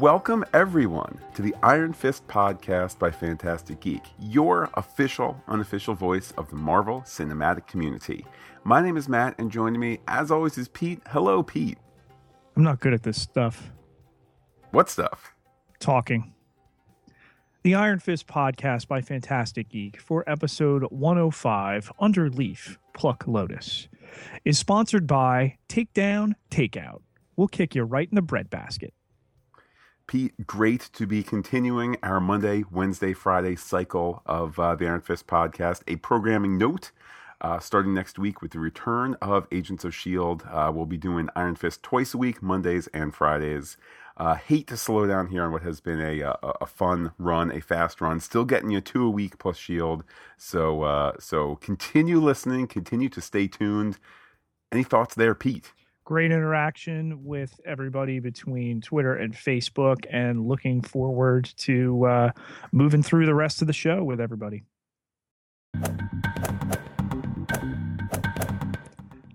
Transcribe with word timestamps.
Welcome, 0.00 0.44
everyone, 0.52 1.20
to 1.36 1.42
the 1.42 1.54
Iron 1.62 1.92
Fist 1.92 2.26
podcast 2.26 2.98
by 2.98 3.12
Fantastic 3.12 3.78
Geek, 3.78 4.02
your 4.18 4.68
official, 4.74 5.40
unofficial 5.46 5.94
voice 5.94 6.32
of 6.32 6.50
the 6.50 6.56
Marvel 6.56 7.02
cinematic 7.02 7.68
community. 7.68 8.26
My 8.64 8.82
name 8.82 8.96
is 8.96 9.08
Matt, 9.08 9.36
and 9.38 9.52
joining 9.52 9.80
me, 9.80 10.00
as 10.08 10.32
always, 10.32 10.58
is 10.58 10.66
Pete. 10.66 11.00
Hello, 11.10 11.44
Pete. 11.44 11.78
I'm 12.56 12.64
not 12.64 12.80
good 12.80 12.92
at 12.92 13.04
this 13.04 13.22
stuff. 13.22 13.70
What 14.72 14.90
stuff? 14.90 15.32
Talking. 15.78 16.34
The 17.62 17.76
Iron 17.76 18.00
Fist 18.00 18.26
podcast 18.26 18.88
by 18.88 19.00
Fantastic 19.00 19.68
Geek 19.68 20.00
for 20.00 20.28
episode 20.28 20.82
105, 20.90 21.92
Under 22.00 22.28
Leaf, 22.28 22.80
Pluck 22.94 23.28
Lotus, 23.28 23.86
is 24.44 24.58
sponsored 24.58 25.06
by 25.06 25.56
Takedown 25.68 26.32
Takeout. 26.50 27.02
We'll 27.36 27.46
kick 27.46 27.76
you 27.76 27.84
right 27.84 28.08
in 28.10 28.16
the 28.16 28.22
breadbasket. 28.22 28.92
Pete, 30.06 30.46
great 30.46 30.90
to 30.92 31.06
be 31.06 31.22
continuing 31.22 31.96
our 32.02 32.20
Monday, 32.20 32.64
Wednesday, 32.70 33.14
Friday 33.14 33.56
cycle 33.56 34.22
of 34.26 34.58
uh, 34.58 34.74
the 34.74 34.86
Iron 34.86 35.00
Fist 35.00 35.26
podcast. 35.26 35.82
A 35.88 35.96
programming 35.96 36.58
note 36.58 36.92
uh, 37.40 37.58
starting 37.58 37.94
next 37.94 38.18
week 38.18 38.42
with 38.42 38.52
the 38.52 38.58
return 38.58 39.16
of 39.22 39.46
Agents 39.50 39.84
of 39.84 39.92
S.H.I.E.L.D., 39.92 40.44
uh, 40.50 40.70
we'll 40.70 40.86
be 40.86 40.98
doing 40.98 41.28
Iron 41.34 41.56
Fist 41.56 41.82
twice 41.82 42.12
a 42.12 42.18
week, 42.18 42.42
Mondays 42.42 42.86
and 42.88 43.14
Fridays. 43.14 43.76
Uh, 44.16 44.34
hate 44.34 44.66
to 44.68 44.76
slow 44.76 45.06
down 45.06 45.28
here 45.28 45.42
on 45.42 45.52
what 45.52 45.62
has 45.62 45.80
been 45.80 46.00
a, 46.00 46.20
a, 46.20 46.36
a, 46.60 46.66
fun 46.66 47.12
run, 47.18 47.50
a 47.50 47.60
fast 47.60 48.00
run. 48.00 48.20
Still 48.20 48.44
getting 48.44 48.70
you 48.70 48.80
two 48.80 49.04
a 49.04 49.10
week 49.10 49.38
plus 49.38 49.56
Shield. 49.56 50.04
So 50.36 50.82
uh, 50.82 51.12
so 51.18 51.56
continue 51.56 52.20
listening, 52.20 52.68
continue 52.68 53.08
to 53.08 53.20
stay 53.20 53.48
tuned. 53.48 53.98
Any 54.70 54.84
thoughts 54.84 55.14
there, 55.14 55.34
Pete? 55.34 55.72
Great 56.04 56.30
interaction 56.30 57.24
with 57.24 57.58
everybody 57.64 58.18
between 58.18 58.82
Twitter 58.82 59.14
and 59.14 59.32
Facebook, 59.32 60.04
and 60.10 60.46
looking 60.46 60.82
forward 60.82 61.50
to 61.56 62.04
uh, 62.04 62.30
moving 62.72 63.02
through 63.02 63.24
the 63.24 63.34
rest 63.34 63.62
of 63.62 63.66
the 63.66 63.72
show 63.72 64.04
with 64.04 64.20
everybody. 64.20 64.64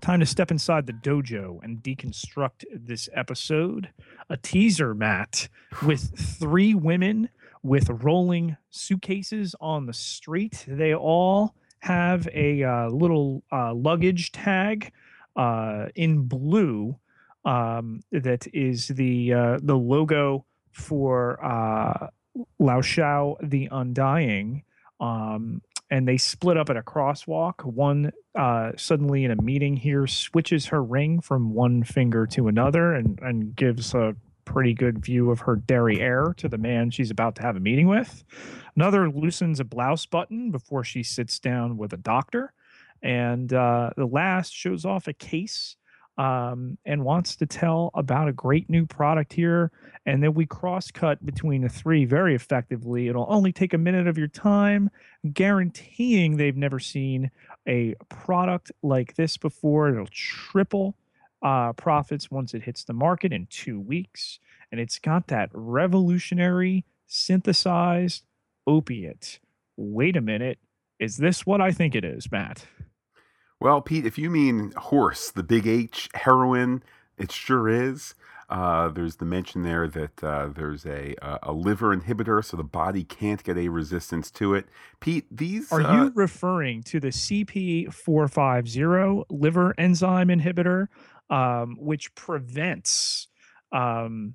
Time 0.00 0.20
to 0.20 0.26
step 0.26 0.52
inside 0.52 0.86
the 0.86 0.92
dojo 0.92 1.58
and 1.64 1.82
deconstruct 1.82 2.64
this 2.72 3.08
episode. 3.14 3.90
A 4.28 4.36
teaser, 4.36 4.94
Matt, 4.94 5.48
with 5.84 6.16
three 6.16 6.74
women 6.74 7.30
with 7.64 7.90
rolling 7.90 8.56
suitcases 8.70 9.56
on 9.60 9.86
the 9.86 9.92
street. 9.92 10.64
They 10.68 10.94
all 10.94 11.56
have 11.80 12.28
a 12.32 12.62
uh, 12.62 12.90
little 12.90 13.42
uh, 13.50 13.74
luggage 13.74 14.30
tag 14.30 14.92
uh, 15.40 15.88
in 15.94 16.22
blue 16.28 16.96
um, 17.46 18.00
that 18.12 18.46
is 18.52 18.88
the 18.88 19.32
uh, 19.32 19.58
the 19.62 19.74
logo 19.74 20.44
for 20.70 21.42
uh, 21.42 22.08
Lao 22.58 22.82
Shao 22.82 23.36
the 23.42 23.68
Undying. 23.72 24.64
Um, 25.00 25.62
and 25.90 26.06
they 26.06 26.18
split 26.18 26.58
up 26.58 26.68
at 26.68 26.76
a 26.76 26.82
crosswalk. 26.82 27.64
One 27.64 28.12
uh, 28.34 28.72
suddenly 28.76 29.24
in 29.24 29.30
a 29.30 29.42
meeting 29.42 29.76
here 29.76 30.06
switches 30.06 30.66
her 30.66 30.84
ring 30.84 31.20
from 31.20 31.54
one 31.54 31.82
finger 31.82 32.26
to 32.28 32.46
another 32.46 32.92
and, 32.92 33.18
and 33.22 33.56
gives 33.56 33.94
a 33.94 34.14
pretty 34.44 34.74
good 34.74 35.04
view 35.04 35.30
of 35.30 35.40
her 35.40 35.56
derriere 35.56 36.34
to 36.36 36.48
the 36.48 36.58
man 36.58 36.90
she's 36.90 37.10
about 37.10 37.34
to 37.36 37.42
have 37.42 37.56
a 37.56 37.60
meeting 37.60 37.88
with. 37.88 38.22
Another 38.76 39.10
loosens 39.10 39.58
a 39.58 39.64
blouse 39.64 40.06
button 40.06 40.50
before 40.50 40.84
she 40.84 41.02
sits 41.02 41.40
down 41.40 41.76
with 41.76 41.92
a 41.92 41.96
doctor. 41.96 42.52
And 43.02 43.52
uh, 43.52 43.90
the 43.96 44.06
last 44.06 44.52
shows 44.54 44.84
off 44.84 45.08
a 45.08 45.12
case 45.12 45.76
um, 46.18 46.76
and 46.84 47.04
wants 47.04 47.36
to 47.36 47.46
tell 47.46 47.90
about 47.94 48.28
a 48.28 48.32
great 48.32 48.68
new 48.68 48.84
product 48.84 49.32
here. 49.32 49.72
And 50.04 50.22
then 50.22 50.34
we 50.34 50.44
cross 50.44 50.90
cut 50.90 51.24
between 51.24 51.62
the 51.62 51.68
three 51.68 52.04
very 52.04 52.34
effectively. 52.34 53.08
It'll 53.08 53.26
only 53.28 53.52
take 53.52 53.72
a 53.72 53.78
minute 53.78 54.06
of 54.06 54.18
your 54.18 54.28
time, 54.28 54.90
guaranteeing 55.32 56.36
they've 56.36 56.56
never 56.56 56.78
seen 56.78 57.30
a 57.66 57.94
product 58.10 58.70
like 58.82 59.14
this 59.14 59.38
before. 59.38 59.88
It'll 59.88 60.06
triple 60.08 60.94
uh, 61.42 61.72
profits 61.72 62.30
once 62.30 62.52
it 62.52 62.62
hits 62.62 62.84
the 62.84 62.92
market 62.92 63.32
in 63.32 63.46
two 63.48 63.80
weeks. 63.80 64.40
And 64.70 64.80
it's 64.80 64.98
got 64.98 65.28
that 65.28 65.48
revolutionary 65.52 66.84
synthesized 67.06 68.24
opiate. 68.66 69.40
Wait 69.76 70.16
a 70.16 70.20
minute. 70.20 70.58
Is 70.98 71.16
this 71.16 71.46
what 71.46 71.62
I 71.62 71.72
think 71.72 71.94
it 71.94 72.04
is, 72.04 72.30
Matt? 72.30 72.66
Well, 73.60 73.80
Pete, 73.82 74.06
if 74.06 74.18
you 74.18 74.30
mean 74.30 74.72
horse, 74.76 75.30
the 75.30 75.42
big 75.42 75.66
H, 75.66 76.08
heroin, 76.14 76.82
it 77.18 77.30
sure 77.30 77.68
is. 77.68 78.14
Uh, 78.48 78.88
there's 78.88 79.16
the 79.16 79.24
mention 79.24 79.62
there 79.62 79.86
that 79.86 80.24
uh, 80.24 80.48
there's 80.48 80.84
a 80.84 81.14
a 81.42 81.52
liver 81.52 81.96
inhibitor, 81.96 82.44
so 82.44 82.56
the 82.56 82.64
body 82.64 83.04
can't 83.04 83.44
get 83.44 83.56
a 83.56 83.68
resistance 83.68 84.28
to 84.32 84.54
it. 84.54 84.66
Pete, 84.98 85.26
these 85.30 85.70
are 85.70 85.82
uh, 85.82 85.94
you 85.94 86.10
referring 86.16 86.82
to 86.84 86.98
the 86.98 87.08
CP450 87.08 89.24
liver 89.30 89.74
enzyme 89.78 90.28
inhibitor, 90.28 90.88
um, 91.28 91.76
which 91.78 92.12
prevents 92.16 93.28
um, 93.70 94.34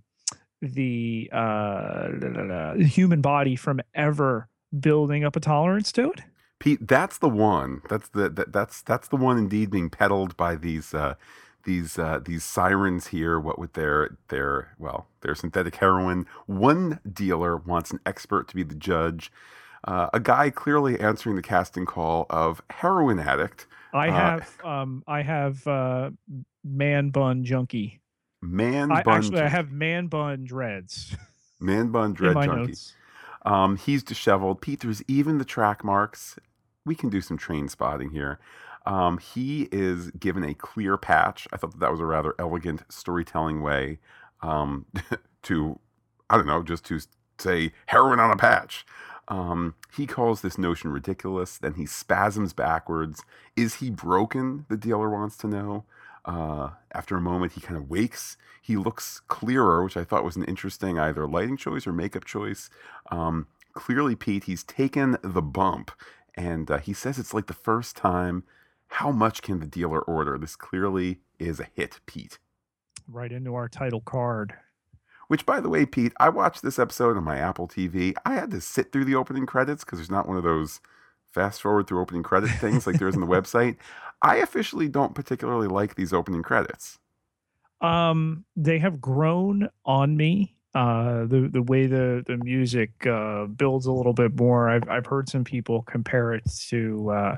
the 0.62 1.30
uh, 1.34 2.76
human 2.76 3.20
body 3.20 3.58
from 3.58 3.82
ever 3.94 4.48
building 4.80 5.26
up 5.26 5.36
a 5.36 5.40
tolerance 5.40 5.92
to 5.92 6.12
it? 6.12 6.22
Pete, 6.60 6.88
that's 6.88 7.18
the 7.18 7.30
one. 7.30 7.82
That's 7.90 8.10
the 8.10 8.30
that, 8.30 8.54
that's 8.54 8.82
that's 8.82 9.08
the 9.08 9.18
one 9.18 9.38
indeed 9.38 9.70
being 9.70 9.90
peddled 9.90 10.38
by 10.38 10.56
these 10.56 10.94
uh, 10.94 11.16
these 11.66 12.00
uh, 12.00 12.20
these 12.24 12.44
sirens 12.44 13.08
here. 13.08 13.40
What 13.40 13.60
with 13.60 13.74
their 13.74 14.18
their 14.30 14.74
well 14.80 15.08
their 15.22 15.36
synthetic 15.36 15.76
heroin. 15.76 16.26
One 16.46 17.00
dealer 17.12 17.58
wants 17.58 17.92
an 17.92 18.00
expert 18.06 18.48
to 18.50 18.56
be 18.56 18.64
the 18.64 18.76
judge. 18.76 19.32
Uh, 19.84 20.10
a 20.14 20.20
guy 20.20 20.50
clearly 20.50 21.00
answering 21.00 21.36
the 21.36 21.42
casting 21.42 21.86
call 21.86 22.26
of 22.30 22.62
heroin 22.70 23.20
addict. 23.20 23.68
I 23.94 24.08
uh, 24.08 24.12
have 24.14 24.58
um 24.64 25.04
I 25.08 25.22
have 25.22 25.68
uh, 25.68 26.12
man 26.64 27.10
bun 27.10 27.44
junkie. 27.44 28.00
Man 28.42 28.92
I, 28.92 29.04
bun. 29.04 29.18
Actually, 29.18 29.32
junkie. 29.32 29.46
I 29.46 29.50
have 29.50 29.72
man 29.72 30.08
bun 30.08 30.46
dreads. 30.46 31.16
Man 31.60 31.90
bun 31.90 32.14
dread 32.14 32.36
junkie. 32.36 32.72
Notes. 32.72 32.96
Um, 33.46 33.78
he's 33.78 34.04
disheveled. 34.04 34.62
Pete, 34.62 34.82
there's 34.82 35.04
even 35.08 35.38
the 35.38 35.46
track 35.46 35.84
marks. 35.84 36.38
We 36.86 36.96
can 36.96 37.10
do 37.10 37.22
some 37.22 37.38
train 37.38 37.70
spotting 37.70 38.12
here. 38.12 38.40
Um, 38.86 39.18
he 39.18 39.70
is 39.72 40.12
given 40.12 40.44
a 40.44 40.54
clear 40.54 40.98
patch. 40.98 41.48
I 41.54 41.58
thought 41.58 41.72
that, 41.72 41.80
that 41.80 41.92
was 41.92 42.00
a 42.00 42.06
rather 42.06 42.36
elegant 42.40 42.84
storytelling 42.90 43.62
way 43.62 44.00
um, 44.42 44.86
to, 45.44 45.80
I 46.30 46.38
don't 46.38 46.48
know, 46.48 46.64
just 46.64 46.86
to 46.86 47.00
say 47.40 47.72
heroin 47.88 48.20
on 48.20 48.32
a 48.32 48.38
patch. 48.38 48.86
Um, 49.28 49.76
he 49.96 50.06
calls 50.06 50.42
this 50.42 50.58
notion 50.58 50.92
ridiculous. 50.92 51.58
Then 51.58 51.76
he 51.76 51.88
spasms 51.88 52.54
backwards. 52.54 53.24
Is 53.56 53.76
he 53.76 53.90
broken? 53.90 54.66
The 54.70 54.78
dealer 54.78 55.10
wants 55.10 55.38
to 55.38 55.48
know. 55.48 55.86
Uh, 56.26 56.72
after 56.94 57.16
a 57.16 57.22
moment, 57.22 57.54
he 57.54 57.62
kind 57.62 57.78
of 57.78 57.90
wakes. 57.90 58.36
He 58.62 58.76
looks 58.76 59.22
clearer, 59.28 59.84
which 59.84 59.96
I 59.96 60.04
thought 60.04 60.24
was 60.24 60.36
an 60.36 60.44
interesting 60.46 60.98
either 60.98 61.28
lighting 61.28 61.56
choice 61.56 61.86
or 61.86 61.94
makeup 61.94 62.26
choice. 62.26 62.70
Um, 63.12 63.48
clearly, 63.74 64.16
Pete, 64.16 64.46
he's 64.46 64.64
taken 64.64 65.18
the 65.22 65.42
bump, 65.42 65.92
and 66.34 66.70
uh, 66.72 66.80
he 66.80 66.94
says 66.94 67.20
it's 67.20 67.34
like 67.34 67.48
the 67.48 67.54
first 67.54 67.96
time. 67.96 68.44
How 68.88 69.12
much 69.12 69.42
can 69.42 69.60
the 69.60 69.68
dealer 69.68 70.02
order? 70.02 70.38
This 70.38 70.56
clearly 70.56 71.20
is 71.40 71.60
a 71.60 71.68
hit, 71.76 72.00
Pete. 72.06 72.40
Right 73.08 73.32
into 73.32 73.54
our 73.54 73.68
title 73.68 74.02
card. 74.02 74.56
Which, 75.28 75.46
by 75.46 75.60
the 75.60 75.70
way, 75.70 75.86
Pete, 75.86 76.14
I 76.18 76.30
watched 76.30 76.62
this 76.62 76.80
episode 76.80 77.18
on 77.18 77.24
my 77.24 77.38
Apple 77.38 77.68
TV. 77.68 78.14
I 78.26 78.34
had 78.36 78.52
to 78.52 78.62
sit 78.62 78.92
through 78.92 79.06
the 79.06 79.16
opening 79.16 79.46
credits 79.46 79.84
because 79.84 80.00
there's 80.00 80.12
not 80.12 80.28
one 80.28 80.38
of 80.38 80.44
those 80.44 80.82
fast 81.36 81.62
forward 81.62 81.86
through 81.86 82.02
opening 82.02 82.24
credit 82.24 82.50
things 82.50 82.88
like 82.88 82.98
there 82.98 83.10
is 83.10 83.16
on 83.16 83.22
the 83.22 83.28
website. 83.28 83.76
I 84.22 84.38
officially 84.38 84.88
don't 84.88 85.14
particularly 85.14 85.68
like 85.68 85.96
these 85.96 86.14
opening 86.14 86.42
credits. 86.42 86.98
Um, 87.82 88.46
they 88.56 88.80
have 88.80 89.02
grown 89.02 89.70
on 89.86 90.16
me. 90.18 90.56
Uh, 90.74 91.26
the 91.26 91.50
the 91.52 91.62
way 91.62 91.88
the 91.88 92.24
the 92.26 92.38
music 92.38 93.06
uh, 93.06 93.46
builds 93.46 93.86
a 93.86 93.92
little 93.92 94.14
bit 94.14 94.38
more. 94.38 94.70
I've 94.70 94.88
I've 94.90 95.06
heard 95.06 95.30
some 95.30 95.44
people 95.44 95.84
compare 95.84 96.34
it 96.34 96.44
to 96.70 97.12
uh, 97.12 97.36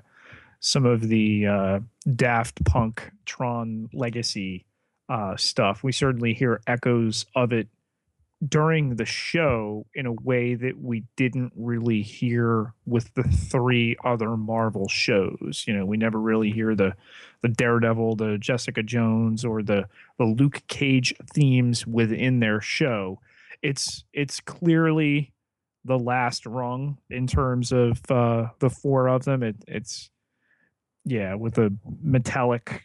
some 0.60 0.86
of 0.86 1.08
the 1.08 1.46
uh, 1.46 1.80
Daft 2.16 2.64
Punk 2.66 3.12
Tron 3.26 3.90
Legacy 3.94 4.66
uh, 5.10 5.36
stuff. 5.38 5.84
We 5.84 5.92
certainly 5.92 6.34
hear 6.34 6.62
echoes 6.68 7.26
of 7.36 7.52
it 7.52 7.68
during 8.46 8.96
the 8.96 9.06
show 9.06 9.86
in 9.96 10.06
a 10.06 10.12
way 10.12 10.54
that 10.54 10.80
we 10.80 11.04
didn't 11.16 11.52
really 11.56 12.02
hear 12.04 12.74
with 12.86 13.12
the 13.16 13.24
three 13.24 13.96
other 14.04 14.38
Marvel 14.38 14.88
shows. 14.88 15.64
You 15.68 15.76
know, 15.76 15.86
we 15.86 15.98
never 15.98 16.20
really 16.20 16.52
hear 16.52 16.76
the 16.76 16.96
the 17.42 17.50
Daredevil, 17.50 18.16
the 18.18 18.38
Jessica 18.38 18.84
Jones, 18.84 19.44
or 19.44 19.64
the 19.64 19.88
the 20.18 20.26
Luke 20.26 20.62
Cage 20.68 21.14
themes 21.34 21.88
within 21.88 22.40
their 22.40 22.62
show. 22.62 23.20
It's 23.64 24.04
it's 24.14 24.40
clearly 24.40 25.34
the 25.84 25.98
last 25.98 26.46
rung 26.46 26.98
in 27.10 27.26
terms 27.26 27.72
of 27.72 28.00
uh, 28.12 28.50
the 28.60 28.70
four 28.70 29.08
of 29.08 29.24
them. 29.24 29.42
It, 29.42 29.56
it's 29.68 30.12
yeah, 31.06 31.34
with 31.34 31.58
a 31.58 31.74
metallic, 32.02 32.84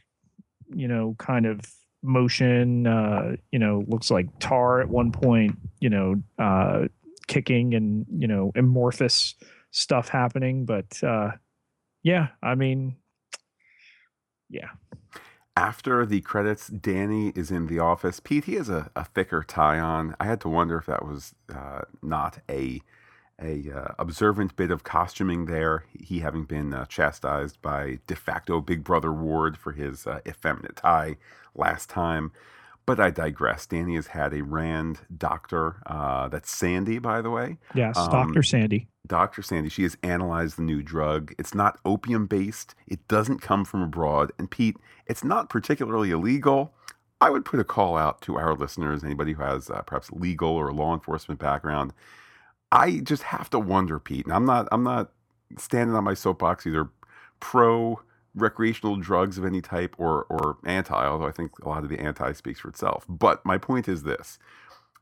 you 0.72 0.88
know, 0.88 1.14
kind 1.18 1.44
of 1.44 1.60
motion. 2.02 2.86
Uh, 2.86 3.36
you 3.50 3.58
know, 3.58 3.84
looks 3.86 4.10
like 4.10 4.26
tar 4.38 4.80
at 4.80 4.88
one 4.88 5.12
point. 5.12 5.58
You 5.80 5.90
know, 5.90 6.22
uh, 6.38 6.88
kicking 7.26 7.74
and 7.74 8.06
you 8.16 8.28
know 8.28 8.52
amorphous 8.54 9.34
stuff 9.70 10.08
happening. 10.08 10.64
But 10.64 11.02
uh, 11.02 11.32
yeah, 12.02 12.28
I 12.42 12.54
mean, 12.54 12.96
yeah. 14.48 14.70
After 15.54 16.06
the 16.06 16.22
credits, 16.22 16.68
Danny 16.68 17.28
is 17.36 17.50
in 17.50 17.66
the 17.66 17.78
office. 17.78 18.20
Pete, 18.20 18.44
he 18.44 18.54
has 18.54 18.70
a, 18.70 18.90
a 18.96 19.04
thicker 19.04 19.44
tie 19.46 19.78
on. 19.78 20.16
I 20.18 20.24
had 20.24 20.40
to 20.42 20.48
wonder 20.48 20.78
if 20.78 20.86
that 20.86 21.04
was 21.04 21.34
uh, 21.54 21.82
not 22.02 22.38
a 22.50 22.80
a 23.42 23.70
uh, 23.70 23.94
observant 23.98 24.56
bit 24.56 24.70
of 24.70 24.84
costuming 24.84 25.46
there. 25.46 25.84
He 25.98 26.20
having 26.20 26.44
been 26.44 26.72
uh, 26.72 26.86
chastised 26.86 27.60
by 27.60 27.98
de 28.06 28.16
facto 28.16 28.60
Big 28.60 28.84
Brother 28.84 29.12
Ward 29.12 29.56
for 29.56 29.72
his 29.72 30.06
uh, 30.06 30.20
effeminate 30.26 30.76
tie 30.76 31.16
last 31.54 31.90
time. 31.90 32.32
But 32.84 32.98
I 32.98 33.10
digress. 33.10 33.66
Danny 33.66 33.94
has 33.94 34.08
had 34.08 34.34
a 34.34 34.42
Rand 34.42 35.00
doctor. 35.16 35.76
Uh, 35.86 36.28
that's 36.28 36.50
Sandy, 36.50 36.98
by 36.98 37.22
the 37.22 37.30
way. 37.30 37.58
Yes, 37.74 37.96
um, 37.96 38.10
Dr. 38.10 38.42
Sandy. 38.42 38.88
Dr. 39.06 39.42
Sandy. 39.42 39.68
She 39.68 39.84
has 39.84 39.96
analyzed 40.02 40.56
the 40.56 40.62
new 40.62 40.82
drug. 40.82 41.32
It's 41.38 41.54
not 41.54 41.78
opium 41.84 42.26
based, 42.26 42.74
it 42.86 43.06
doesn't 43.08 43.40
come 43.40 43.64
from 43.64 43.82
abroad. 43.82 44.32
And 44.38 44.50
Pete, 44.50 44.76
it's 45.06 45.22
not 45.22 45.48
particularly 45.48 46.10
illegal. 46.10 46.72
I 47.20 47.30
would 47.30 47.44
put 47.44 47.60
a 47.60 47.64
call 47.64 47.96
out 47.96 48.20
to 48.22 48.36
our 48.36 48.54
listeners, 48.54 49.04
anybody 49.04 49.34
who 49.34 49.42
has 49.42 49.70
uh, 49.70 49.82
perhaps 49.82 50.10
legal 50.10 50.50
or 50.50 50.72
law 50.72 50.92
enforcement 50.92 51.38
background. 51.38 51.92
I 52.72 53.00
just 53.00 53.24
have 53.24 53.50
to 53.52 53.60
wonder, 53.60 54.00
Pete, 54.00 54.26
and 54.26 54.34
I'm 54.34 54.46
not 54.46 54.68
I'm 54.72 54.84
not 54.84 55.12
standing 55.58 55.96
on 55.96 56.04
my 56.04 56.14
soapbox 56.14 56.66
either 56.66 56.90
pro 57.40 58.00
recreational 58.36 58.96
drugs 58.96 59.38
of 59.38 59.46
any 59.46 59.62
type 59.62 59.96
or 59.98 60.24
or 60.30 60.58
anti, 60.66 60.94
although 61.06 61.28
I 61.28 61.32
think 61.32 61.52
a 61.60 61.70
lot 61.70 61.84
of 61.84 61.90
the 61.90 62.00
anti 62.00 62.32
speaks 62.34 62.60
for 62.60 62.70
itself. 62.70 63.06
But 63.08 63.46
my 63.46 63.58
point 63.58 63.88
is 63.88 64.04
this. 64.04 64.38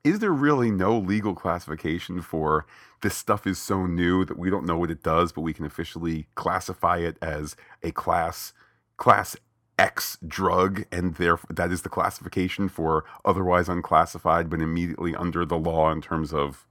Is 0.04 0.20
there 0.20 0.32
really 0.32 0.70
no 0.72 0.98
legal 0.98 1.34
classification 1.34 2.22
for 2.22 2.66
this 3.02 3.16
stuff 3.16 3.46
is 3.46 3.58
so 3.58 3.86
new 3.86 4.24
that 4.26 4.38
we 4.38 4.50
don't 4.50 4.66
know 4.66 4.78
what 4.78 4.90
it 4.90 5.02
does, 5.04 5.32
but 5.32 5.42
we 5.42 5.54
can 5.54 5.66
officially 5.66 6.28
classify 6.36 6.98
it 6.98 7.18
as 7.22 7.56
a 7.84 7.92
class 7.92 8.54
class 8.98 9.36
X 9.78 10.18
drug, 10.26 10.84
and 10.92 11.16
therefore 11.16 11.50
that 11.54 11.72
is 11.72 11.82
the 11.82 11.90
classification 11.90 12.68
for 12.68 13.04
otherwise 13.26 13.68
unclassified, 13.68 14.50
but 14.50 14.62
immediately 14.62 15.16
under 15.16 15.46
the 15.46 15.58
law 15.58 15.92
in 15.92 16.02
terms 16.02 16.34
of 16.34 16.66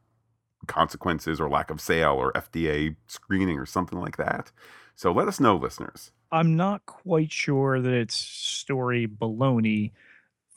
consequences 0.69 1.42
or 1.42 1.50
lack 1.50 1.69
of 1.69 1.81
sale 1.81 2.13
or 2.13 2.31
FDA 2.31 2.95
screening 3.07 3.60
or 3.60 3.66
something 3.66 4.00
like 4.00 4.16
that. 4.16 4.51
So 4.95 5.12
let 5.12 5.27
us 5.27 5.39
know, 5.39 5.57
listeners. 5.57 6.12
I'm 6.31 6.56
not 6.56 6.86
quite 6.86 7.31
sure 7.31 7.81
that 7.81 7.94
it's 7.94 8.16
story 8.16 9.07
baloney. 9.07 9.92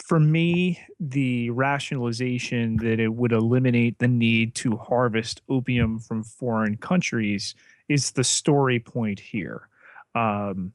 For 0.05 0.20
me, 0.20 0.81
the 1.00 1.50
rationalization 1.50 2.76
that 2.79 3.00
it 3.00 3.14
would 3.14 3.32
eliminate 3.32 3.99
the 3.99 4.09
need 4.09 4.55
to 4.56 4.76
harvest 4.76 5.43
opium 5.49 5.99
from 5.99 6.25
foreign 6.25 6.76
countries 6.76 7.55
is 7.88 8.11
the 8.12 8.25
story 8.25 8.79
point 8.79 9.20
here. 9.20 9.69
Um, 10.15 10.73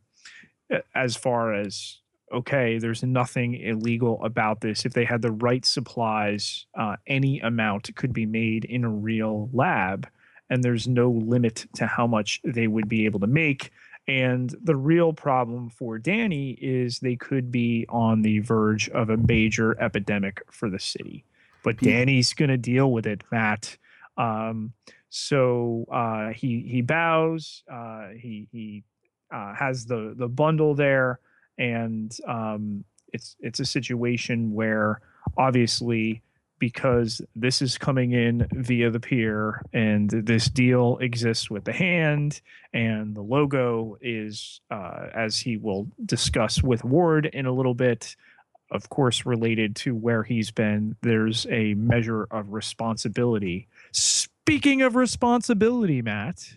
as 0.96 1.16
far 1.16 1.54
as 1.54 2.00
okay, 2.32 2.78
there's 2.78 3.04
nothing 3.04 3.56
illegal 3.56 4.24
about 4.24 4.62
this. 4.62 4.86
If 4.86 4.94
they 4.94 5.06
had 5.06 5.22
the 5.22 5.32
right 5.32 5.66
supplies, 5.66 6.66
uh, 6.78 6.98
any 7.06 7.40
amount 7.40 7.96
could 7.96 8.14
be 8.14 8.26
made 8.26 8.66
in 8.66 8.84
a 8.84 8.90
real 8.90 9.50
lab, 9.54 10.08
and 10.50 10.64
there's 10.64 10.88
no 10.88 11.10
limit 11.10 11.66
to 11.76 11.88
how 11.88 12.08
much 12.08 12.42
they 12.44 12.68
would 12.68 12.90
be 12.90 13.06
able 13.06 13.20
to 13.22 13.28
make. 13.28 13.72
And 14.08 14.54
the 14.64 14.76
real 14.76 15.12
problem 15.12 15.70
for 15.70 15.98
Danny 16.00 16.52
is 16.52 17.00
they 17.00 17.18
could 17.18 17.52
be 17.52 17.86
on 17.90 18.22
the 18.22 18.40
verge 18.40 18.90
of 18.90 19.10
a 19.10 19.18
major 19.18 19.80
epidemic 19.82 20.42
for 20.50 20.70
the 20.70 20.80
city. 20.80 21.26
But 21.64 21.78
Danny's 21.78 22.34
going 22.34 22.50
to 22.50 22.58
deal 22.58 22.92
with 22.92 23.06
it, 23.06 23.24
Matt. 23.30 23.78
Um, 24.18 24.72
so 25.10 25.86
uh, 25.92 26.30
he 26.30 26.62
he 26.62 26.82
bows. 26.82 27.64
Uh, 27.70 28.10
he 28.18 28.48
he 28.52 28.84
uh, 29.34 29.54
has 29.56 29.86
the 29.86 30.14
the 30.18 30.30
bundle 30.30 30.74
there 30.76 31.20
and 31.58 32.18
um, 32.28 32.84
it's 33.14 33.36
it's 33.40 33.60
a 33.60 33.66
situation 33.66 34.54
where 34.54 35.02
obviously 35.38 36.22
because 36.60 37.22
this 37.36 37.62
is 37.62 37.78
coming 37.78 38.14
in 38.14 38.48
via 38.52 38.90
the 38.90 39.00
pier 39.00 39.62
and 39.74 40.10
this 40.10 40.50
deal 40.50 40.98
exists 41.00 41.52
with 41.52 41.64
the 41.66 41.74
hand 41.74 42.42
and 42.74 43.16
the 43.16 43.22
logo 43.22 43.98
is 44.02 44.60
uh, 44.72 45.08
as 45.14 45.38
he 45.38 45.58
will 45.58 45.88
discuss 46.06 46.64
with 46.64 46.84
ward 46.84 47.28
in 47.28 47.46
a 47.46 47.52
little 47.52 47.76
bit 47.76 48.16
of 48.72 48.90
course 48.90 49.26
related 49.26 49.76
to 49.76 49.96
where 49.96 50.24
he's 50.24 50.52
been 50.52 50.96
there's 51.02 51.46
a 51.50 51.74
measure 51.76 52.28
of 52.32 52.52
responsibility. 52.52 53.68
Speaking 53.92 54.82
of 54.82 54.96
responsibility 54.96 56.02
matt. 56.02 56.56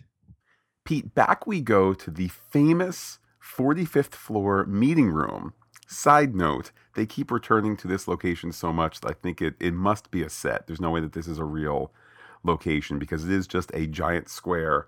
Pete 0.83 1.13
back 1.13 1.45
we 1.45 1.61
go 1.61 1.93
to 1.93 2.09
the 2.09 2.27
famous 2.27 3.19
45th 3.41 4.13
floor 4.13 4.65
meeting 4.65 5.09
room. 5.09 5.53
Side 5.87 6.35
note, 6.35 6.71
they 6.95 7.05
keep 7.05 7.31
returning 7.31 7.75
to 7.77 7.87
this 7.87 8.07
location 8.07 8.51
so 8.51 8.71
much 8.71 9.01
that 9.01 9.09
I 9.09 9.13
think 9.13 9.41
it, 9.41 9.55
it 9.59 9.73
must 9.73 10.11
be 10.11 10.23
a 10.23 10.29
set. 10.29 10.67
There's 10.67 10.81
no 10.81 10.91
way 10.91 11.01
that 11.01 11.13
this 11.13 11.27
is 11.27 11.37
a 11.37 11.43
real 11.43 11.91
location 12.43 12.97
because 12.97 13.25
it 13.25 13.31
is 13.31 13.47
just 13.47 13.71
a 13.73 13.87
giant 13.87 14.29
square 14.29 14.87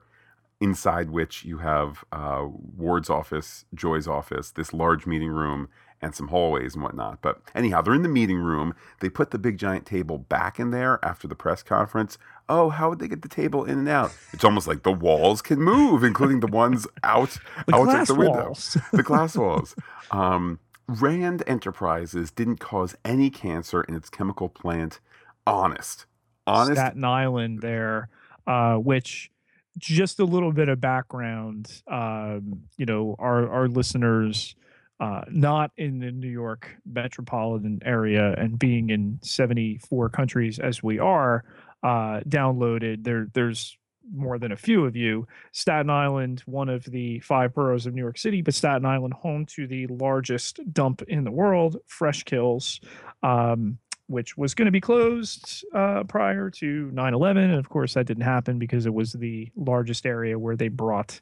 inside 0.62 1.10
which 1.10 1.44
you 1.44 1.58
have 1.58 2.06
uh, 2.14 2.48
Ward's 2.78 3.10
office, 3.10 3.66
Joy's 3.74 4.08
office, 4.08 4.52
this 4.52 4.74
large 4.74 5.06
meeting 5.06 5.30
room, 5.30 5.68
and 6.02 6.16
some 6.16 6.30
hallways 6.30 6.76
and 6.76 6.84
whatnot. 6.84 7.22
But 7.22 7.42
anyhow, 7.54 7.82
they're 7.82 7.94
in 7.94 8.02
the 8.04 8.10
meeting 8.10 8.40
room. 8.40 8.74
They 9.02 9.10
put 9.10 9.32
the 9.32 9.40
big 9.40 9.58
giant 9.58 9.86
table 9.86 10.18
back 10.18 10.60
in 10.60 10.72
there 10.72 11.04
after 11.04 11.28
the 11.28 11.36
press 11.36 11.64
conference. 11.64 12.18
Oh, 12.50 12.70
how 12.70 12.90
would 12.90 13.00
they 13.00 13.08
get 13.08 13.22
the 13.22 13.30
table 13.30 13.64
in 13.64 13.80
and 13.80 13.90
out? 13.90 14.16
It's 14.34 14.44
almost 14.44 14.68
like 14.68 14.84
the 14.84 14.92
walls 14.92 15.42
can 15.42 15.62
move, 15.62 16.04
including 16.04 16.42
the 16.42 16.48
ones 16.48 16.86
out 17.04 17.38
the 17.68 17.76
out 17.76 17.90
at 17.90 18.08
the 18.08 18.16
window. 18.16 18.54
the 18.92 19.04
glass 19.04 19.36
walls. 19.36 19.76
Um, 20.12 20.60
Rand 20.88 21.44
Enterprises 21.48 22.32
didn't 22.32 22.58
cause 22.58 22.96
any 23.06 23.30
cancer 23.30 23.82
in 23.84 23.96
its 23.96 24.10
chemical 24.10 24.50
plant. 24.50 25.00
Honest, 25.48 26.06
honest. 26.46 26.80
Staten 26.80 27.04
Island 27.04 27.62
there, 27.62 28.10
uh, 28.46 28.76
which 28.76 29.32
just 29.78 30.20
a 30.20 30.26
little 30.26 30.52
bit 30.52 30.70
of 30.70 30.82
background. 30.82 31.82
Um, 31.88 32.64
you 32.78 32.86
know, 32.86 33.16
our 33.20 33.50
our 33.50 33.68
listeners 33.68 34.56
uh, 35.00 35.22
not 35.30 35.72
in 35.78 36.00
the 36.00 36.12
New 36.12 36.30
York 36.30 36.78
metropolitan 36.86 37.82
area 37.84 38.34
and 38.38 38.58
being 38.58 38.90
in 38.90 39.20
74 39.22 40.10
countries 40.10 40.60
as 40.60 40.82
we 40.84 41.00
are, 41.00 41.44
uh, 41.84 42.22
downloaded. 42.28 43.04
There, 43.04 43.28
there's 43.34 43.78
more 44.12 44.38
than 44.38 44.52
a 44.52 44.58
few 44.58 44.86
of 44.86 44.96
you. 44.96 45.28
Staten 45.52 45.90
Island, 45.90 46.42
one 46.46 46.70
of 46.70 46.84
the 46.86 47.20
five 47.20 47.54
boroughs 47.54 47.86
of 47.86 47.94
New 47.94 48.02
York 48.02 48.18
City, 48.18 48.42
but 48.42 48.54
Staten 48.54 48.86
Island, 48.86 49.14
home 49.14 49.46
to 49.48 49.68
the 49.68 49.88
largest 49.88 50.60
dump 50.74 51.02
in 51.08 51.24
the 51.24 51.32
world, 51.32 51.78
Fresh 51.88 52.24
Kills, 52.24 52.82
um, 53.22 53.78
which 54.08 54.38
was 54.38 54.54
going 54.54 54.66
to 54.66 54.72
be 54.72 54.82
closed 54.82 55.66
uh, 55.74 56.04
prior 56.04 56.50
to 56.50 56.92
9 56.92 57.14
11. 57.14 57.44
And 57.44 57.60
of 57.60 57.70
course, 57.70 57.94
that 57.94 58.06
didn't 58.06 58.24
happen 58.24 58.60
because 58.60 58.86
it 58.86 58.94
was 58.94 59.14
the 59.14 59.50
largest 59.56 60.06
area 60.06 60.38
where 60.38 60.56
they 60.56 60.68
brought 60.68 61.20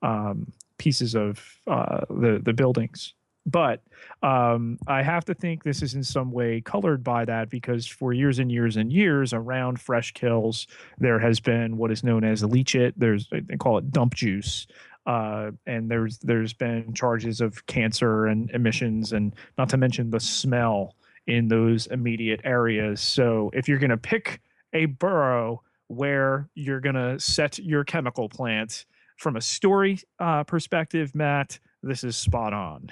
um, 0.00 0.50
pieces 0.78 1.14
of 1.14 1.44
uh, 1.66 2.00
the, 2.08 2.40
the 2.42 2.52
buildings 2.52 3.14
but 3.46 3.82
um, 4.22 4.78
I 4.86 5.02
have 5.02 5.24
to 5.26 5.34
think 5.34 5.64
this 5.64 5.82
is 5.82 5.94
in 5.94 6.04
some 6.04 6.30
way 6.30 6.60
colored 6.60 7.02
by 7.02 7.24
that 7.24 7.50
because 7.50 7.86
for 7.86 8.12
years 8.12 8.38
and 8.38 8.52
years 8.52 8.76
and 8.76 8.92
years 8.92 9.32
around 9.32 9.80
fresh 9.80 10.12
kills, 10.12 10.66
there 10.98 11.18
has 11.18 11.40
been 11.40 11.76
what 11.76 11.90
is 11.90 12.04
known 12.04 12.24
as 12.24 12.42
leachate. 12.42 12.94
There's 12.96 13.28
they 13.30 13.56
call 13.56 13.78
it 13.78 13.90
dump 13.90 14.14
juice. 14.14 14.66
Uh, 15.04 15.50
and 15.66 15.90
there's 15.90 16.18
there's 16.18 16.52
been 16.52 16.94
charges 16.94 17.40
of 17.40 17.66
cancer 17.66 18.26
and 18.26 18.48
emissions, 18.50 19.12
and 19.12 19.34
not 19.58 19.68
to 19.70 19.76
mention 19.76 20.10
the 20.10 20.20
smell 20.20 20.94
in 21.26 21.48
those 21.48 21.88
immediate 21.88 22.40
areas. 22.44 23.00
So 23.00 23.50
if 23.52 23.68
you're 23.68 23.78
going 23.78 23.90
to 23.90 23.96
pick 23.96 24.40
a 24.72 24.86
borough 24.86 25.62
where 25.88 26.48
you're 26.54 26.80
going 26.80 26.94
to 26.94 27.18
set 27.18 27.58
your 27.58 27.82
chemical 27.84 28.28
plant 28.28 28.86
from 29.16 29.36
a 29.36 29.40
story 29.40 30.00
uh, 30.20 30.44
perspective, 30.44 31.14
Matt, 31.14 31.58
this 31.82 32.04
is 32.04 32.16
spot 32.16 32.52
on 32.52 32.90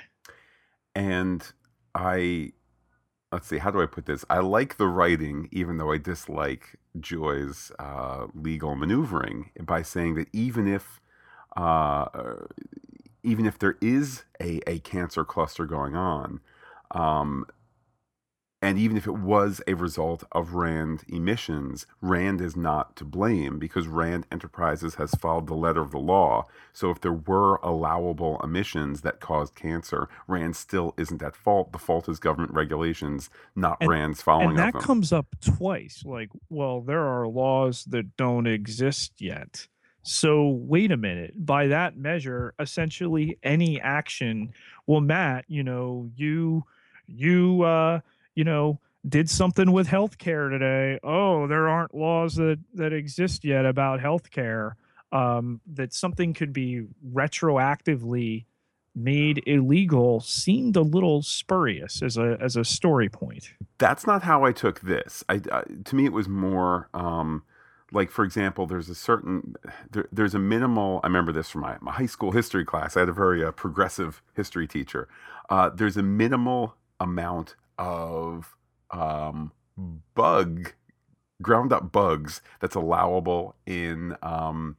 and 0.95 1.53
I 1.95 2.53
let's 3.33 3.47
see, 3.47 3.59
how 3.59 3.71
do 3.71 3.81
I 3.81 3.87
put 3.87 4.07
this? 4.07 4.25
I 4.29 4.41
like 4.41 4.77
the 4.77 4.89
writing, 4.89 5.49
even 5.53 5.79
though 5.79 5.93
I 5.93 5.99
dislike 5.99 6.79
Joy's 6.99 7.71
uh, 7.79 8.27
legal 8.35 8.75
maneuvering 8.75 9.51
by 9.61 9.83
saying 9.83 10.17
that 10.17 10.29
even 10.33 10.67
if 10.67 11.01
uh, 11.57 12.07
even 13.23 13.47
if 13.47 13.59
there 13.59 13.77
is 13.81 14.25
a, 14.41 14.61
a 14.67 14.79
cancer 14.81 15.25
cluster 15.25 15.67
going 15.67 15.95
on, 15.95 16.41
um, 16.93 17.45
And 18.63 18.79
even 18.79 18.99
if 18.99 19.07
it 19.07 19.17
was 19.17 19.63
a 19.67 19.73
result 19.73 20.25
of 20.33 20.53
RAND 20.55 21.05
emissions, 21.09 21.87
RAND 22.03 22.43
is 22.43 22.57
not 22.57 22.95
to 22.97 23.05
blame 23.07 23.59
because 23.59 23.89
RAND 23.89 24.27
Enterprises 24.31 24.97
has 24.97 25.13
followed 25.13 25.47
the 25.47 25.55
letter 25.55 25.81
of 25.81 25.93
the 25.93 25.99
law. 25.99 26.47
So 26.75 26.91
if 26.91 27.01
there 27.01 27.13
were 27.13 27.57
allowable 27.63 28.39
emissions 28.45 29.01
that 29.01 29.19
caused 29.21 29.55
cancer, 29.55 30.11
RAND 30.29 30.57
still 30.57 30.93
isn't 30.99 31.23
at 31.23 31.35
fault. 31.37 31.73
The 31.73 31.79
fault 31.79 32.07
is 32.07 32.19
government 32.19 32.53
regulations, 32.53 33.31
not 33.57 33.79
And- 33.81 33.89
RAND's 33.89 34.21
following 34.21 34.51
and 34.51 34.59
that 34.59 34.75
them. 34.75 34.83
comes 34.83 35.11
up 35.11 35.27
twice. 35.41 36.03
Like, 36.05 36.29
well, 36.51 36.83
there 36.83 37.07
are 37.07 37.27
laws 37.27 37.85
that 37.87 38.15
don't 38.19 38.47
exist 38.47 39.15
yet. 39.23 39.69
So 40.03 40.49
wait 40.49 40.93
a 40.93 40.97
minute. 40.99 41.47
By 41.47 41.67
that 41.69 41.97
measure, 41.97 42.55
essentially 42.59 43.39
any 43.43 43.81
action. 43.81 44.53
Well, 44.87 45.01
Matt, 45.01 45.47
you 45.49 45.63
know, 45.63 46.11
you 46.15 46.65
you 47.07 47.63
uh, 47.63 48.01
you 48.35 48.45
know, 48.45 48.81
did 49.09 49.31
something 49.31 49.73
with 49.73 49.89
healthcare 49.89 50.51
today. 50.51 50.99
Oh, 51.03 51.47
there 51.47 51.69
aren't 51.69 51.95
laws 51.95 52.37
that 52.37 52.59
that 52.75 52.93
exist 52.93 53.45
yet 53.45 53.65
about 53.65 54.01
healthcare. 54.01 54.73
Um, 55.13 55.61
that 55.67 55.93
something 55.93 56.35
could 56.35 56.53
be 56.53 56.87
retroactively 57.13 58.45
made 58.95 59.43
illegal 59.47 60.21
seemed 60.21 60.77
a 60.77 60.83
little 60.83 61.23
spurious 61.23 62.03
as 62.03 62.17
a 62.17 62.37
as 62.41 62.57
a 62.57 62.65
story 62.65 63.09
point. 63.09 63.53
that's 63.79 64.07
not 64.07 64.23
how 64.23 64.45
I 64.45 64.53
took 64.53 64.81
this. 64.81 65.25
I, 65.29 65.41
I 65.51 65.63
to 65.85 65.97
me 65.97 66.05
it 66.05 66.13
was 66.13 66.29
more 66.29 66.89
um, 66.95 67.43
like 67.93 68.11
for 68.11 68.25
example, 68.25 68.67
there's 68.67 68.89
a 68.89 68.95
certain 68.95 69.55
there, 69.91 70.09
there's 70.13 70.35
a 70.35 70.39
minimal. 70.39 71.01
I 71.03 71.07
remember 71.09 71.33
this 71.33 71.51
from 71.51 71.63
my, 71.63 71.77
my 71.81 71.93
high 71.93 72.07
school 72.07 72.33
history 72.33 72.65
class. 72.65 72.97
I 72.97 73.01
had 73.01 73.09
a 73.09 73.13
very 73.13 73.45
uh, 73.45 73.53
progressive 73.53 74.23
history 74.35 74.67
teacher. 74.67 75.09
Uh, 75.49 75.71
there's 75.71 75.97
a 75.97 76.03
minimal 76.03 76.77
amount 76.99 77.57
of 77.81 78.55
um, 78.91 79.53
bug 80.15 80.75
ground 81.43 81.73
up 81.73 81.91
bugs 81.91 82.43
that's 82.61 82.75
allowable 82.75 83.57
in 83.67 84.15
um, 84.23 84.77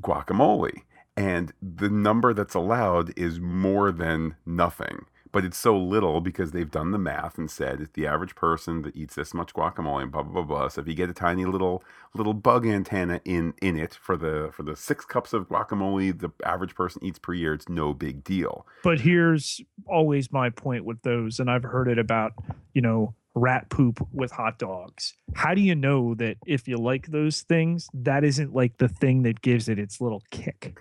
guacamole. 0.00 0.82
And 1.16 1.52
the 1.60 1.90
number 1.90 2.32
that's 2.32 2.54
allowed 2.54 3.12
is 3.18 3.38
more 3.40 3.92
than 3.92 4.36
nothing. 4.46 5.04
But 5.32 5.44
it's 5.44 5.56
so 5.56 5.76
little 5.76 6.20
because 6.20 6.52
they've 6.52 6.70
done 6.70 6.90
the 6.90 6.98
math 6.98 7.38
and 7.38 7.50
said 7.50 7.80
it's 7.80 7.92
the 7.94 8.06
average 8.06 8.34
person 8.34 8.82
that 8.82 8.94
eats 8.94 9.14
this 9.14 9.32
much 9.32 9.54
guacamole 9.54 10.02
and 10.02 10.12
blah 10.12 10.22
blah 10.22 10.42
blah 10.42 10.42
blah. 10.42 10.68
So 10.68 10.82
if 10.82 10.88
you 10.88 10.94
get 10.94 11.08
a 11.08 11.14
tiny 11.14 11.46
little 11.46 11.82
little 12.14 12.34
bug 12.34 12.66
antenna 12.66 13.20
in 13.24 13.54
in 13.62 13.78
it 13.78 13.94
for 13.94 14.16
the 14.16 14.50
for 14.52 14.62
the 14.62 14.76
six 14.76 15.04
cups 15.04 15.32
of 15.32 15.48
guacamole 15.48 16.18
the 16.18 16.30
average 16.44 16.74
person 16.74 17.02
eats 17.04 17.18
per 17.18 17.32
year, 17.32 17.54
it's 17.54 17.68
no 17.68 17.94
big 17.94 18.22
deal. 18.22 18.66
But 18.84 19.00
here's 19.00 19.60
always 19.86 20.30
my 20.30 20.50
point 20.50 20.84
with 20.84 21.00
those, 21.02 21.40
and 21.40 21.50
I've 21.50 21.64
heard 21.64 21.88
it 21.88 21.98
about, 21.98 22.32
you 22.74 22.82
know, 22.82 23.14
rat 23.34 23.70
poop 23.70 24.06
with 24.12 24.30
hot 24.30 24.58
dogs. 24.58 25.14
How 25.34 25.54
do 25.54 25.60
you 25.60 25.74
know 25.74 26.14
that 26.16 26.36
if 26.46 26.68
you 26.68 26.76
like 26.76 27.06
those 27.08 27.42
things, 27.42 27.88
that 27.94 28.24
isn't 28.24 28.54
like 28.54 28.78
the 28.78 28.88
thing 28.88 29.22
that 29.22 29.40
gives 29.40 29.68
it 29.68 29.78
its 29.78 30.00
little 30.00 30.22
kick 30.30 30.78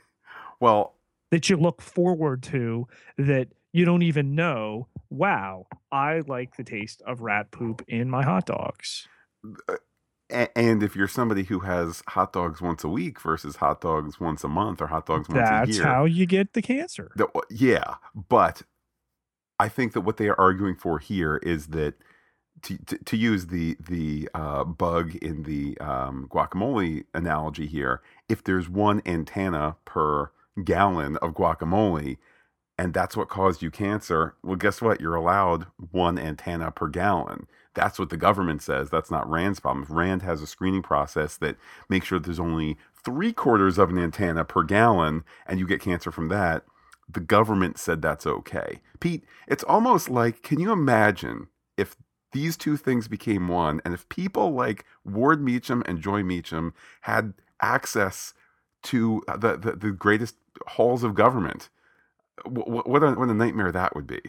Well, 0.60 0.96
that 1.32 1.50
you 1.50 1.58
look 1.58 1.82
forward 1.82 2.44
to 2.44 2.88
that 3.18 3.48
you 3.74 3.86
don't 3.86 4.04
even 4.04 4.36
know, 4.36 4.88
wow, 5.10 5.68
I 5.92 6.22
like 6.28 6.58
the 6.58 6.64
taste 6.64 7.02
of 7.06 7.22
rat 7.22 7.52
poop 7.52 7.84
in 7.88 8.10
my 8.10 8.24
hot 8.24 8.46
dogs. 8.46 9.08
and 10.30 10.84
if 10.84 10.96
you're 10.96 11.08
somebody 11.08 11.44
who 11.44 11.60
has 11.60 12.04
hot 12.08 12.34
dogs 12.34 12.62
once 12.62 12.84
a 12.84 12.90
week 12.90 13.22
versus 13.22 13.58
hot 13.58 13.82
dogs 13.82 14.20
once 14.20 14.44
a 14.44 14.48
month 14.48 14.82
or 14.82 14.88
hot 14.88 15.06
dogs 15.06 15.30
once 15.30 15.40
a 15.40 15.42
year. 15.42 15.66
That's 15.66 15.78
how 15.80 16.06
you 16.06 16.26
get 16.26 16.54
the 16.54 16.62
cancer. 16.62 17.12
The, 17.16 17.28
yeah, 17.50 17.96
but 18.14 18.64
I 19.60 19.70
think 19.70 19.94
that 19.94 20.02
what 20.02 20.18
they 20.18 20.28
are 20.28 20.40
arguing 20.40 20.76
for 20.76 21.00
here 21.00 21.38
is 21.38 21.68
that 21.68 21.96
to, 22.64 22.78
to, 22.86 22.98
to 22.98 23.18
use 23.18 23.48
the 23.48 23.78
the 23.80 24.30
uh, 24.34 24.64
bug 24.64 25.16
in 25.16 25.44
the 25.44 25.78
um, 25.80 26.28
guacamole 26.30 27.06
analogy 27.14 27.68
here, 27.68 28.02
if 28.30 28.44
there's 28.44 28.70
one 28.70 29.02
antenna 29.06 29.78
per 29.86 30.32
gallon 30.64 31.18
of 31.18 31.34
guacamole, 31.34 32.18
and 32.82 32.96
that's 32.96 33.16
what 33.16 33.30
caused 33.30 33.62
you 33.62 33.70
cancer, 33.70 34.34
well, 34.42 34.56
guess 34.56 34.82
what? 34.82 35.00
You're 35.00 35.14
allowed 35.14 35.68
one 35.92 36.18
antenna 36.18 36.72
per 36.72 36.88
gallon. 36.88 37.46
That's 37.76 38.00
what 38.00 38.10
the 38.10 38.18
government 38.18 38.64
says. 38.64 38.90
That's 38.90 39.12
not 39.12 39.30
Rand's 39.30 39.60
problem. 39.60 39.84
If 39.84 39.92
Rand 39.92 40.24
has 40.24 40.42
a 40.42 40.48
screening 40.48 40.82
process 40.82 41.38
that 41.38 41.58
makes 41.90 42.08
sure 42.08 42.18
there's 42.18 42.40
only 42.40 42.78
three 43.06 43.34
quarters 43.34 43.78
of 43.78 43.92
an 43.92 44.00
antenna 44.00 44.46
per 44.46 44.64
gallon, 44.64 45.24
and 45.46 45.60
you 45.60 45.68
get 45.68 45.80
cancer 45.80 46.12
from 46.12 46.30
that, 46.30 46.66
the 47.08 47.20
government 47.20 47.78
said 47.78 48.02
that's 48.02 48.26
okay. 48.26 48.82
Pete, 49.00 49.24
it's 49.48 49.64
almost 49.66 50.10
like 50.10 50.42
can 50.42 50.60
you 50.60 50.72
imagine 50.72 51.50
if 51.78 51.96
these 52.32 52.58
two 52.58 52.78
things 52.78 53.08
became 53.08 53.48
one 53.48 53.80
and 53.86 53.94
if 53.94 54.10
people 54.10 54.54
like 54.54 54.86
Ward 55.06 55.40
Meacham 55.40 55.84
and 55.86 56.02
Joy 56.02 56.24
Meacham 56.24 56.74
had 57.02 57.36
access 57.62 58.34
to 58.86 59.22
uh, 59.28 59.38
the, 59.38 59.56
the, 59.56 59.72
the 59.74 59.92
greatest 59.92 60.36
halls 60.66 61.04
of 61.04 61.14
government, 61.14 61.70
what, 62.46 62.88
what, 62.88 63.04
a, 63.04 63.12
what 63.12 63.30
a 63.30 63.34
nightmare 63.34 63.72
that 63.72 63.96
would 63.96 64.08
be. 64.08 64.22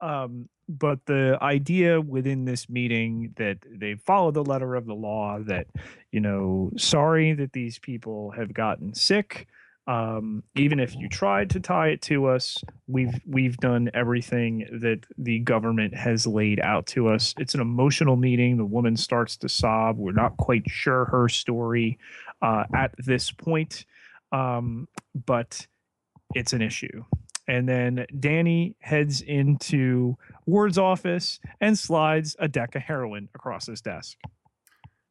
Um, 0.00 0.48
but 0.68 0.98
the 1.06 1.38
idea 1.40 2.00
within 2.00 2.44
this 2.44 2.68
meeting 2.68 3.34
that 3.36 3.58
they 3.70 3.94
follow 3.94 4.30
the 4.30 4.44
letter 4.44 4.74
of 4.74 4.86
the 4.86 4.94
law 4.94 5.38
that 5.46 5.66
you 6.10 6.20
know 6.20 6.72
sorry 6.76 7.32
that 7.34 7.52
these 7.52 7.78
people 7.78 8.30
have 8.32 8.52
gotten 8.52 8.94
sick. 8.94 9.46
Um, 9.88 10.44
even 10.54 10.78
if 10.78 10.94
you 10.94 11.08
tried 11.08 11.50
to 11.50 11.60
tie 11.60 11.88
it 11.88 12.02
to 12.02 12.26
us 12.26 12.62
we've 12.86 13.20
we've 13.26 13.56
done 13.56 13.90
everything 13.94 14.68
that 14.80 15.00
the 15.18 15.40
government 15.40 15.94
has 15.94 16.26
laid 16.26 16.60
out 16.60 16.86
to 16.86 17.08
us. 17.08 17.34
It's 17.38 17.54
an 17.54 17.60
emotional 17.60 18.16
meeting. 18.16 18.56
The 18.56 18.64
woman 18.64 18.96
starts 18.96 19.36
to 19.38 19.48
sob. 19.48 19.98
We're 19.98 20.12
not 20.12 20.36
quite 20.36 20.68
sure 20.68 21.06
her 21.06 21.28
story 21.28 21.98
uh, 22.40 22.64
at 22.74 22.94
this 22.98 23.32
point. 23.32 23.84
Um, 24.30 24.88
but 25.26 25.66
it's 26.34 26.52
an 26.52 26.62
issue 26.62 27.04
and 27.48 27.68
then 27.68 28.06
Danny 28.18 28.76
heads 28.80 29.20
into 29.20 30.16
Ward's 30.46 30.78
office 30.78 31.40
and 31.60 31.78
slides 31.78 32.36
a 32.38 32.48
deck 32.48 32.74
of 32.74 32.82
heroin 32.82 33.28
across 33.34 33.66
his 33.66 33.80
desk. 33.80 34.18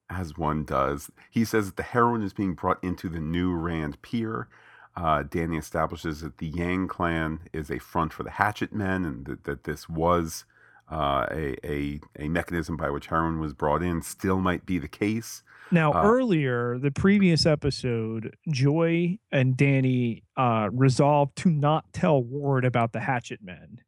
As 0.10 0.38
one 0.38 0.66
does. 0.66 1.10
He 1.30 1.46
says 1.46 1.68
that 1.68 1.78
the 1.78 1.84
heroin 1.84 2.22
is 2.22 2.34
being 2.34 2.54
brought 2.54 2.84
into 2.84 3.10
the 3.10 3.20
new 3.20 3.54
Rand 3.54 4.01
Pier. 4.01 4.48
Uh, 4.96 5.24
Danny 5.24 5.58
establishes 5.58 6.22
that 6.22 6.38
the 6.38 6.48
Yang 6.48 6.88
clan 6.90 7.40
is 7.54 7.72
a 7.72 7.80
front 7.80 8.12
for 8.12 8.24
the 8.24 8.32
Hatchet 8.32 8.74
Men 8.74 9.06
and 9.06 9.25
that, 9.25 9.46
that 9.46 9.63
this 9.63 9.88
was 9.88 10.46
uh, 10.92 11.26
a, 11.32 11.56
a, 11.66 12.00
a 12.20 12.28
mechanism 12.28 12.76
by 12.78 12.90
which 12.90 13.08
heroin 13.08 13.40
was 13.40 13.54
brought 13.54 13.82
in. 13.82 14.02
Still 14.02 14.40
might 14.40 14.66
be 14.66 14.78
the 14.78 14.88
case. 14.88 15.44
Now, 15.72 15.94
Uh, 15.94 16.04
earlier, 16.04 16.78
the 16.78 16.92
previous 16.92 17.46
episode, 17.46 18.36
Joy 18.50 19.18
and 19.32 19.56
Danny 19.56 20.24
uh, 20.36 20.70
resolved 20.74 21.38
to 21.38 21.50
not 21.50 21.86
tell 21.94 22.22
Ward 22.22 22.66
about 22.66 22.92
the 22.92 23.00
Hatchet 23.00 23.40
Men. 23.42 23.80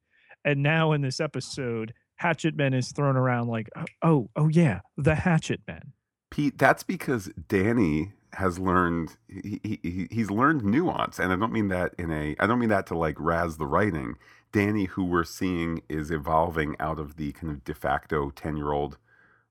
And 0.45 0.63
now 0.63 0.93
in 0.93 1.01
this 1.01 1.19
episode, 1.19 1.93
Hatchet 2.15 2.55
Men 2.55 2.73
is 2.73 2.91
thrown 2.93 3.17
around 3.17 3.47
like, 3.47 3.69
oh, 4.01 4.29
oh 4.35 4.47
yeah, 4.47 4.79
the 4.97 5.15
Hatchet 5.15 5.61
Men. 5.67 5.91
Pete, 6.31 6.57
that's 6.57 6.83
because 6.83 7.29
Danny 7.47 8.13
has 8.33 8.57
learned 8.57 9.15
he, 9.27 9.59
he 9.83 10.07
he's 10.09 10.31
learned 10.31 10.63
nuance, 10.63 11.19
and 11.19 11.31
I 11.31 11.35
don't 11.35 11.51
mean 11.51 11.67
that 11.67 11.93
in 11.99 12.11
a 12.11 12.35
I 12.39 12.47
don't 12.47 12.57
mean 12.59 12.69
that 12.69 12.87
to 12.87 12.97
like 12.97 13.15
razz 13.19 13.57
the 13.57 13.67
writing. 13.67 14.15
Danny, 14.53 14.85
who 14.85 15.03
we're 15.03 15.25
seeing 15.25 15.81
is 15.89 16.11
evolving 16.11 16.77
out 16.79 16.99
of 16.99 17.17
the 17.17 17.33
kind 17.33 17.51
of 17.51 17.63
de 17.65 17.73
facto 17.73 18.29
ten 18.29 18.55
year 18.55 18.71
old 18.71 18.97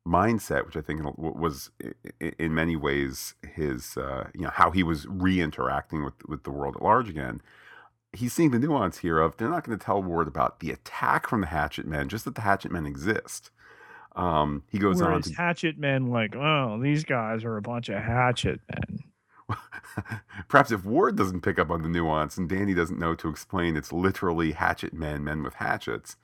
mindset, 0.07 0.65
which 0.65 0.77
I 0.77 0.81
think 0.81 1.03
was 1.19 1.71
in 2.39 2.55
many 2.55 2.77
ways 2.77 3.35
his 3.55 3.97
uh, 3.97 4.29
you 4.35 4.43
know 4.43 4.51
how 4.51 4.71
he 4.71 4.83
was 4.83 5.07
re-interacting 5.07 6.05
with 6.05 6.15
with 6.27 6.45
the 6.45 6.51
world 6.51 6.77
at 6.77 6.83
large 6.83 7.09
again. 7.09 7.43
He's 8.15 8.33
seeing 8.33 8.51
the 8.51 8.59
nuance 8.59 8.99
here 8.99 9.19
of 9.19 9.37
they're 9.37 9.49
not 9.49 9.65
going 9.65 9.79
to 9.79 9.85
tell 9.85 10.03
Ward 10.03 10.29
about 10.29 10.61
the 10.61 10.71
attack 10.71 11.27
from 11.29 11.41
the 11.41 11.47
Hatchet 11.49 11.87
Men, 11.87 12.09
just 12.09 12.25
that 12.25 12.35
the 12.35 12.43
Hatchet 12.43 12.71
Men 12.71 12.87
exist. 12.87 13.51
Um, 14.15 14.63
he 14.71 14.79
goes 14.79 15.01
Whereas 15.01 15.27
on 15.27 15.33
to 15.33 15.35
Hatchet 15.35 15.79
Men, 15.79 16.09
like, 16.09 16.37
oh, 16.37 16.79
these 16.83 17.05
guys 17.05 17.45
are 17.45 17.57
a 17.57 17.63
bunch 17.63 17.89
of 17.89 18.03
Hatchet 18.03 18.61
Men. 18.71 18.99
Perhaps 20.49 20.71
if 20.71 20.85
Ward 20.85 21.17
doesn't 21.17 21.43
pick 21.43 21.59
up 21.59 21.71
on 21.71 21.83
the 21.83 21.89
nuance 21.89 22.37
and 22.37 22.49
Danny 22.49 22.75
doesn't 22.75 22.99
know 22.99 23.15
to 23.15 23.29
explain, 23.29 23.77
it's 23.77 23.93
literally 23.93 24.53
hatchet 24.53 24.93
men, 24.93 25.25
men 25.25 25.43
with 25.43 25.55
hatchets. 25.55 26.17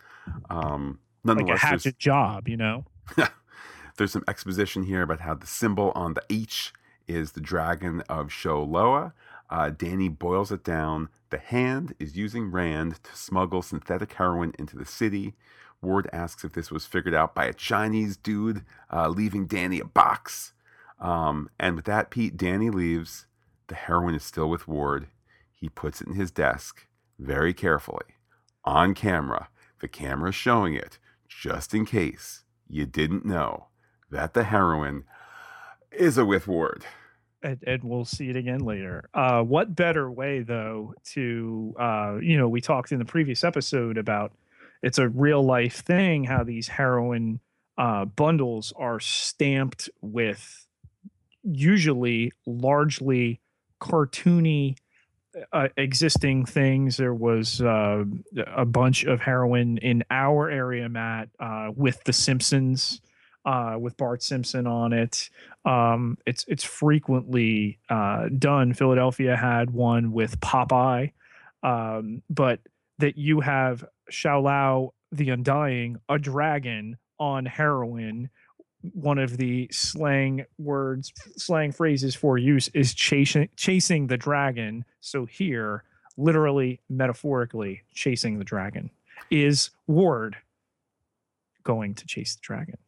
Um, 0.51 0.99
Like 1.25 1.57
a 1.57 1.59
hatchet 1.59 1.99
job, 1.99 2.49
you 2.49 2.57
know? 2.57 2.85
there's 3.97 4.13
some 4.13 4.25
exposition 4.29 4.85
here 4.85 5.03
about 5.03 5.21
how 5.21 5.35
the 5.35 5.47
symbol 5.47 5.93
on 5.95 6.15
the 6.15 6.23
H 6.31 6.73
is 7.07 7.33
the 7.33 7.41
dragon 7.41 8.03
of 8.09 8.33
Shou-Lao. 8.33 9.13
Uh, 9.51 9.71
Danny 9.71 10.09
boils 10.09 10.53
it 10.53 10.63
down. 10.63 11.09
The 11.31 11.39
hand 11.39 11.95
is 11.99 12.17
using 12.17 12.51
Rand 12.51 13.03
to 13.03 13.17
smuggle 13.17 13.63
synthetic 13.63 14.15
heroin 14.15 14.53
into 14.59 14.77
the 14.77 14.85
city. 14.85 15.35
Ward 15.81 16.09
asks 16.13 16.45
if 16.45 16.53
this 16.53 16.71
was 16.71 16.87
figured 16.87 17.15
out 17.15 17.35
by 17.35 17.47
a 17.47 17.53
Chinese 17.53 18.17
dude, 18.17 18.65
uh, 18.93 19.09
leaving 19.09 19.47
Danny 19.47 19.81
a 19.81 19.85
box. 19.85 20.53
Um, 21.01 21.49
and 21.59 21.77
with 21.77 21.85
that, 21.87 22.11
Pete, 22.11 22.37
Danny 22.37 22.71
leaves. 22.71 23.27
The 23.69 23.75
heroin 23.75 24.15
is 24.15 24.25
still 24.25 24.51
with 24.51 24.67
Ward. 24.67 25.09
He 25.55 25.69
puts 25.69 26.01
it 26.01 26.09
in 26.09 26.15
his 26.15 26.31
desk 26.31 26.87
very 27.19 27.55
carefully 27.55 28.15
on 28.65 28.95
camera. 28.95 29.49
The 29.81 29.89
camera 29.89 30.33
showing 30.33 30.75
it. 30.75 30.99
just 31.29 31.75
in 31.75 31.85
case 31.85 32.43
you 32.69 32.87
didn't 32.87 33.25
know 33.25 33.67
that 34.11 34.35
the 34.35 34.45
heroin 34.45 35.05
is 35.93 36.19
a 36.19 36.25
with 36.25 36.49
Ward. 36.49 36.85
And, 37.43 37.63
and, 37.67 37.85
we'll 37.85 38.05
see 38.05 38.31
it 38.31 38.37
again 38.37 38.61
later. 38.61 39.09
Uh, 39.15 39.43
what 39.43 39.77
better 39.77 40.11
way, 40.11 40.41
though, 40.41 40.95
to 41.13 41.75
uh, 41.79 42.19
you 42.21 42.37
know, 42.37 42.49
we 42.49 42.61
talked 42.61 42.91
in 42.91 42.99
the 42.99 43.05
previous 43.05 43.45
episode 43.45 43.97
about 43.97 44.33
it's 44.83 44.99
a 44.99 45.09
real 45.09 45.43
life 45.45 45.85
thing 45.85 46.25
how 46.25 46.43
these 46.43 46.67
heroin 46.67 47.41
uh, 47.77 48.07
bundles 48.07 48.73
are 48.77 48.99
stamped 48.99 49.89
with 50.01 50.67
usually 51.45 52.33
largely 52.45 53.41
cartoony 53.81 54.77
uh, 55.53 55.69
existing 55.77 56.45
things. 56.47 56.97
There 56.97 57.15
was 57.15 57.61
uh, 57.61 58.05
a 58.47 58.65
bunch 58.65 59.05
of 59.05 59.21
heroin 59.21 59.79
in 59.79 60.05
our 60.11 60.51
area, 60.51 60.89
Matt, 60.89 61.29
uh, 61.39 61.71
with 61.75 62.03
The 62.05 62.13
Simpsons, 62.13 63.01
uh, 63.45 63.77
with 63.79 63.97
Bart 63.97 64.23
Simpson 64.23 64.67
on 64.67 64.93
it. 64.93 65.31
Um, 65.65 66.19
it's 66.27 66.45
it's 66.49 66.65
frequently 66.65 67.79
uh, 67.89 68.29
done. 68.39 68.75
Philadelphia 68.75 69.37
had 69.37 69.71
one 69.71 70.13
with 70.13 70.41
Popeye, 70.41 71.13
um, 71.63 72.23
but 72.31 72.61
that 72.99 73.17
you 73.17 73.41
have 73.41 73.85
Shou-Lao 74.11 74.93
the 75.13 75.31
Undying, 75.31 75.99
a 76.09 76.19
dragon 76.19 76.99
on 77.19 77.47
heroin 77.47 78.31
one 78.93 79.19
of 79.19 79.37
the 79.37 79.69
slang 79.71 80.45
words, 80.59 81.13
slang 81.37 81.73
phrases 81.73 82.15
for 82.15 82.39
use 82.39 82.69
is 82.69 82.95
chasing 82.95 83.49
chasing 83.57 84.07
the 84.07 84.17
dragon. 84.17 84.85
So 85.01 85.27
here, 85.27 85.85
literally, 86.17 86.81
metaphorically, 86.89 87.83
chasing 87.95 88.39
the 88.39 88.45
dragon 88.45 88.91
is 89.31 89.71
Ward 89.87 90.37
going 91.65 91.95
to 91.95 92.07
chase 92.07 92.35
the 92.35 92.41
dragon. 92.43 92.79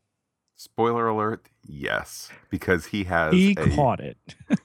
Spoiler 0.57 1.09
alert: 1.09 1.49
Yes, 1.67 2.31
because 2.51 2.87
he 2.87 3.05
has 3.05 3.33
he 3.33 3.53
a, 3.53 3.71
caught 3.71 4.01
it. 4.01 4.19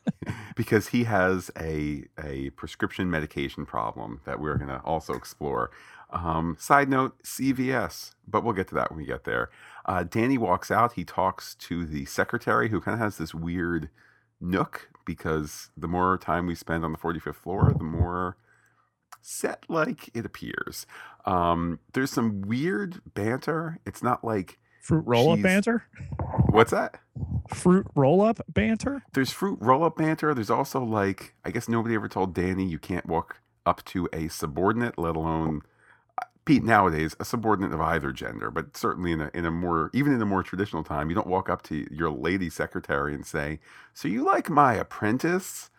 because 0.55 0.89
he 0.89 1.05
has 1.05 1.49
a 1.57 2.03
a 2.21 2.49
prescription 2.51 3.09
medication 3.09 3.65
problem 3.65 4.19
that 4.25 4.41
we're 4.41 4.57
going 4.57 4.69
to 4.69 4.81
also 4.81 5.13
explore. 5.13 5.71
Um, 6.09 6.57
side 6.59 6.89
note: 6.89 7.21
CVS, 7.23 8.11
but 8.27 8.43
we'll 8.43 8.53
get 8.53 8.67
to 8.69 8.75
that 8.75 8.91
when 8.91 8.99
we 8.99 9.05
get 9.05 9.23
there. 9.23 9.49
Uh, 9.85 10.03
Danny 10.03 10.37
walks 10.37 10.71
out. 10.71 10.93
He 10.93 11.05
talks 11.05 11.55
to 11.55 11.85
the 11.85 12.05
secretary, 12.05 12.69
who 12.69 12.81
kind 12.81 12.95
of 12.95 12.99
has 12.99 13.17
this 13.17 13.33
weird 13.33 13.89
nook 14.41 14.89
because 15.05 15.69
the 15.77 15.87
more 15.87 16.17
time 16.17 16.47
we 16.47 16.55
spend 16.55 16.83
on 16.83 16.91
the 16.91 16.97
45th 16.97 17.35
floor, 17.35 17.73
the 17.77 17.83
more 17.83 18.37
set 19.21 19.63
like 19.69 20.09
it 20.13 20.25
appears. 20.25 20.85
Um, 21.25 21.79
there's 21.93 22.11
some 22.11 22.41
weird 22.41 23.01
banter. 23.13 23.79
It's 23.85 24.03
not 24.03 24.23
like 24.23 24.59
fruit 24.81 25.03
roll 25.05 25.31
up 25.31 25.41
banter. 25.41 25.85
What's 26.49 26.71
that? 26.71 26.99
Fruit 27.49 27.87
roll 27.95 28.21
up 28.21 28.41
banter. 28.47 29.03
There's 29.13 29.31
fruit 29.31 29.57
roll 29.61 29.83
up 29.83 29.97
banter. 29.97 30.33
There's 30.33 30.49
also 30.49 30.83
like 30.83 31.35
I 31.43 31.51
guess 31.51 31.67
nobody 31.67 31.95
ever 31.95 32.07
told 32.07 32.33
Danny 32.33 32.65
you 32.65 32.79
can't 32.79 33.05
walk 33.05 33.41
up 33.65 33.83
to 33.85 34.07
a 34.13 34.27
subordinate, 34.27 34.97
let 34.97 35.15
alone 35.15 35.61
Pete, 36.45 36.63
nowadays, 36.63 37.15
a 37.19 37.25
subordinate 37.25 37.73
of 37.73 37.81
either 37.81 38.11
gender, 38.11 38.51
but 38.51 38.77
certainly 38.77 39.11
in 39.11 39.19
a, 39.19 39.31
in 39.33 39.45
a 39.45 39.51
more, 39.51 39.89
even 39.93 40.13
in 40.13 40.21
a 40.21 40.25
more 40.25 40.43
traditional 40.43 40.83
time, 40.83 41.09
you 41.09 41.15
don't 41.15 41.27
walk 41.27 41.49
up 41.49 41.63
to 41.63 41.87
your 41.91 42.11
lady 42.11 42.51
secretary 42.51 43.15
and 43.15 43.25
say, 43.25 43.59
So 43.93 44.07
you 44.07 44.23
like 44.23 44.49
my 44.49 44.75
apprentice? 44.75 45.71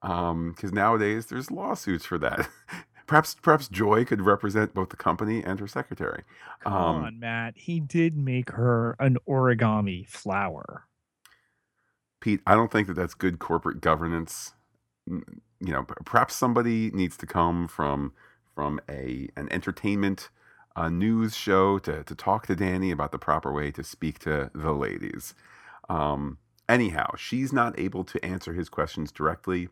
Because 0.00 0.30
um, 0.30 0.54
nowadays 0.72 1.26
there's 1.26 1.50
lawsuits 1.50 2.06
for 2.06 2.16
that. 2.18 2.48
perhaps 3.06 3.36
perhaps 3.40 3.68
Joy 3.68 4.04
could 4.04 4.22
represent 4.22 4.74
both 4.74 4.90
the 4.90 4.96
company 4.96 5.42
and 5.42 5.60
her 5.60 5.68
secretary. 5.68 6.24
Come 6.62 6.72
um, 6.72 7.04
on, 7.04 7.20
Matt. 7.20 7.54
He 7.56 7.80
did 7.80 8.16
make 8.16 8.50
her 8.50 8.96
an 8.98 9.18
origami 9.28 10.06
flower. 10.08 10.84
Pete, 12.20 12.40
I 12.46 12.54
don't 12.54 12.72
think 12.72 12.88
that 12.88 12.94
that's 12.94 13.14
good 13.14 13.38
corporate 13.38 13.80
governance. 13.80 14.54
You 15.06 15.22
know, 15.60 15.82
perhaps 15.82 16.34
somebody 16.34 16.90
needs 16.92 17.16
to 17.18 17.26
come 17.26 17.68
from 17.68 18.12
from 18.54 18.80
a 18.88 19.28
an 19.36 19.48
entertainment 19.52 20.30
uh, 20.76 20.88
news 20.88 21.36
show 21.36 21.78
to 21.80 22.04
to 22.04 22.14
talk 22.14 22.46
to 22.46 22.56
Danny 22.56 22.90
about 22.90 23.12
the 23.12 23.18
proper 23.18 23.52
way 23.52 23.70
to 23.72 23.84
speak 23.84 24.18
to 24.20 24.50
the 24.54 24.72
ladies. 24.72 25.34
Um, 25.88 26.38
anyhow, 26.68 27.14
she's 27.16 27.52
not 27.52 27.78
able 27.78 28.04
to 28.04 28.24
answer 28.24 28.52
his 28.54 28.68
questions 28.68 29.12
directly, 29.12 29.68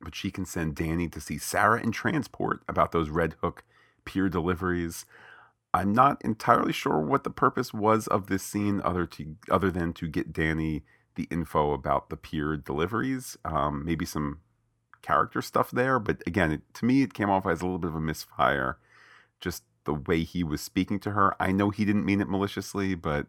but 0.00 0.14
she 0.14 0.30
can 0.30 0.44
send 0.44 0.74
Danny 0.74 1.08
to 1.08 1.20
see 1.20 1.38
Sarah 1.38 1.80
in 1.80 1.92
transport 1.92 2.62
about 2.68 2.92
those 2.92 3.08
Red 3.10 3.34
Hook 3.40 3.64
pier 4.04 4.28
deliveries. 4.28 5.04
I'm 5.74 5.92
not 5.92 6.22
entirely 6.24 6.72
sure 6.72 7.00
what 7.00 7.24
the 7.24 7.30
purpose 7.30 7.74
was 7.74 8.06
of 8.06 8.28
this 8.28 8.42
scene, 8.42 8.80
other 8.84 9.06
to 9.06 9.36
other 9.50 9.70
than 9.70 9.92
to 9.94 10.08
get 10.08 10.32
Danny 10.32 10.84
the 11.16 11.28
info 11.30 11.72
about 11.72 12.08
the 12.08 12.16
pier 12.16 12.56
deliveries. 12.56 13.36
Um, 13.44 13.84
maybe 13.84 14.04
some 14.04 14.40
character 15.06 15.40
stuff 15.42 15.70
there, 15.70 15.98
but 15.98 16.22
again, 16.26 16.52
it, 16.52 16.74
to 16.74 16.84
me, 16.84 17.02
it 17.02 17.14
came 17.14 17.30
off 17.30 17.46
as 17.46 17.60
a 17.60 17.64
little 17.64 17.78
bit 17.78 17.90
of 17.90 17.96
a 17.96 18.00
misfire. 18.00 18.78
Just 19.40 19.62
the 19.84 19.94
way 19.94 20.24
he 20.24 20.42
was 20.42 20.60
speaking 20.60 20.98
to 21.00 21.12
her. 21.12 21.34
I 21.40 21.52
know 21.52 21.70
he 21.70 21.84
didn't 21.84 22.04
mean 22.04 22.20
it 22.20 22.28
maliciously, 22.28 22.94
but 22.94 23.26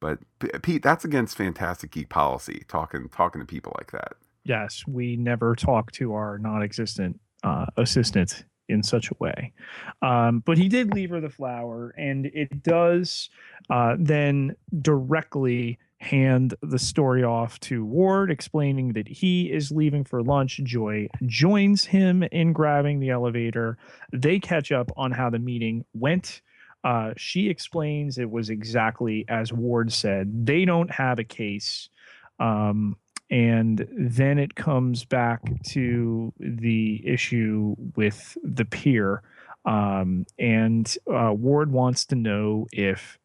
but 0.00 0.20
Pete, 0.62 0.82
that's 0.82 1.04
against 1.04 1.36
fantastic 1.36 1.90
geek 1.90 2.08
policy. 2.08 2.64
Talking 2.68 3.08
talking 3.10 3.40
to 3.40 3.46
people 3.46 3.74
like 3.76 3.92
that. 3.92 4.14
Yes, 4.44 4.84
we 4.86 5.16
never 5.16 5.54
talk 5.54 5.92
to 5.92 6.14
our 6.14 6.38
non-existent 6.38 7.20
uh, 7.42 7.66
assistant 7.76 8.44
in 8.70 8.82
such 8.82 9.10
a 9.10 9.14
way. 9.18 9.52
Um, 10.00 10.42
but 10.46 10.56
he 10.56 10.68
did 10.68 10.94
leave 10.94 11.10
her 11.10 11.20
the 11.20 11.28
flower, 11.28 11.92
and 11.98 12.26
it 12.26 12.62
does 12.62 13.28
uh, 13.68 13.96
then 13.98 14.56
directly 14.80 15.78
hand 16.00 16.54
the 16.62 16.78
story 16.78 17.22
off 17.22 17.60
to 17.60 17.84
Ward, 17.84 18.30
explaining 18.30 18.94
that 18.94 19.06
he 19.06 19.52
is 19.52 19.70
leaving 19.70 20.04
for 20.04 20.22
lunch. 20.22 20.60
Joy 20.64 21.08
joins 21.26 21.84
him 21.84 22.22
in 22.24 22.52
grabbing 22.52 23.00
the 23.00 23.10
elevator. 23.10 23.76
They 24.12 24.40
catch 24.40 24.72
up 24.72 24.90
on 24.96 25.12
how 25.12 25.30
the 25.30 25.38
meeting 25.38 25.84
went. 25.92 26.40
Uh, 26.82 27.12
she 27.16 27.50
explains 27.50 28.16
it 28.16 28.30
was 28.30 28.48
exactly 28.48 29.26
as 29.28 29.52
Ward 29.52 29.92
said. 29.92 30.46
They 30.46 30.64
don't 30.64 30.90
have 30.90 31.18
a 31.18 31.24
case. 31.24 31.90
Um, 32.38 32.96
and 33.30 33.86
then 33.92 34.38
it 34.38 34.54
comes 34.54 35.04
back 35.04 35.42
to 35.68 36.32
the 36.40 37.06
issue 37.06 37.76
with 37.94 38.36
the 38.42 38.64
pier. 38.64 39.22
Um, 39.66 40.24
and 40.38 40.96
uh, 41.12 41.32
Ward 41.34 41.70
wants 41.70 42.06
to 42.06 42.16
know 42.16 42.66
if 42.72 43.19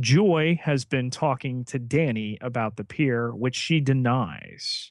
Joy 0.00 0.58
has 0.62 0.84
been 0.84 1.10
talking 1.10 1.64
to 1.66 1.78
Danny 1.78 2.38
about 2.40 2.76
the 2.76 2.84
pier, 2.84 3.32
which 3.32 3.54
she 3.54 3.80
denies. 3.80 4.90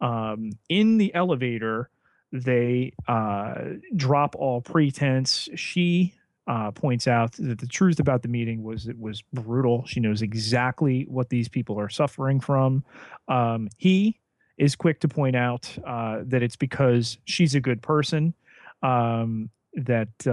Um, 0.00 0.52
in 0.68 0.98
the 0.98 1.14
elevator, 1.14 1.90
they 2.32 2.92
uh, 3.06 3.54
drop 3.96 4.34
all 4.36 4.60
pretense. 4.60 5.48
She 5.54 6.14
uh, 6.46 6.70
points 6.70 7.06
out 7.06 7.32
that 7.32 7.58
the 7.58 7.66
truth 7.66 8.00
about 8.00 8.22
the 8.22 8.28
meeting 8.28 8.62
was 8.62 8.88
it 8.88 8.98
was 8.98 9.22
brutal. 9.32 9.84
She 9.86 10.00
knows 10.00 10.22
exactly 10.22 11.04
what 11.08 11.28
these 11.28 11.48
people 11.48 11.78
are 11.78 11.88
suffering 11.88 12.40
from. 12.40 12.84
Um, 13.28 13.68
he 13.76 14.18
is 14.56 14.74
quick 14.74 15.00
to 15.00 15.08
point 15.08 15.36
out 15.36 15.76
uh, 15.86 16.20
that 16.24 16.42
it's 16.42 16.56
because 16.56 17.18
she's 17.24 17.54
a 17.54 17.60
good 17.60 17.82
person. 17.82 18.34
Um, 18.82 19.50
that 19.74 20.26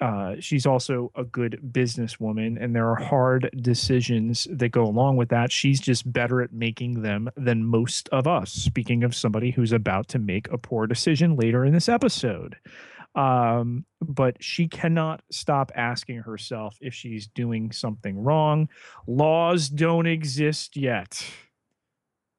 uh, 0.00 0.36
she's 0.38 0.64
also 0.64 1.10
a 1.16 1.24
good 1.24 1.60
businesswoman, 1.72 2.62
and 2.62 2.74
there 2.74 2.88
are 2.88 2.96
hard 2.96 3.50
decisions 3.60 4.46
that 4.50 4.68
go 4.68 4.84
along 4.84 5.16
with 5.16 5.28
that. 5.30 5.50
She's 5.50 5.80
just 5.80 6.10
better 6.12 6.40
at 6.40 6.52
making 6.52 7.02
them 7.02 7.28
than 7.36 7.64
most 7.64 8.08
of 8.10 8.26
us. 8.26 8.52
Speaking 8.52 9.02
of 9.02 9.14
somebody 9.14 9.50
who's 9.50 9.72
about 9.72 10.08
to 10.08 10.18
make 10.18 10.48
a 10.52 10.58
poor 10.58 10.86
decision 10.86 11.36
later 11.36 11.64
in 11.64 11.72
this 11.72 11.88
episode. 11.88 12.56
Um, 13.14 13.84
but 14.00 14.36
she 14.40 14.68
cannot 14.68 15.22
stop 15.32 15.72
asking 15.74 16.18
herself 16.18 16.76
if 16.80 16.94
she's 16.94 17.26
doing 17.26 17.72
something 17.72 18.22
wrong. 18.22 18.68
Laws 19.08 19.68
don't 19.68 20.06
exist 20.06 20.76
yet 20.76 21.24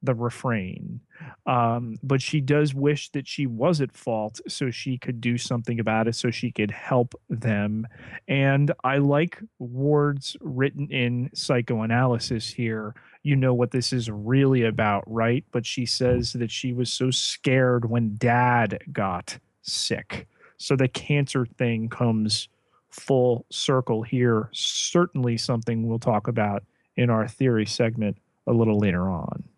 the 0.01 0.13
refrain. 0.13 1.01
Um, 1.45 1.97
but 2.01 2.21
she 2.21 2.39
does 2.39 2.73
wish 2.73 3.09
that 3.09 3.27
she 3.27 3.45
was 3.45 3.81
at 3.81 3.91
fault 3.91 4.39
so 4.47 4.71
she 4.71 4.97
could 4.97 5.19
do 5.19 5.37
something 5.37 5.79
about 5.79 6.07
it, 6.07 6.15
so 6.15 6.31
she 6.31 6.51
could 6.51 6.71
help 6.71 7.13
them. 7.29 7.87
And 8.27 8.71
I 8.83 8.97
like 8.97 9.39
Ward's 9.59 10.37
written 10.41 10.89
in 10.89 11.29
psychoanalysis 11.33 12.49
here. 12.49 12.95
You 13.23 13.35
know 13.35 13.53
what 13.53 13.71
this 13.71 13.91
is 13.91 14.09
really 14.09 14.63
about, 14.63 15.03
right? 15.05 15.43
But 15.51 15.65
she 15.65 15.85
says 15.85 16.33
that 16.33 16.51
she 16.51 16.71
was 16.71 16.91
so 16.91 17.11
scared 17.11 17.89
when 17.89 18.15
dad 18.17 18.79
got 18.91 19.37
sick. 19.61 20.27
So 20.57 20.75
the 20.75 20.87
cancer 20.87 21.45
thing 21.45 21.89
comes 21.89 22.47
full 22.89 23.45
circle 23.49 24.03
here. 24.03 24.49
Certainly 24.53 25.37
something 25.37 25.87
we'll 25.87 25.99
talk 25.99 26.27
about 26.27 26.63
in 26.95 27.09
our 27.09 27.27
theory 27.27 27.65
segment 27.65 28.17
a 28.47 28.53
little 28.53 28.79
later 28.79 29.09
on. 29.09 29.48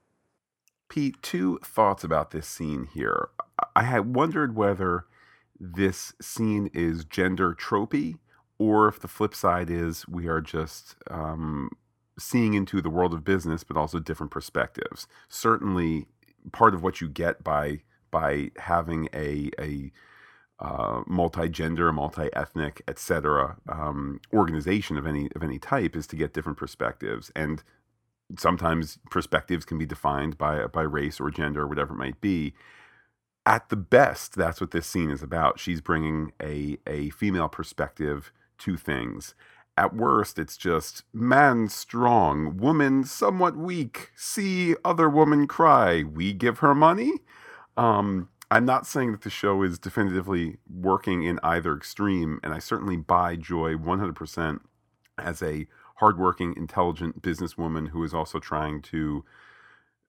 Pete, 0.92 1.16
two 1.22 1.58
thoughts 1.64 2.04
about 2.04 2.32
this 2.32 2.46
scene 2.46 2.86
here. 2.94 3.30
I 3.78 3.84
had 3.84 4.14
wondered 4.14 4.58
whether 4.58 5.06
this 5.58 6.12
scene 6.22 6.70
is 6.74 7.06
gender 7.06 7.56
tropey 7.56 8.18
or 8.58 8.90
if 8.90 9.00
the 9.00 9.08
flip 9.08 9.34
side 9.34 9.70
is 9.70 10.06
we 10.10 10.28
are 10.28 10.42
just 10.42 10.98
um, 11.10 11.70
seeing 12.20 12.56
into 12.56 12.82
the 12.82 12.90
world 12.90 13.14
of 13.14 13.24
business, 13.24 13.64
but 13.64 13.78
also 13.78 14.00
different 14.00 14.34
perspectives. 14.34 15.08
Certainly, 15.30 16.08
part 16.52 16.76
of 16.76 16.84
what 16.84 17.00
you 17.00 17.08
get 17.08 17.42
by 17.42 17.84
by 18.12 18.52
having 18.58 19.08
a 19.14 19.50
a 19.58 19.94
uh, 20.60 21.04
multi-gender, 21.08 21.94
multi-ethnic, 21.94 22.82
etc. 22.90 23.56
Um, 23.70 24.20
organization 24.34 24.98
of 24.98 25.08
any 25.08 25.30
of 25.38 25.42
any 25.42 25.58
type 25.58 25.96
is 25.96 26.06
to 26.08 26.18
get 26.18 26.34
different 26.34 26.58
perspectives, 26.58 27.32
and 27.34 27.64
sometimes 28.38 29.00
perspectives 29.10 29.66
can 29.66 29.78
be 29.78 29.86
defined 29.86 30.38
by 30.38 30.68
by 30.68 30.82
race 30.84 31.20
or 31.20 31.32
gender 31.32 31.64
or 31.64 31.68
whatever 31.68 31.94
it 31.94 31.98
might 31.98 32.22
be. 32.22 32.54
At 33.46 33.70
the 33.70 33.76
best, 33.76 34.36
that's 34.36 34.62
what 34.62 34.72
this 34.72 34.88
scene 34.88 35.10
is 35.10 35.24
about. 35.24 35.60
She's 35.60 35.82
bringing 35.82 36.32
a 36.42 36.78
a 36.88 37.10
female 37.12 37.50
perspective 37.50 38.32
to 38.60 38.78
things. 38.78 39.34
At 39.78 39.96
worst, 39.96 40.38
it's 40.38 40.58
just 40.58 41.04
man 41.14 41.70
strong, 41.70 42.58
woman 42.58 43.04
somewhat 43.04 43.56
weak. 43.58 44.12
See 44.16 44.76
other 44.86 45.10
woman 45.10 45.48
cry. 45.48 46.04
We 46.04 46.34
give 46.34 46.60
her 46.60 46.76
money. 46.76 47.14
Um, 47.78 48.30
I'm 48.52 48.66
not 48.66 48.86
saying 48.86 49.14
that 49.14 49.22
the 49.22 49.30
show 49.30 49.64
is 49.64 49.80
definitively 49.80 50.58
working 50.70 51.24
in 51.24 51.40
either 51.42 51.74
extreme, 51.76 52.40
and 52.44 52.54
I 52.54 52.60
certainly 52.60 52.98
buy 52.98 53.38
Joy 53.38 53.76
100% 53.76 54.60
as 55.18 55.42
a 55.42 55.68
hardworking, 56.02 56.56
intelligent 56.58 57.22
businesswoman 57.22 57.90
who 57.90 58.04
is 58.04 58.12
also 58.12 58.40
trying 58.40 58.82
to, 58.82 59.24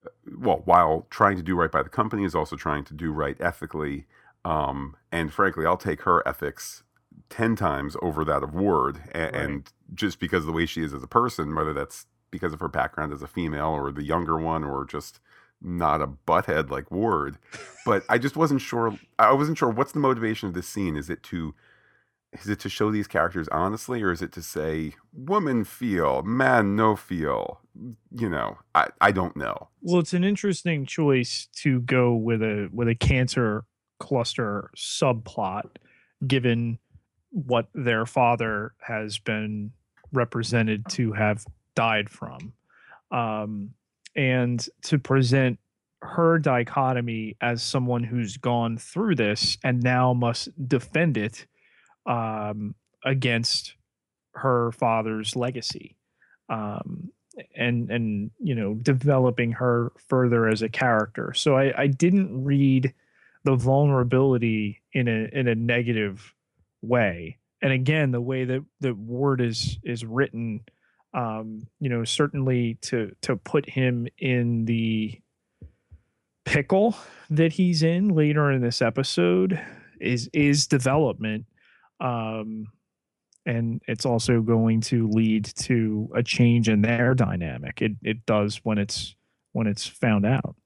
uh, 0.05 0.09
well, 0.39 0.63
while 0.65 1.07
trying 1.11 1.37
to 1.37 1.43
do 1.43 1.55
right 1.55 1.71
by 1.71 1.83
the 1.83 1.91
company, 1.91 2.25
is 2.25 2.35
also 2.35 2.57
trying 2.57 2.83
to 2.83 2.95
do 2.95 3.13
right 3.13 3.37
ethically. 3.39 4.07
Um, 4.43 4.97
and 5.13 5.33
frankly, 5.33 5.67
I'll 5.67 5.77
take 5.77 6.03
her 6.03 6.27
ethics 6.27 6.83
10 7.29 7.57
times 7.57 7.95
over 8.01 8.25
that 8.25 8.43
of 8.43 8.55
Ward. 8.55 9.03
And, 9.13 9.33
right. 9.33 9.35
and 9.35 9.73
just 9.95 10.19
because 10.19 10.41
of 10.41 10.47
the 10.47 10.53
way 10.53 10.65
she 10.65 10.83
is 10.83 10.95
as 10.95 11.03
a 11.03 11.07
person, 11.07 11.55
whether 11.55 11.75
that's 11.75 12.07
because 12.31 12.55
of 12.55 12.61
her 12.61 12.69
background 12.69 13.13
as 13.13 13.21
a 13.21 13.29
female 13.29 13.69
or 13.69 13.93
the 13.93 14.03
younger 14.03 14.39
one 14.39 14.65
or 14.65 14.87
just 14.87 15.21
not 15.61 16.01
a 16.01 16.07
butthead 16.07 16.71
like 16.71 16.91
Ward, 16.91 17.37
but 17.85 18.03
I 18.09 18.17
just 18.17 18.35
wasn't 18.35 18.63
sure. 18.63 18.99
I 19.19 19.35
wasn't 19.35 19.59
sure 19.59 19.69
what's 19.69 19.93
the 19.93 20.01
motivation 20.01 20.49
of 20.49 20.55
this 20.55 20.67
scene. 20.67 20.97
Is 20.97 21.11
it 21.11 21.23
to 21.25 21.55
is 22.33 22.49
it 22.49 22.61
to 22.61 22.69
show 22.69 22.91
these 22.91 23.07
characters 23.07 23.49
honestly, 23.49 24.03
or 24.03 24.11
is 24.11 24.23
it 24.23 24.33
to 24.33 24.43
say 24.43 24.95
woman 25.13 25.65
feel, 25.65 26.23
man 26.23 26.75
no 26.75 26.97
feel? 26.97 27.61
You 28.11 28.29
know, 28.29 28.59
I 28.75 28.89
I 29.01 29.13
don't 29.13 29.37
know. 29.37 29.69
Well, 29.81 30.01
it's 30.01 30.15
an 30.15 30.25
interesting 30.25 30.87
choice 30.87 31.49
to 31.57 31.81
go 31.81 32.15
with 32.15 32.43
a 32.43 32.69
with 32.73 32.89
a 32.89 32.95
cancer 32.95 33.65
cluster 34.01 34.71
subplot, 34.77 35.69
given 36.27 36.79
what 37.31 37.69
their 37.75 38.07
father 38.07 38.75
has 38.81 39.19
been 39.19 39.73
represented 40.13 40.89
to 40.91 41.13
have 41.13 41.45
died 41.75 42.11
from. 42.11 42.53
Um, 43.11 43.71
and 44.15 44.67
to 44.83 44.99
present 44.99 45.59
her 46.03 46.39
dichotomy 46.39 47.37
as 47.41 47.63
someone 47.63 48.03
who's 48.03 48.37
gone 48.37 48.77
through 48.77 49.15
this 49.15 49.57
and 49.63 49.83
now 49.83 50.13
must 50.13 50.49
defend 50.69 51.17
it 51.17 51.47
um, 52.07 52.75
against 53.05 53.75
her 54.35 54.73
father's 54.73 55.37
legacy 55.37 55.97
um, 56.49 57.11
and 57.57 57.91
and 57.91 58.31
you 58.39 58.55
know 58.55 58.75
developing 58.75 59.53
her 59.53 59.93
further 60.09 60.49
as 60.49 60.63
a 60.63 60.69
character 60.69 61.33
so 61.35 61.57
I, 61.57 61.83
I 61.83 61.87
didn't 61.87 62.45
read 62.45 62.93
the 63.45 63.57
vulnerability 63.57 64.83
in 64.93 65.09
a 65.09 65.29
in 65.33 65.49
a 65.49 65.55
negative 65.55 66.35
way 66.81 67.39
and 67.61 67.73
again 67.73 68.11
the 68.11 68.21
way 68.21 68.45
that 68.45 68.65
the 68.81 68.95
word 68.95 69.41
is 69.41 69.79
is 69.83 70.05
written 70.05 70.63
um, 71.15 71.67
you 71.79 71.89
know, 71.89 72.05
certainly 72.05 72.79
to 72.83 73.15
to 73.23 73.37
put 73.37 73.69
him 73.69 74.09
in 74.19 74.65
the 74.65 75.21
pickle 76.45 76.97
that 77.31 77.53
he's 77.53 77.83
in 77.83 78.09
later 78.09 78.51
in 78.51 78.63
this 78.63 78.81
episode 78.81 79.61
is 80.01 80.29
is 80.33 80.67
development. 80.67 81.47
Um, 82.03 82.67
and 83.47 83.81
it's 83.89 84.05
also 84.05 84.41
going 84.41 84.81
to 84.83 85.09
lead 85.09 85.45
to 85.45 86.11
a 86.15 86.23
change 86.23 86.69
in 86.69 86.83
their 86.83 87.15
dynamic. 87.15 87.81
It 87.81 87.93
it 88.03 88.27
does 88.27 88.61
when 88.65 88.79
it's 88.79 89.17
when 89.53 89.67
it's 89.67 89.87
found 89.87 90.27
out. 90.27 90.57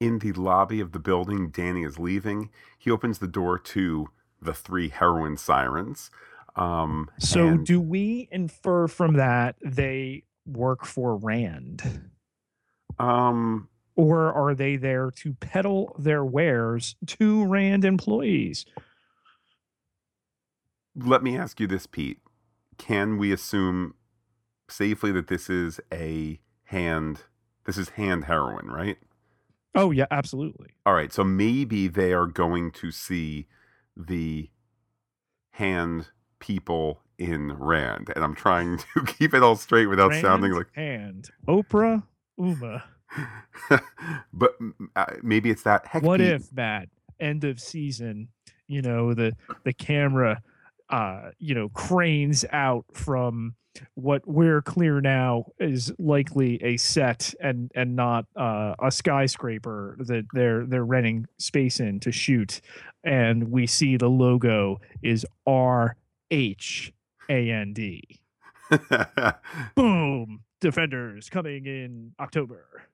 In 0.00 0.18
the 0.18 0.32
lobby 0.32 0.80
of 0.80 0.92
the 0.92 0.98
building, 0.98 1.50
Danny 1.50 1.84
is 1.84 1.98
leaving. 1.98 2.50
He 2.78 2.90
opens 2.90 3.18
the 3.18 3.28
door 3.28 3.58
to 3.58 4.08
the 4.40 4.52
three 4.52 4.88
heroin 4.88 5.36
sirens. 5.36 6.10
Um, 6.56 7.08
so, 7.18 7.48
and, 7.48 7.66
do 7.66 7.80
we 7.80 8.28
infer 8.30 8.88
from 8.88 9.14
that 9.14 9.56
they 9.64 10.24
work 10.44 10.84
for 10.84 11.16
Rand? 11.16 12.10
Um, 12.98 13.68
or 13.94 14.32
are 14.32 14.54
they 14.54 14.76
there 14.76 15.10
to 15.12 15.34
peddle 15.34 15.94
their 15.98 16.24
wares 16.24 16.96
to 17.06 17.46
Rand 17.46 17.84
employees? 17.84 18.66
Let 20.96 21.22
me 21.22 21.36
ask 21.36 21.60
you 21.60 21.66
this, 21.66 21.86
Pete. 21.86 22.18
Can 22.78 23.16
we 23.16 23.32
assume 23.32 23.94
safely 24.68 25.12
that 25.12 25.28
this 25.28 25.48
is 25.50 25.80
a 25.92 26.40
hand 26.64 27.22
this 27.64 27.78
is 27.78 27.90
hand 27.90 28.24
heroin, 28.24 28.66
right? 28.66 28.98
Oh 29.74 29.90
yeah, 29.90 30.06
absolutely. 30.10 30.70
All 30.84 30.94
right, 30.94 31.12
so 31.12 31.24
maybe 31.24 31.88
they 31.88 32.12
are 32.12 32.26
going 32.26 32.72
to 32.72 32.90
see 32.90 33.46
the 33.96 34.50
hand 35.52 36.08
people 36.40 37.00
in 37.18 37.52
Rand, 37.52 38.12
and 38.14 38.24
I'm 38.24 38.34
trying 38.34 38.78
to 38.78 39.04
keep 39.06 39.34
it 39.34 39.42
all 39.42 39.56
straight 39.56 39.86
without 39.86 40.10
Rand 40.10 40.22
sounding 40.22 40.52
like 40.52 40.68
and 40.74 41.28
Oprah 41.46 42.02
Uma. 42.38 42.84
but 44.32 44.56
uh, 44.96 45.06
maybe 45.22 45.50
it's 45.50 45.62
that. 45.62 45.86
Heck 45.86 46.02
what 46.02 46.20
if 46.20 46.52
Matt? 46.52 46.88
End 47.20 47.44
of 47.44 47.60
season. 47.60 48.28
You 48.66 48.82
know 48.82 49.14
the 49.14 49.32
the 49.64 49.72
camera, 49.72 50.42
uh, 50.92 51.30
you 51.38 51.54
know, 51.54 51.68
cranes 51.70 52.44
out 52.52 52.84
from 52.92 53.54
what 53.94 54.22
we're 54.26 54.60
clear 54.60 55.00
now 55.00 55.46
is 55.58 55.90
likely 55.98 56.62
a 56.62 56.76
set 56.76 57.34
and 57.40 57.72
and 57.74 57.96
not 57.96 58.26
uh, 58.36 58.74
a 58.82 58.90
skyscraper 58.90 59.96
that 59.98 60.26
they're 60.34 60.66
they're 60.66 60.84
renting 60.84 61.26
space 61.38 61.80
in 61.80 61.98
to 61.98 62.12
shoot 62.12 62.60
and 63.04 63.50
we 63.50 63.66
see 63.66 63.96
the 63.96 64.08
logo 64.08 64.80
is 65.02 65.26
R 65.46 65.96
H 66.30 66.92
A 67.28 67.50
N 67.50 67.72
D. 67.72 68.20
Boom! 69.74 70.40
Defenders 70.60 71.28
coming 71.28 71.66
in 71.66 72.12
October. 72.20 72.84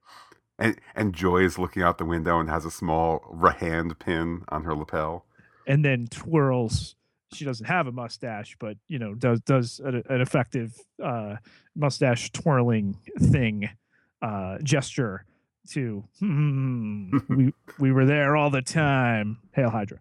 And 0.58 0.78
and 0.94 1.14
Joy 1.14 1.44
is 1.44 1.58
looking 1.58 1.82
out 1.82 1.98
the 1.98 2.04
window 2.04 2.40
and 2.40 2.48
has 2.48 2.64
a 2.64 2.70
small 2.70 3.20
hand 3.58 3.98
pin 3.98 4.44
on 4.48 4.64
her 4.64 4.74
lapel. 4.74 5.24
And 5.66 5.84
then 5.84 6.06
twirls. 6.10 6.94
She 7.32 7.44
doesn't 7.44 7.66
have 7.66 7.86
a 7.86 7.92
mustache, 7.92 8.56
but 8.58 8.76
you 8.88 8.98
know 8.98 9.14
does 9.14 9.40
does 9.40 9.80
an, 9.80 10.02
an 10.08 10.20
effective 10.20 10.74
uh, 11.02 11.36
mustache 11.76 12.32
twirling 12.32 12.96
thing 13.18 13.68
uh, 14.22 14.58
gesture 14.62 15.24
to 15.70 16.04
hmm, 16.18 17.18
we 17.28 17.52
we 17.78 17.92
were 17.92 18.04
there 18.04 18.36
all 18.36 18.50
the 18.50 18.62
time. 18.62 19.38
Hail 19.52 19.70
Hydra. 19.70 19.98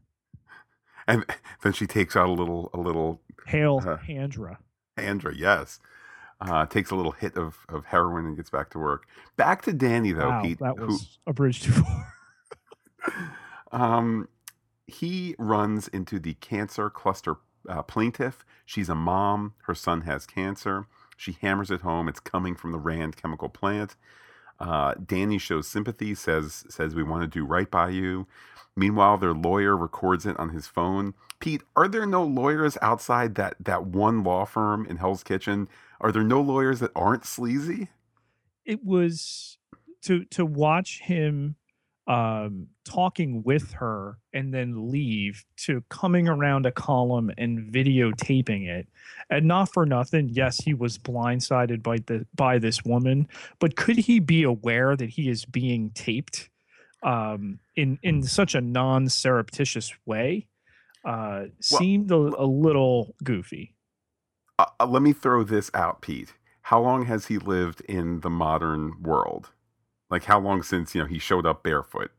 And 1.07 1.25
then 1.63 1.71
she 1.73 1.87
takes 1.87 2.15
out 2.15 2.27
a 2.27 2.33
little 2.33 2.69
a 2.73 2.79
little 2.79 3.21
Hail 3.45 3.81
uh, 3.85 3.97
Handra. 3.97 4.57
Handra, 4.97 5.33
yes. 5.35 5.79
Uh, 6.39 6.65
takes 6.67 6.91
a 6.91 6.95
little 6.95 7.13
hit 7.13 7.35
of, 7.35 7.57
of 7.67 7.85
heroin 7.85 8.27
and 8.27 8.35
gets 8.35 8.51
back 8.51 8.69
to 8.69 8.77
work. 8.77 9.07
Back 9.37 9.63
to 9.63 9.73
Danny 9.73 10.11
though, 10.11 10.29
wow, 10.29 10.41
Pete. 10.43 10.59
That 10.59 10.77
was 10.77 11.17
who, 11.25 11.31
a 11.31 11.33
bridge 11.33 11.63
too 11.63 11.71
far. 11.71 12.13
um, 13.71 14.27
he 14.87 15.35
runs 15.37 15.87
into 15.89 16.19
the 16.19 16.33
cancer 16.35 16.89
cluster 16.89 17.35
uh, 17.67 17.83
plaintiff. 17.83 18.45
She's 18.65 18.89
a 18.89 18.95
mom. 18.95 19.53
Her 19.63 19.75
son 19.75 20.01
has 20.01 20.25
cancer. 20.25 20.87
She 21.17 21.37
hammers 21.41 21.69
it 21.69 21.81
home. 21.81 22.07
It's 22.07 22.19
coming 22.19 22.55
from 22.55 22.71
the 22.71 22.79
Rand 22.79 23.17
chemical 23.17 23.49
plant. 23.49 23.95
Uh, 24.59 24.93
Danny 24.93 25.37
shows 25.37 25.67
sympathy, 25.67 26.15
says 26.15 26.65
says 26.69 26.95
we 26.95 27.03
want 27.03 27.21
to 27.21 27.27
do 27.27 27.45
right 27.45 27.69
by 27.69 27.89
you. 27.89 28.27
Meanwhile, 28.75 29.17
their 29.17 29.33
lawyer 29.33 29.75
records 29.75 30.25
it 30.25 30.37
on 30.39 30.49
his 30.49 30.67
phone. 30.67 31.13
Pete, 31.39 31.63
are 31.75 31.87
there 31.87 32.05
no 32.05 32.23
lawyers 32.23 32.77
outside 32.81 33.35
that 33.35 33.55
that 33.59 33.85
one 33.85 34.23
law 34.23 34.45
firm 34.45 34.85
in 34.87 34.97
Hell's 34.97 35.23
Kitchen? 35.23 35.67
Are 35.99 36.11
there 36.11 36.23
no 36.23 36.41
lawyers 36.41 36.79
that 36.79 36.91
aren't 36.95 37.25
sleazy? 37.25 37.89
It 38.65 38.83
was 38.83 39.57
to 40.03 40.25
to 40.25 40.45
watch 40.45 41.01
him 41.01 41.55
um, 42.07 42.67
talking 42.85 43.43
with 43.43 43.71
her 43.73 44.17
and 44.33 44.53
then 44.53 44.89
leave 44.89 45.43
to 45.57 45.83
coming 45.89 46.27
around 46.27 46.65
a 46.65 46.71
column 46.71 47.31
and 47.37 47.71
videotaping 47.71 48.67
it. 48.67 48.87
And 49.29 49.45
not 49.45 49.73
for 49.73 49.85
nothing, 49.85 50.29
yes, 50.29 50.57
he 50.63 50.73
was 50.73 50.97
blindsided 50.97 51.83
by 51.83 51.97
the 52.05 52.25
by 52.33 52.59
this 52.59 52.83
woman, 52.85 53.27
but 53.59 53.75
could 53.75 53.97
he 53.97 54.19
be 54.19 54.43
aware 54.43 54.95
that 54.95 55.09
he 55.09 55.29
is 55.29 55.45
being 55.45 55.91
taped? 55.91 56.49
um, 57.03 57.59
in 57.75 57.99
in 58.03 58.23
such 58.23 58.55
a 58.55 58.61
non 58.61 59.09
surreptitious 59.09 59.93
way 60.05 60.47
uh, 61.05 61.45
seemed 61.61 62.11
a, 62.11 62.15
a, 62.15 62.45
little 62.45 63.15
goofy. 63.23 63.73
uh, 64.59 64.65
uh, 64.79 64.85
let 64.85 65.01
me 65.01 65.13
throw 65.13 65.43
this 65.43 65.71
out, 65.73 66.01
Pete. 66.01 66.33
How 66.63 66.81
long 66.81 67.05
has 67.05 67.27
he 67.27 67.37
lived 67.37 67.81
in 67.81 68.21
the 68.21 68.29
modern 68.29 69.01
world? 69.01 69.51
Like 70.09 70.25
how 70.25 70.39
long 70.39 70.63
since 70.63 70.95
you 70.95 71.01
know 71.01 71.07
he 71.07 71.19
showed 71.19 71.45
up 71.45 71.63
barefoot? 71.63 72.11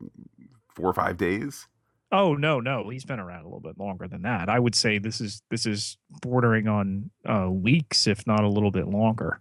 Four 0.74 0.90
or 0.90 0.94
five 0.94 1.16
days? 1.16 1.66
Oh 2.10 2.34
no, 2.34 2.60
no, 2.60 2.88
he's 2.88 3.04
been 3.04 3.20
around 3.20 3.42
a 3.42 3.44
little 3.44 3.60
bit 3.60 3.78
longer 3.78 4.08
than 4.08 4.22
that. 4.22 4.48
I 4.48 4.58
would 4.58 4.74
say 4.74 4.98
this 4.98 5.20
is 5.20 5.42
this 5.50 5.66
is 5.66 5.98
bordering 6.22 6.66
on 6.68 7.10
uh, 7.28 7.50
weeks, 7.50 8.06
if 8.06 8.26
not 8.26 8.44
a 8.44 8.48
little 8.48 8.70
bit 8.70 8.88
longer. 8.88 9.40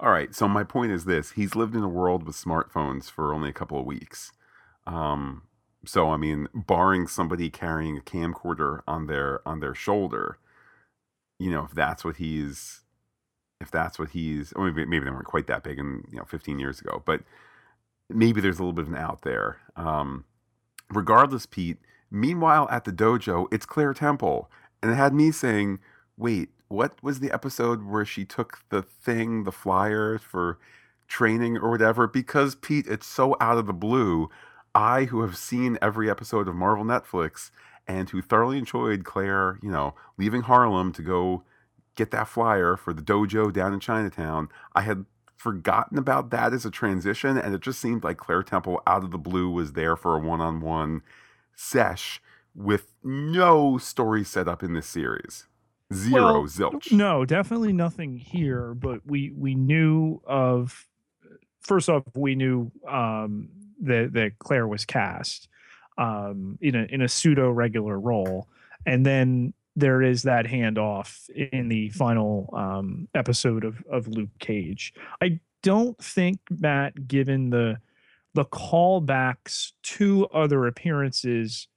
All 0.00 0.10
right. 0.10 0.34
So 0.34 0.48
my 0.48 0.64
point 0.64 0.92
is 0.92 1.04
this: 1.04 1.32
he's 1.32 1.54
lived 1.54 1.74
in 1.74 1.82
a 1.82 1.88
world 1.88 2.24
with 2.24 2.36
smartphones 2.36 3.10
for 3.10 3.32
only 3.32 3.48
a 3.48 3.54
couple 3.54 3.78
of 3.78 3.86
weeks. 3.86 4.32
Um, 4.86 5.42
so 5.86 6.10
I 6.10 6.16
mean, 6.16 6.48
barring 6.54 7.06
somebody 7.06 7.48
carrying 7.50 7.96
a 7.96 8.02
camcorder 8.02 8.80
on 8.86 9.06
their 9.06 9.46
on 9.46 9.60
their 9.60 9.74
shoulder, 9.74 10.38
you 11.38 11.50
know, 11.50 11.64
if 11.64 11.72
that's 11.72 12.04
what 12.04 12.16
he's, 12.16 12.82
if 13.60 13.70
that's 13.70 13.98
what 13.98 14.10
he's, 14.10 14.52
maybe, 14.56 14.84
maybe 14.84 15.04
they 15.04 15.10
weren't 15.10 15.24
quite 15.24 15.46
that 15.46 15.62
big, 15.62 15.78
and 15.78 16.04
you 16.10 16.18
know, 16.18 16.24
15 16.24 16.58
years 16.58 16.80
ago, 16.80 17.02
but 17.04 17.22
maybe 18.14 18.40
there's 18.40 18.58
a 18.58 18.62
little 18.62 18.72
bit 18.72 18.86
of 18.86 18.92
an 18.92 18.96
out 18.98 19.22
there. 19.22 19.58
Um, 19.76 20.24
regardless, 20.90 21.46
Pete. 21.46 21.78
Meanwhile, 22.10 22.68
at 22.70 22.84
the 22.84 22.92
dojo, 22.92 23.46
it's 23.52 23.66
Claire 23.66 23.94
Temple, 23.94 24.50
and 24.82 24.92
it 24.92 24.96
had 24.96 25.14
me 25.14 25.30
saying, 25.30 25.78
"Wait, 26.16 26.50
what 26.68 27.02
was 27.02 27.20
the 27.20 27.32
episode 27.32 27.84
where 27.84 28.04
she 28.04 28.24
took 28.24 28.60
the 28.68 28.82
thing, 28.82 29.44
the 29.44 29.52
flyer 29.52 30.18
for 30.18 30.58
training 31.08 31.56
or 31.56 31.70
whatever?" 31.70 32.06
Because 32.06 32.54
Pete, 32.54 32.86
it's 32.86 33.06
so 33.06 33.36
out 33.40 33.58
of 33.58 33.66
the 33.66 33.72
blue. 33.72 34.28
I, 34.74 35.04
who 35.04 35.20
have 35.20 35.36
seen 35.36 35.78
every 35.82 36.08
episode 36.08 36.48
of 36.48 36.54
Marvel 36.54 36.84
Netflix 36.84 37.50
and 37.86 38.08
who 38.10 38.22
thoroughly 38.22 38.58
enjoyed 38.58 39.04
Claire, 39.04 39.58
you 39.62 39.70
know, 39.70 39.94
leaving 40.16 40.42
Harlem 40.42 40.92
to 40.92 41.02
go 41.02 41.42
get 41.94 42.10
that 42.10 42.28
flyer 42.28 42.76
for 42.76 42.92
the 42.92 43.02
dojo 43.02 43.52
down 43.52 43.74
in 43.74 43.80
Chinatown, 43.80 44.48
I 44.74 44.82
had 44.82 45.04
forgotten 45.42 45.98
about 45.98 46.30
that 46.30 46.52
as 46.52 46.64
a 46.64 46.70
transition, 46.70 47.36
and 47.36 47.52
it 47.54 47.60
just 47.60 47.80
seemed 47.80 48.04
like 48.04 48.16
Claire 48.16 48.44
Temple 48.44 48.80
out 48.86 49.02
of 49.02 49.10
the 49.10 49.18
blue 49.18 49.50
was 49.50 49.72
there 49.72 49.96
for 49.96 50.16
a 50.16 50.20
one-on-one 50.20 51.02
sesh 51.54 52.22
with 52.54 52.92
no 53.02 53.76
story 53.76 54.22
set 54.22 54.46
up 54.46 54.62
in 54.62 54.72
this 54.72 54.86
series. 54.86 55.46
Zero 55.92 56.22
well, 56.22 56.42
zilch. 56.44 56.92
No, 56.92 57.24
definitely 57.24 57.72
nothing 57.72 58.16
here. 58.16 58.72
But 58.72 59.00
we 59.04 59.32
we 59.36 59.54
knew 59.54 60.22
of. 60.26 60.86
First 61.60 61.88
off, 61.88 62.04
we 62.14 62.34
knew 62.34 62.70
um, 62.88 63.48
that 63.82 64.12
that 64.14 64.38
Claire 64.38 64.66
was 64.66 64.84
cast 64.84 65.48
um, 65.98 66.56
in 66.60 66.74
a 66.74 66.84
in 66.84 67.02
a 67.02 67.08
pseudo 67.08 67.50
regular 67.50 67.98
role, 67.98 68.48
and 68.86 69.04
then 69.04 69.52
there 69.76 70.02
is 70.02 70.22
that 70.22 70.46
handoff 70.46 71.28
in 71.30 71.68
the 71.68 71.88
final 71.90 72.52
um, 72.52 73.08
episode 73.14 73.64
of 73.64 73.82
of 73.90 74.08
Luke 74.08 74.38
Cage. 74.38 74.92
I 75.22 75.40
don't 75.62 75.98
think 75.98 76.40
Matt, 76.50 77.08
given 77.08 77.50
the 77.50 77.78
the 78.34 78.44
callbacks 78.44 79.72
to 79.82 80.26
other 80.28 80.66
appearances 80.66 81.68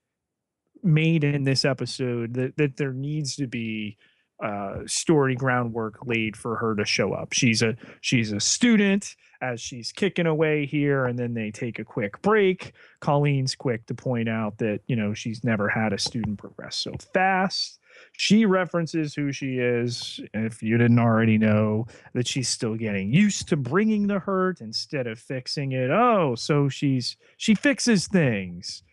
made 0.83 1.23
in 1.23 1.43
this 1.43 1.65
episode, 1.65 2.33
that 2.33 2.57
that 2.57 2.77
there 2.77 2.93
needs 2.93 3.35
to 3.37 3.47
be 3.47 3.97
uh, 4.43 4.79
story 4.85 5.35
groundwork 5.35 6.05
laid 6.05 6.35
for 6.35 6.57
her 6.57 6.75
to 6.75 6.85
show 6.85 7.13
up. 7.13 7.31
She's 7.33 7.61
a 7.61 7.75
she's 8.01 8.31
a 8.31 8.39
student 8.39 9.15
as 9.41 9.61
she's 9.61 9.91
kicking 9.91 10.25
away 10.27 10.65
here, 10.65 11.05
and 11.05 11.17
then 11.17 11.33
they 11.33 11.51
take 11.51 11.79
a 11.79 11.85
quick 11.85 12.21
break. 12.21 12.73
Colleen's 12.99 13.55
quick 13.55 13.85
to 13.85 13.93
point 13.93 14.27
out 14.27 14.57
that 14.57 14.81
you 14.87 14.95
know 14.95 15.13
she's 15.13 15.43
never 15.43 15.69
had 15.69 15.93
a 15.93 15.97
student 15.97 16.37
progress 16.37 16.75
so 16.75 16.93
fast. 17.13 17.79
She 18.17 18.45
references 18.45 19.13
who 19.13 19.31
she 19.31 19.57
is. 19.59 20.19
If 20.33 20.63
you 20.63 20.77
didn't 20.77 20.99
already 20.99 21.37
know 21.37 21.87
that 22.13 22.27
she's 22.27 22.49
still 22.49 22.75
getting 22.75 23.13
used 23.13 23.47
to 23.49 23.57
bringing 23.57 24.07
the 24.07 24.19
hurt 24.19 24.61
instead 24.61 25.07
of 25.07 25.19
fixing 25.19 25.73
it. 25.73 25.89
Oh, 25.89 26.35
so 26.35 26.69
she's 26.69 27.17
she 27.37 27.55
fixes 27.55 28.07
things. 28.07 28.83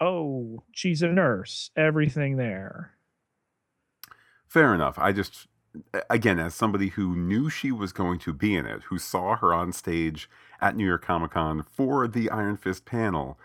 Oh, 0.00 0.62
she's 0.72 1.02
a 1.02 1.08
nurse. 1.08 1.70
Everything 1.76 2.36
there. 2.36 2.92
Fair 4.46 4.74
enough. 4.74 4.98
I 4.98 5.12
just, 5.12 5.48
again, 6.08 6.38
as 6.38 6.54
somebody 6.54 6.88
who 6.88 7.16
knew 7.16 7.50
she 7.50 7.72
was 7.72 7.92
going 7.92 8.18
to 8.20 8.32
be 8.32 8.54
in 8.54 8.64
it, 8.64 8.82
who 8.84 8.98
saw 8.98 9.36
her 9.36 9.52
on 9.52 9.72
stage 9.72 10.30
at 10.60 10.76
New 10.76 10.86
York 10.86 11.04
Comic 11.04 11.32
Con 11.32 11.64
for 11.70 12.08
the 12.08 12.30
Iron 12.30 12.56
Fist 12.56 12.84
panel, 12.84 13.38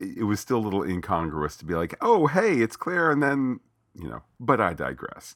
it 0.00 0.24
was 0.24 0.40
still 0.40 0.58
a 0.58 0.66
little 0.66 0.82
incongruous 0.82 1.56
to 1.56 1.64
be 1.64 1.74
like, 1.74 1.94
oh, 2.00 2.26
hey, 2.26 2.60
it's 2.60 2.76
Claire. 2.76 3.12
And 3.12 3.22
then, 3.22 3.60
you 3.98 4.08
know, 4.08 4.22
but 4.38 4.60
I 4.60 4.74
digress. 4.74 5.34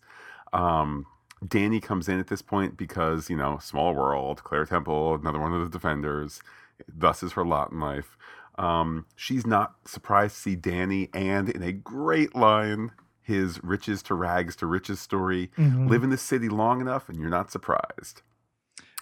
Um, 0.52 1.06
Danny 1.46 1.80
comes 1.80 2.08
in 2.08 2.18
at 2.20 2.28
this 2.28 2.42
point 2.42 2.76
because, 2.76 3.28
you 3.28 3.36
know, 3.36 3.58
small 3.60 3.94
world, 3.94 4.44
Claire 4.44 4.66
Temple, 4.66 5.14
another 5.14 5.40
one 5.40 5.52
of 5.52 5.60
the 5.60 5.68
defenders. 5.68 6.40
Thus 6.88 7.22
is 7.22 7.32
her 7.32 7.44
lot 7.44 7.72
in 7.72 7.80
life. 7.80 8.16
Um, 8.58 9.06
she's 9.16 9.46
not 9.46 9.74
surprised 9.86 10.36
to 10.36 10.40
see 10.42 10.56
Danny, 10.56 11.08
and 11.14 11.48
in 11.48 11.62
a 11.62 11.72
great 11.72 12.34
line, 12.34 12.92
his 13.22 13.62
riches 13.64 14.02
to 14.04 14.14
rags 14.14 14.56
to 14.56 14.66
riches 14.66 15.00
story. 15.00 15.50
Mm-hmm. 15.56 15.88
Live 15.88 16.04
in 16.04 16.10
the 16.10 16.18
city 16.18 16.48
long 16.48 16.80
enough, 16.80 17.08
and 17.08 17.18
you're 17.18 17.30
not 17.30 17.50
surprised. 17.50 18.22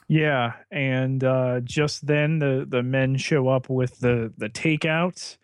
Yeah, 0.09 0.55
and 0.70 1.23
uh, 1.23 1.61
just 1.61 2.07
then 2.07 2.38
the 2.38 2.66
the 2.68 2.83
men 2.83 3.16
show 3.16 3.49
up 3.49 3.68
with 3.68 4.01
the 4.01 4.33
the 4.37 4.49
takeout. 4.49 5.37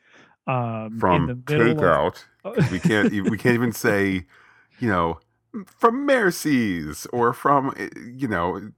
Um, 0.49 0.99
from 0.99 1.43
takeout, 1.43 2.17
of... 2.17 2.25
we 2.71 2.79
can't 2.79 3.13
we 3.13 3.39
can't 3.39 3.55
even 3.55 3.73
say, 3.73 4.27
you 4.79 4.89
know, 4.89 5.19
from 5.67 6.05
Mercy's 6.07 7.07
or 7.13 7.33
from 7.33 7.73
eh, 7.77 7.89
you 8.15 8.29
know, 8.29 8.71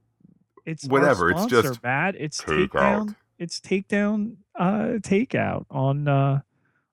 it's 0.65 0.85
whatever. 0.85 1.31
It's 1.31 1.45
just 1.45 1.81
bad. 1.81 2.15
It's 2.17 2.41
takeout. 2.41 2.69
takedown. 2.69 3.15
It's 3.37 3.59
takedown. 3.59 4.35
Uh, 4.57 4.99
takeout 4.99 5.65
on 5.69 6.07
uh 6.07 6.41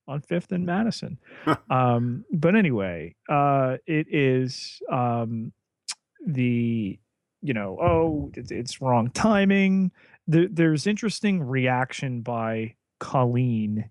on 0.09 0.21
Fifth 0.21 0.53
and 0.53 0.65
Madison. 0.65 1.19
um, 1.71 2.25
but 2.33 2.55
anyway, 2.55 3.15
uh, 3.29 3.77
it 3.87 4.07
is 4.11 4.81
um, 4.91 5.53
the 6.27 6.99
you 7.43 7.55
know 7.55 7.79
oh 7.81 8.31
it's, 8.35 8.51
it's 8.51 8.81
wrong 8.81 9.11
timing. 9.11 9.93
The, 10.29 10.49
there's 10.51 10.87
interesting 10.87 11.43
reaction 11.43 12.23
by 12.23 12.75
Colleen 12.99 13.91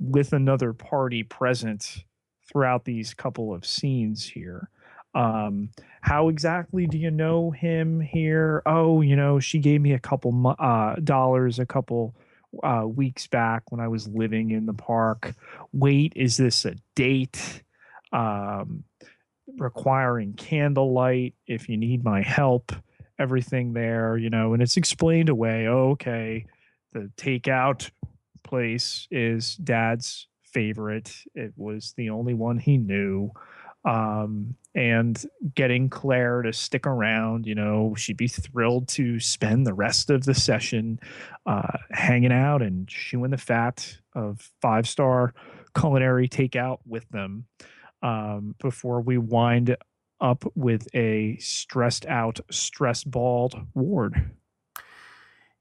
with 0.00 0.32
another 0.32 0.72
party 0.72 1.22
present 1.22 2.04
throughout 2.50 2.84
these 2.84 3.14
couple 3.14 3.54
of 3.54 3.64
scenes 3.66 4.26
here. 4.26 4.70
Um, 5.14 5.70
how 6.00 6.28
exactly 6.28 6.86
do 6.86 6.98
you 6.98 7.10
know 7.10 7.50
him 7.50 8.00
here? 8.00 8.62
Oh, 8.64 9.02
you 9.02 9.16
know, 9.16 9.38
she 9.38 9.58
gave 9.58 9.80
me 9.80 9.92
a 9.92 9.98
couple 9.98 10.56
uh, 10.58 10.96
dollars, 10.96 11.58
a 11.58 11.66
couple 11.66 12.14
uh, 12.62 12.84
weeks 12.86 13.26
back 13.26 13.70
when 13.70 13.80
I 13.80 13.88
was 13.88 14.08
living 14.08 14.50
in 14.50 14.66
the 14.66 14.72
park. 14.72 15.34
Wait, 15.72 16.12
is 16.16 16.36
this 16.36 16.64
a 16.64 16.76
date? 16.94 17.62
Um, 18.12 18.84
requiring 19.58 20.32
candlelight 20.34 21.34
if 21.46 21.68
you 21.68 21.76
need 21.76 22.04
my 22.04 22.22
help, 22.22 22.72
everything 23.18 23.72
there, 23.72 24.16
you 24.16 24.30
know, 24.30 24.52
and 24.52 24.62
it's 24.62 24.76
explained 24.76 25.28
away. 25.28 25.66
Oh, 25.66 25.90
okay, 25.90 26.46
the 26.92 27.10
takeout 27.16 27.90
place 28.50 29.06
is 29.10 29.54
dad's 29.56 30.26
favorite. 30.42 31.14
It 31.34 31.52
was 31.56 31.94
the 31.96 32.10
only 32.10 32.34
one 32.34 32.58
he 32.58 32.76
knew 32.76 33.30
um, 33.84 34.56
and 34.74 35.24
getting 35.54 35.88
Claire 35.88 36.42
to 36.42 36.52
stick 36.52 36.86
around. 36.86 37.46
You 37.46 37.54
know, 37.54 37.94
she'd 37.96 38.16
be 38.16 38.28
thrilled 38.28 38.88
to 38.88 39.20
spend 39.20 39.66
the 39.66 39.72
rest 39.72 40.10
of 40.10 40.24
the 40.24 40.34
session 40.34 40.98
uh, 41.46 41.78
hanging 41.92 42.32
out 42.32 42.60
and 42.60 42.88
chewing 42.88 43.30
the 43.30 43.38
fat 43.38 43.96
of 44.14 44.50
five 44.60 44.88
star 44.88 45.32
culinary 45.78 46.28
takeout 46.28 46.78
with 46.84 47.08
them 47.10 47.46
um, 48.02 48.56
before 48.60 49.00
we 49.00 49.16
wind 49.16 49.76
up 50.20 50.44
with 50.54 50.86
a 50.94 51.36
stressed 51.38 52.04
out, 52.06 52.40
stress 52.50 53.04
balled 53.04 53.54
Ward. 53.74 54.32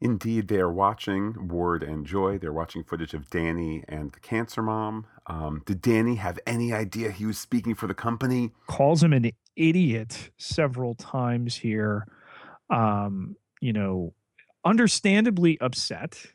Indeed, 0.01 0.47
they 0.47 0.59
are 0.59 0.71
watching 0.71 1.49
Ward 1.49 1.83
and 1.83 2.05
Joy. 2.05 2.37
They're 2.37 2.53
watching 2.53 2.83
footage 2.83 3.13
of 3.13 3.29
Danny 3.29 3.83
and 3.87 4.13
the 4.13 4.19
cancer 4.19 4.61
mom. 4.61 5.05
Um, 5.27 5.61
did 5.65 5.81
Danny 5.81 6.15
have 6.15 6.39
any 6.47 6.71
idea 6.73 7.11
he 7.11 7.25
was 7.25 7.37
speaking 7.37 7.75
for 7.75 7.87
the 7.87 7.93
company? 7.93 8.51
Calls 8.67 9.03
him 9.03 9.11
an 9.11 9.31
idiot 9.57 10.31
several 10.37 10.95
times 10.95 11.55
here. 11.55 12.07
Um, 12.69 13.35
you 13.59 13.73
know, 13.73 14.13
understandably 14.63 15.59
upset 15.59 16.25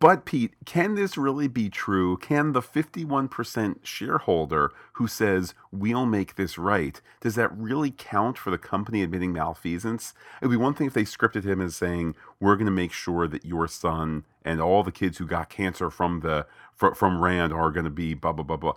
but, 0.00 0.24
Pete, 0.24 0.54
can 0.64 0.94
this 0.94 1.18
really 1.18 1.46
be 1.46 1.68
true? 1.68 2.16
Can 2.16 2.52
the 2.52 2.62
51% 2.62 3.76
shareholder 3.82 4.72
who 4.94 5.06
says, 5.06 5.54
we'll 5.70 6.06
make 6.06 6.36
this 6.36 6.56
right, 6.56 7.00
does 7.20 7.34
that 7.34 7.54
really 7.56 7.90
count 7.90 8.38
for 8.38 8.50
the 8.50 8.56
company 8.56 9.02
admitting 9.02 9.32
malfeasance? 9.32 10.14
It 10.40 10.46
would 10.46 10.52
be 10.52 10.56
one 10.56 10.72
thing 10.72 10.86
if 10.86 10.94
they 10.94 11.04
scripted 11.04 11.44
him 11.44 11.60
as 11.60 11.76
saying, 11.76 12.14
we're 12.40 12.56
going 12.56 12.64
to 12.66 12.72
make 12.72 12.92
sure 12.92 13.28
that 13.28 13.44
your 13.44 13.68
son 13.68 14.24
and 14.42 14.60
all 14.60 14.82
the 14.82 14.92
kids 14.92 15.18
who 15.18 15.26
got 15.26 15.50
cancer 15.50 15.90
from 15.90 16.20
the 16.20 16.46
from 16.76 17.20
Rand 17.22 17.52
are 17.52 17.70
going 17.70 17.84
to 17.84 17.90
be 17.90 18.14
blah, 18.14 18.32
blah, 18.32 18.44
blah, 18.44 18.56
blah. 18.56 18.72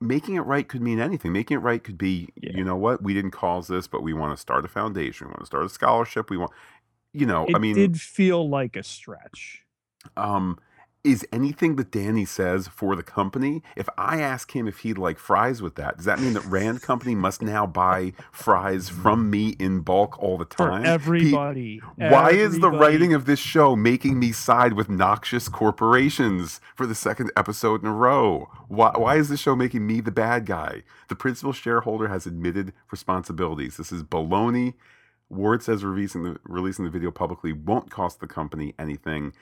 making 0.00 0.34
it 0.36 0.40
right 0.40 0.66
could 0.68 0.82
mean 0.82 1.00
anything. 1.00 1.32
Making 1.32 1.58
it 1.58 1.60
right 1.60 1.82
could 1.82 1.98
be, 1.98 2.28
yeah. 2.36 2.52
you 2.54 2.64
know 2.64 2.76
what, 2.76 3.02
we 3.02 3.14
didn't 3.14 3.30
cause 3.32 3.68
this, 3.68 3.86
but 3.86 4.02
we 4.02 4.12
want 4.12 4.34
to 4.34 4.40
start 4.40 4.64
a 4.64 4.68
foundation. 4.68 5.26
We 5.26 5.32
want 5.32 5.40
to 5.40 5.46
start 5.46 5.64
a 5.64 5.68
scholarship. 5.68 6.30
We 6.30 6.36
want, 6.36 6.52
you 7.12 7.26
know, 7.26 7.46
it 7.46 7.56
I 7.56 7.58
mean, 7.58 7.76
It 7.78 7.92
did 7.92 8.00
feel 8.00 8.48
like 8.48 8.76
a 8.76 8.82
stretch. 8.82 9.62
Um, 10.16 10.58
is 11.06 11.24
anything 11.32 11.76
that 11.76 11.92
Danny 11.92 12.24
says 12.24 12.66
for 12.66 12.96
the 12.96 13.02
company? 13.04 13.62
If 13.76 13.88
I 13.96 14.20
ask 14.20 14.56
him 14.56 14.66
if 14.66 14.78
he'd 14.78 14.98
like 14.98 15.20
fries 15.20 15.62
with 15.62 15.76
that, 15.76 15.98
does 15.98 16.06
that 16.06 16.18
mean 16.18 16.32
that 16.32 16.44
Rand 16.46 16.82
Company 16.82 17.14
must 17.14 17.40
now 17.40 17.64
buy 17.64 18.12
fries 18.32 18.88
from 18.88 19.30
me 19.30 19.50
in 19.60 19.82
bulk 19.82 20.20
all 20.20 20.36
the 20.36 20.44
time? 20.44 20.82
For 20.82 20.88
everybody. 20.88 21.78
Pete, 21.78 21.82
why 21.96 22.30
everybody. 22.30 22.38
is 22.38 22.58
the 22.58 22.72
writing 22.72 23.14
of 23.14 23.24
this 23.24 23.38
show 23.38 23.76
making 23.76 24.18
me 24.18 24.32
side 24.32 24.72
with 24.72 24.90
noxious 24.90 25.48
corporations 25.48 26.60
for 26.74 26.86
the 26.86 26.94
second 26.96 27.30
episode 27.36 27.82
in 27.82 27.88
a 27.88 27.94
row? 27.94 28.50
Why, 28.66 28.90
why 28.96 29.16
is 29.16 29.28
this 29.28 29.38
show 29.38 29.54
making 29.54 29.86
me 29.86 30.00
the 30.00 30.10
bad 30.10 30.44
guy? 30.44 30.82
The 31.08 31.14
principal 31.14 31.52
shareholder 31.52 32.08
has 32.08 32.26
admitted 32.26 32.72
responsibilities. 32.90 33.76
This 33.76 33.92
is 33.92 34.02
baloney. 34.02 34.74
Ward 35.28 35.62
says 35.62 35.84
releasing 35.84 36.22
the, 36.22 36.36
releasing 36.44 36.84
the 36.84 36.90
video 36.90 37.10
publicly 37.10 37.52
won't 37.52 37.90
cost 37.90 38.20
the 38.20 38.26
company 38.26 38.74
anything. 38.78 39.32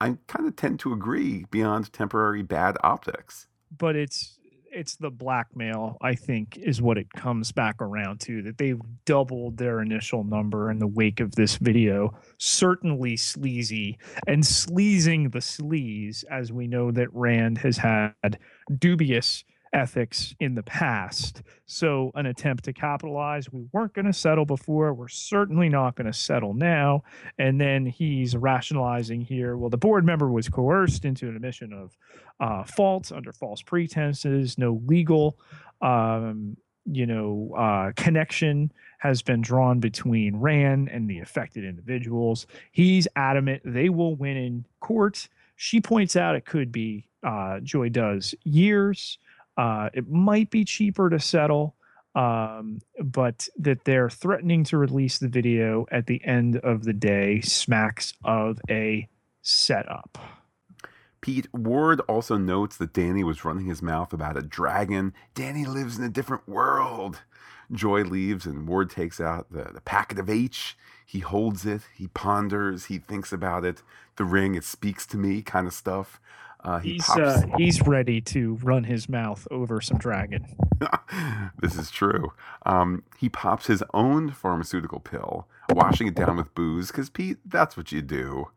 I 0.00 0.16
kind 0.26 0.46
of 0.46 0.56
tend 0.56 0.80
to 0.80 0.92
agree 0.92 1.46
beyond 1.50 1.92
temporary 1.92 2.42
bad 2.42 2.76
optics. 2.82 3.48
But 3.76 3.96
it's 3.96 4.38
it's 4.70 4.96
the 4.96 5.10
blackmail, 5.10 5.96
I 6.02 6.14
think, 6.14 6.58
is 6.58 6.82
what 6.82 6.98
it 6.98 7.10
comes 7.12 7.52
back 7.52 7.80
around 7.80 8.20
to. 8.20 8.42
That 8.42 8.58
they've 8.58 8.80
doubled 9.04 9.56
their 9.56 9.80
initial 9.80 10.24
number 10.24 10.70
in 10.70 10.78
the 10.78 10.86
wake 10.86 11.20
of 11.20 11.34
this 11.34 11.56
video. 11.56 12.16
Certainly 12.38 13.16
sleazy 13.16 13.98
and 14.26 14.44
sleazing 14.44 15.30
the 15.30 15.40
sleaze, 15.40 16.24
as 16.30 16.52
we 16.52 16.66
know 16.66 16.90
that 16.92 17.12
Rand 17.12 17.58
has 17.58 17.76
had 17.76 18.38
dubious 18.78 19.44
ethics 19.72 20.34
in 20.40 20.54
the 20.54 20.62
past. 20.62 21.42
So, 21.66 22.10
an 22.14 22.26
attempt 22.26 22.64
to 22.64 22.72
capitalize. 22.72 23.52
We 23.52 23.66
weren't 23.72 23.94
going 23.94 24.06
to 24.06 24.12
settle 24.12 24.44
before. 24.44 24.94
We're 24.94 25.08
certainly 25.08 25.68
not 25.68 25.96
going 25.96 26.06
to 26.06 26.12
settle 26.12 26.54
now. 26.54 27.02
And 27.38 27.60
then 27.60 27.86
he's 27.86 28.36
rationalizing 28.36 29.20
here 29.20 29.56
well, 29.56 29.70
the 29.70 29.76
board 29.76 30.04
member 30.04 30.30
was 30.30 30.48
coerced 30.48 31.04
into 31.04 31.28
an 31.28 31.36
admission 31.36 31.72
of 31.72 31.96
uh, 32.40 32.64
fault 32.64 33.12
under 33.12 33.32
false 33.32 33.62
pretenses, 33.62 34.58
no 34.58 34.80
legal. 34.86 35.38
Um, 35.80 36.56
you 36.90 37.06
know, 37.06 37.52
uh, 37.56 37.92
connection 37.96 38.72
has 38.98 39.22
been 39.22 39.40
drawn 39.40 39.78
between 39.78 40.36
Rand 40.36 40.88
and 40.88 41.08
the 41.08 41.20
affected 41.20 41.64
individuals. 41.64 42.46
He's 42.72 43.06
adamant 43.16 43.62
they 43.64 43.88
will 43.88 44.16
win 44.16 44.36
in 44.36 44.64
court. 44.80 45.28
She 45.56 45.80
points 45.80 46.16
out 46.16 46.34
it 46.34 46.44
could 46.44 46.72
be, 46.72 47.08
uh, 47.22 47.60
Joy 47.60 47.88
does, 47.88 48.34
years. 48.44 49.18
Uh, 49.58 49.90
it 49.92 50.08
might 50.08 50.50
be 50.50 50.64
cheaper 50.64 51.10
to 51.10 51.18
settle, 51.18 51.74
um, 52.14 52.80
but 53.02 53.48
that 53.58 53.84
they're 53.84 54.08
threatening 54.08 54.62
to 54.62 54.78
release 54.78 55.18
the 55.18 55.28
video 55.28 55.84
at 55.90 56.06
the 56.06 56.24
end 56.24 56.56
of 56.58 56.84
the 56.84 56.92
day 56.92 57.40
smacks 57.40 58.14
of 58.24 58.60
a 58.70 59.08
setup. 59.42 60.16
Pete 61.20 61.52
Ward 61.52 62.00
also 62.02 62.36
notes 62.36 62.76
that 62.76 62.92
Danny 62.92 63.24
was 63.24 63.44
running 63.44 63.66
his 63.66 63.82
mouth 63.82 64.12
about 64.12 64.36
a 64.36 64.42
dragon. 64.42 65.12
Danny 65.34 65.66
lives 65.66 65.98
in 65.98 66.04
a 66.04 66.08
different 66.08 66.48
world. 66.48 67.22
Joy 67.72 68.02
leaves 68.02 68.46
and 68.46 68.68
Ward 68.68 68.90
takes 68.90 69.20
out 69.20 69.52
the, 69.52 69.64
the 69.74 69.80
packet 69.80 70.20
of 70.20 70.30
H. 70.30 70.76
He 71.04 71.18
holds 71.18 71.66
it, 71.66 71.82
he 71.96 72.06
ponders, 72.06 72.86
he 72.86 72.98
thinks 72.98 73.32
about 73.32 73.64
it. 73.64 73.82
The 74.16 74.24
ring, 74.24 74.54
it 74.54 74.64
speaks 74.64 75.06
to 75.08 75.16
me 75.16 75.42
kind 75.42 75.66
of 75.66 75.72
stuff. 75.72 76.20
Uh, 76.64 76.78
he 76.78 76.94
he's 76.94 77.08
uh, 77.10 77.42
he's 77.56 77.82
ready 77.82 78.20
to 78.20 78.54
run 78.62 78.84
his 78.84 79.08
mouth 79.08 79.46
over 79.50 79.80
some 79.80 79.98
dragon. 79.98 80.46
this 81.60 81.76
is 81.76 81.90
true. 81.90 82.32
Um, 82.66 83.04
he 83.18 83.28
pops 83.28 83.66
his 83.66 83.82
own 83.94 84.30
pharmaceutical 84.32 85.00
pill, 85.00 85.46
washing 85.70 86.08
it 86.08 86.14
down 86.14 86.36
with 86.36 86.54
booze, 86.54 86.88
because 86.88 87.10
Pete, 87.10 87.38
that's 87.44 87.76
what 87.76 87.92
you 87.92 88.02
do. 88.02 88.48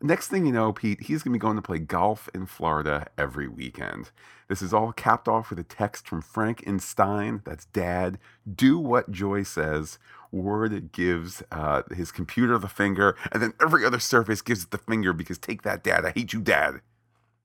Next 0.00 0.28
thing 0.28 0.46
you 0.46 0.52
know, 0.52 0.72
Pete, 0.72 1.02
he's 1.02 1.22
going 1.22 1.32
to 1.32 1.38
be 1.38 1.40
going 1.40 1.56
to 1.56 1.62
play 1.62 1.78
golf 1.78 2.28
in 2.34 2.46
Florida 2.46 3.08
every 3.18 3.48
weekend. 3.48 4.10
This 4.48 4.62
is 4.62 4.72
all 4.72 4.92
capped 4.92 5.28
off 5.28 5.50
with 5.50 5.58
a 5.58 5.64
text 5.64 6.08
from 6.08 6.22
Frankenstein. 6.22 7.42
That's 7.44 7.66
dad. 7.66 8.18
Do 8.52 8.78
what 8.78 9.10
Joy 9.10 9.42
says. 9.42 9.98
Ward 10.32 10.92
gives 10.92 11.42
uh, 11.50 11.82
his 11.94 12.12
computer 12.12 12.58
the 12.58 12.68
finger, 12.68 13.16
and 13.32 13.42
then 13.42 13.54
every 13.60 13.84
other 13.84 13.98
surface 13.98 14.42
gives 14.42 14.64
it 14.64 14.70
the 14.70 14.78
finger 14.78 15.12
because 15.12 15.38
take 15.38 15.62
that, 15.62 15.82
dad. 15.82 16.04
I 16.04 16.10
hate 16.10 16.32
you, 16.32 16.40
dad. 16.40 16.80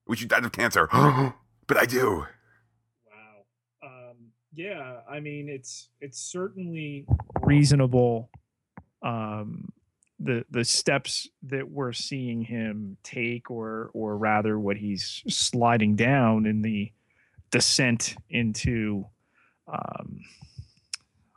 Wish 0.07 0.21
you 0.21 0.27
died 0.27 0.45
of 0.45 0.51
cancer. 0.51 0.87
but 1.67 1.77
I 1.77 1.85
do. 1.85 2.25
Wow. 3.05 3.45
Um, 3.83 4.31
yeah, 4.53 5.01
I 5.09 5.19
mean 5.19 5.49
it's 5.49 5.89
it's 5.99 6.19
certainly 6.19 7.05
reasonable 7.41 8.29
um, 9.01 9.71
the 10.19 10.45
the 10.51 10.63
steps 10.63 11.27
that 11.43 11.69
we're 11.69 11.93
seeing 11.93 12.41
him 12.41 12.97
take 13.03 13.49
or 13.49 13.89
or 13.93 14.17
rather 14.17 14.59
what 14.59 14.77
he's 14.77 15.23
sliding 15.27 15.95
down 15.95 16.45
in 16.45 16.61
the 16.61 16.91
descent 17.49 18.15
into 18.29 19.05
um, 19.67 20.19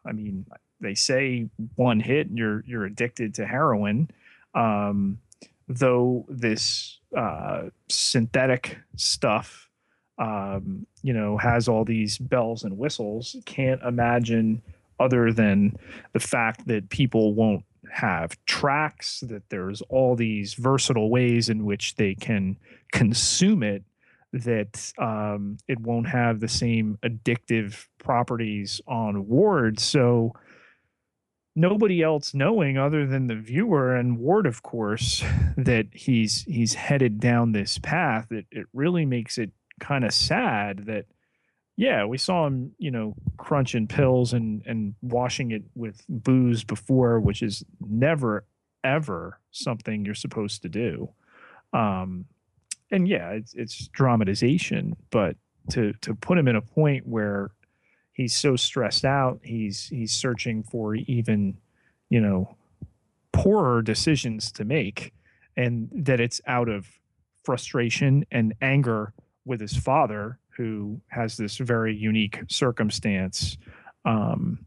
I 0.06 0.12
mean 0.12 0.46
they 0.80 0.94
say 0.94 1.48
one 1.76 2.00
hit 2.00 2.28
and 2.28 2.36
you're 2.36 2.62
you're 2.66 2.84
addicted 2.84 3.34
to 3.34 3.46
heroin 3.46 4.10
um, 4.54 5.18
though 5.68 6.26
this 6.28 6.98
uh, 7.16 7.64
synthetic 7.88 8.78
stuff, 8.96 9.68
um, 10.18 10.86
you 11.02 11.12
know, 11.12 11.36
has 11.36 11.68
all 11.68 11.84
these 11.84 12.18
bells 12.18 12.64
and 12.64 12.78
whistles. 12.78 13.36
Can't 13.46 13.82
imagine 13.82 14.62
other 15.00 15.32
than 15.32 15.76
the 16.12 16.20
fact 16.20 16.66
that 16.66 16.88
people 16.88 17.34
won't 17.34 17.64
have 17.90 18.36
tracks, 18.46 19.20
that 19.20 19.48
there's 19.50 19.82
all 19.82 20.16
these 20.16 20.54
versatile 20.54 21.10
ways 21.10 21.48
in 21.48 21.64
which 21.64 21.96
they 21.96 22.14
can 22.14 22.56
consume 22.92 23.62
it, 23.62 23.82
that 24.32 24.92
um, 24.98 25.56
it 25.68 25.78
won't 25.80 26.08
have 26.08 26.40
the 26.40 26.48
same 26.48 26.98
addictive 27.04 27.86
properties 27.98 28.80
on 28.86 29.28
Ward. 29.28 29.78
So, 29.78 30.32
nobody 31.56 32.02
else 32.02 32.34
knowing 32.34 32.76
other 32.76 33.06
than 33.06 33.26
the 33.26 33.34
viewer 33.34 33.94
and 33.94 34.18
Ward, 34.18 34.46
of 34.46 34.62
course, 34.62 35.22
that 35.56 35.86
he's 35.92 36.42
he's 36.42 36.74
headed 36.74 37.20
down 37.20 37.52
this 37.52 37.78
path. 37.78 38.30
It 38.32 38.46
it 38.50 38.66
really 38.72 39.06
makes 39.06 39.38
it 39.38 39.50
kind 39.80 40.04
of 40.04 40.12
sad 40.12 40.86
that 40.86 41.06
yeah, 41.76 42.04
we 42.04 42.18
saw 42.18 42.46
him, 42.46 42.72
you 42.78 42.92
know, 42.92 43.16
crunching 43.36 43.86
pills 43.86 44.32
and 44.32 44.62
and 44.66 44.94
washing 45.02 45.50
it 45.50 45.62
with 45.74 46.04
booze 46.08 46.64
before, 46.64 47.20
which 47.20 47.42
is 47.42 47.64
never 47.80 48.44
ever 48.82 49.40
something 49.50 50.04
you're 50.04 50.14
supposed 50.14 50.62
to 50.62 50.68
do. 50.68 51.10
Um 51.72 52.26
and 52.90 53.08
yeah, 53.08 53.30
it's 53.30 53.54
it's 53.54 53.88
dramatization, 53.88 54.94
but 55.10 55.36
to 55.70 55.92
to 56.02 56.14
put 56.14 56.38
him 56.38 56.48
in 56.48 56.56
a 56.56 56.62
point 56.62 57.06
where 57.06 57.50
he's 58.14 58.34
so 58.34 58.56
stressed 58.56 59.04
out. 59.04 59.40
He's 59.42 59.88
he's 59.88 60.12
searching 60.12 60.62
for 60.62 60.94
even, 60.94 61.58
you 62.08 62.20
know, 62.20 62.56
poorer 63.32 63.82
decisions 63.82 64.50
to 64.52 64.64
make, 64.64 65.12
and 65.56 65.90
that 65.92 66.20
it's 66.20 66.40
out 66.46 66.70
of 66.70 66.86
frustration 67.42 68.24
and 68.30 68.54
anger 68.62 69.12
with 69.44 69.60
his 69.60 69.76
father, 69.76 70.38
who 70.56 71.00
has 71.08 71.36
this 71.36 71.58
very 71.58 71.94
unique 71.94 72.40
circumstance. 72.48 73.58
Um, 74.06 74.64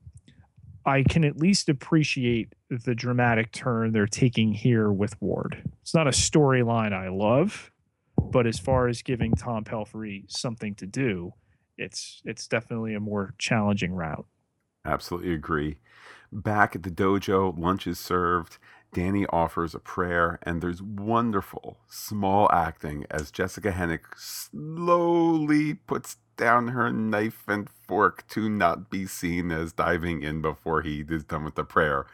I 0.85 1.03
can 1.03 1.25
at 1.25 1.37
least 1.37 1.67
appreciate 1.67 2.53
the 2.69 2.95
dramatic 2.95 3.51
turn 3.51 3.91
they're 3.91 4.07
taking 4.07 4.53
here 4.53 4.91
with 4.91 5.19
Ward. 5.21 5.61
It's 5.81 5.93
not 5.93 6.07
a 6.07 6.11
storyline 6.11 6.93
I 6.93 7.09
love, 7.09 7.71
but 8.17 8.47
as 8.47 8.59
far 8.59 8.87
as 8.87 9.01
giving 9.01 9.33
Tom 9.33 9.63
Pelphrey 9.63 10.23
something 10.29 10.75
to 10.75 10.85
do, 10.85 11.33
it's 11.77 12.21
it's 12.25 12.47
definitely 12.47 12.93
a 12.93 12.99
more 12.99 13.33
challenging 13.37 13.93
route. 13.93 14.25
Absolutely 14.85 15.33
agree. 15.33 15.77
Back 16.31 16.75
at 16.75 16.83
the 16.83 16.91
dojo, 16.91 17.57
lunch 17.57 17.87
is 17.87 17.99
served. 17.99 18.57
Danny 18.93 19.25
offers 19.27 19.75
a 19.75 19.79
prayer, 19.79 20.39
and 20.43 20.61
there's 20.61 20.81
wonderful 20.81 21.77
small 21.87 22.49
acting 22.51 23.05
as 23.11 23.31
Jessica 23.31 23.71
Henwick 23.71 24.17
slowly 24.17 25.73
puts 25.73 26.17
down 26.37 26.69
her 26.69 26.91
knife 26.91 27.43
and 27.47 27.69
fork 27.69 28.25
to 28.29 28.49
not 28.49 28.89
be 28.89 29.05
seen 29.05 29.51
as 29.51 29.73
diving 29.73 30.23
in 30.23 30.41
before 30.41 30.83
he 30.83 31.03
is 31.09 31.23
done 31.23 31.43
with 31.43 31.55
the 31.55 31.63
prayer. 31.63 32.05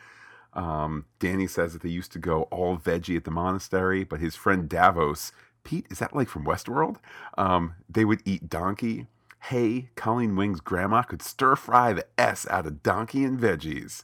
Um, 0.53 1.05
Danny 1.19 1.47
says 1.47 1.73
that 1.73 1.81
they 1.81 1.89
used 1.89 2.11
to 2.13 2.19
go 2.19 2.43
all 2.43 2.77
veggie 2.77 3.17
at 3.17 3.23
the 3.23 3.31
monastery, 3.31 4.03
but 4.03 4.19
his 4.19 4.35
friend 4.35 4.69
Davos, 4.69 5.31
Pete, 5.63 5.87
is 5.89 5.99
that 5.99 6.15
like 6.15 6.29
from 6.29 6.45
Westworld? 6.45 6.97
Um, 7.37 7.75
they 7.89 8.05
would 8.05 8.21
eat 8.25 8.49
donkey 8.49 9.07
hey, 9.45 9.89
Colleen 9.95 10.35
Wing's 10.35 10.61
grandma 10.61 11.01
could 11.01 11.21
stir 11.21 11.55
fry 11.55 11.93
the 11.93 12.05
S 12.17 12.47
out 12.49 12.65
of 12.65 12.81
donkey 12.81 13.23
and 13.23 13.39
veggies. 13.39 14.03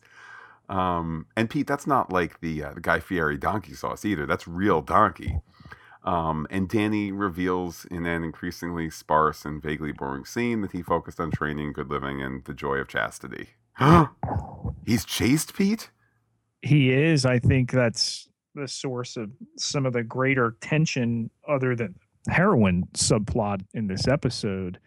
Um, 0.68 1.28
and 1.36 1.50
Pete, 1.50 1.66
that's 1.66 1.88
not 1.88 2.12
like 2.12 2.42
the 2.42 2.64
uh, 2.64 2.74
the 2.74 2.82
Guy 2.82 3.00
Fieri 3.00 3.38
donkey 3.38 3.74
sauce 3.74 4.06
either. 4.06 4.26
That's 4.26 4.48
real 4.48 4.82
donkey. 4.82 5.40
Um, 6.04 6.48
and 6.50 6.70
Danny 6.70 7.12
reveals 7.12 7.86
in 7.86 8.06
an 8.06 8.24
increasingly 8.24 8.90
sparse 8.90 9.46
and 9.46 9.62
vaguely 9.62 9.92
boring 9.92 10.26
scene 10.26 10.62
that 10.62 10.72
he 10.72 10.82
focused 10.82 11.20
on 11.20 11.32
training, 11.32 11.74
good 11.74 11.90
living, 11.90 12.22
and 12.22 12.44
the 12.46 12.54
joy 12.54 12.76
of 12.76 12.88
chastity. 12.88 13.50
He's 14.86 15.06
chased 15.06 15.54
Pete? 15.56 15.90
He 16.62 16.92
is. 16.92 17.26
I 17.26 17.40
think 17.40 17.72
that's 17.72 18.30
the 18.56 18.68
source 18.68 19.18
of 19.18 19.32
some 19.58 19.86
of 19.86 19.94
the 19.94 20.04
greater 20.04 20.56
tension, 20.62 21.30
other 21.48 21.76
than 21.76 21.96
heroin 22.30 22.88
subplot 22.94 23.66
in 23.74 23.88
this 23.88 24.08
episode 24.08 24.80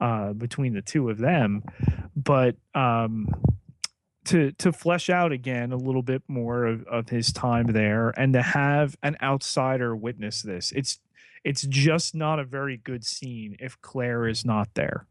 uh, 0.00 0.32
between 0.32 0.74
the 0.74 0.82
two 0.82 1.10
of 1.10 1.18
them. 1.18 1.62
But 2.16 2.56
um, 2.74 3.28
to 4.26 4.52
to 4.52 4.72
flesh 4.72 5.08
out 5.08 5.32
again 5.32 5.72
a 5.72 5.76
little 5.76 6.02
bit 6.02 6.22
more 6.28 6.66
of, 6.66 6.84
of 6.86 7.08
his 7.08 7.32
time 7.32 7.66
there 7.68 8.10
and 8.10 8.32
to 8.34 8.42
have 8.42 8.96
an 9.02 9.16
outsider 9.22 9.96
witness 9.96 10.42
this 10.42 10.72
it's 10.72 10.98
it's 11.44 11.62
just 11.62 12.14
not 12.14 12.38
a 12.38 12.44
very 12.44 12.76
good 12.76 13.06
scene 13.06 13.56
if 13.58 13.80
claire 13.80 14.26
is 14.26 14.44
not 14.44 14.68
there. 14.74 15.06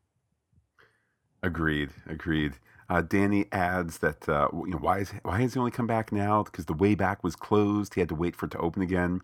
Agreed. 1.41 1.89
Agreed 2.05 2.53
uh, 2.89 3.01
Danny 3.01 3.45
adds 3.51 3.97
that 3.99 4.27
uh, 4.29 4.47
you 4.53 4.71
know 4.71 4.77
why 4.77 4.99
is 4.99 5.11
why 5.23 5.41
has 5.41 5.53
he 5.53 5.59
only 5.59 5.71
come 5.71 5.87
back 5.87 6.11
now? 6.11 6.43
Because 6.43 6.65
the 6.65 6.73
way 6.73 6.95
back 6.95 7.23
was 7.23 7.35
closed. 7.35 7.93
He 7.95 8.01
had 8.01 8.09
to 8.09 8.15
wait 8.15 8.35
for 8.35 8.45
it 8.45 8.51
to 8.53 8.57
open 8.59 8.81
again. 8.81 9.21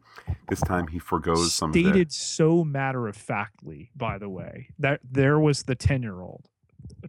This 0.49 0.59
time 0.61 0.87
he 0.87 0.99
forgoes 0.99 1.53
some. 1.53 1.71
Stated 1.71 2.11
so 2.11 2.63
matter 2.63 3.07
of 3.07 3.15
factly, 3.15 3.91
by 3.95 4.17
the 4.17 4.29
way, 4.29 4.69
that 4.79 4.99
there 5.09 5.39
was 5.39 5.63
the 5.63 5.75
ten 5.75 6.03
year 6.03 6.21
old. 6.21 6.49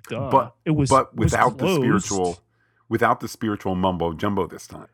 But 0.08 0.54
it 0.64 0.70
was 0.72 0.90
but 0.90 1.14
without 1.16 1.60
was 1.60 1.76
the 1.76 1.82
spiritual 1.82 2.38
without 2.88 3.20
the 3.20 3.28
spiritual 3.28 3.74
mumbo 3.74 4.12
jumbo 4.12 4.46
this 4.46 4.68
time. 4.68 4.88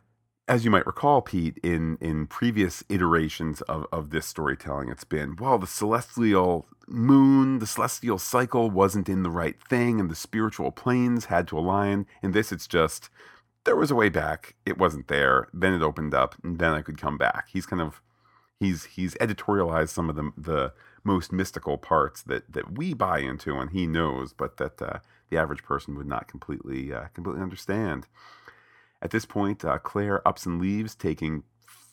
As 0.51 0.65
you 0.65 0.71
might 0.73 0.85
recall, 0.85 1.23
Pete, 1.23 1.59
in, 1.63 1.97
in 2.01 2.27
previous 2.27 2.83
iterations 2.89 3.61
of, 3.63 3.87
of 3.93 4.11
this 4.11 4.27
storytelling, 4.27 4.89
it's 4.89 5.05
been, 5.05 5.37
well, 5.37 5.59
the 5.59 5.67
celestial 5.69 6.67
moon, 6.89 7.61
the 7.61 7.69
celestial 7.69 8.19
cycle 8.19 8.69
wasn't 8.69 9.09
in 9.09 9.23
the 9.23 9.31
right 9.31 9.55
thing, 9.69 10.01
and 10.01 10.11
the 10.11 10.17
spiritual 10.17 10.73
planes 10.73 11.27
had 11.27 11.47
to 11.47 11.57
align. 11.57 12.05
In 12.21 12.33
this, 12.33 12.51
it's 12.51 12.67
just, 12.67 13.11
there 13.63 13.77
was 13.77 13.93
a 13.93 13.95
way 13.95 14.09
back, 14.09 14.57
it 14.67 14.77
wasn't 14.77 15.07
there, 15.07 15.47
then 15.55 15.73
it 15.73 15.83
opened 15.83 16.15
up, 16.15 16.35
and 16.43 16.59
then 16.59 16.73
I 16.73 16.83
could 16.83 16.99
come 16.99 17.17
back. 17.17 17.47
He's 17.53 17.65
kind 17.65 17.81
of 17.81 18.03
he's 18.59 18.87
he's 18.87 19.15
editorialized 19.15 19.91
some 19.91 20.11
of 20.11 20.17
the 20.17 20.33
the 20.37 20.73
most 21.05 21.31
mystical 21.33 21.79
parts 21.79 22.23
that 22.23 22.53
that 22.53 22.77
we 22.77 22.93
buy 22.93 23.21
into 23.21 23.55
and 23.55 23.71
he 23.71 23.87
knows, 23.87 24.33
but 24.33 24.57
that 24.57 24.83
uh, 24.83 24.99
the 25.31 25.39
average 25.39 25.63
person 25.63 25.97
would 25.97 26.09
not 26.09 26.27
completely 26.27 26.93
uh, 26.93 27.05
completely 27.15 27.41
understand. 27.41 28.09
At 29.03 29.11
this 29.11 29.25
point, 29.25 29.65
uh, 29.65 29.79
Claire 29.79 30.27
ups 30.27 30.47
and 30.47 30.61
leaves, 30.61 30.95
taking 30.95 31.45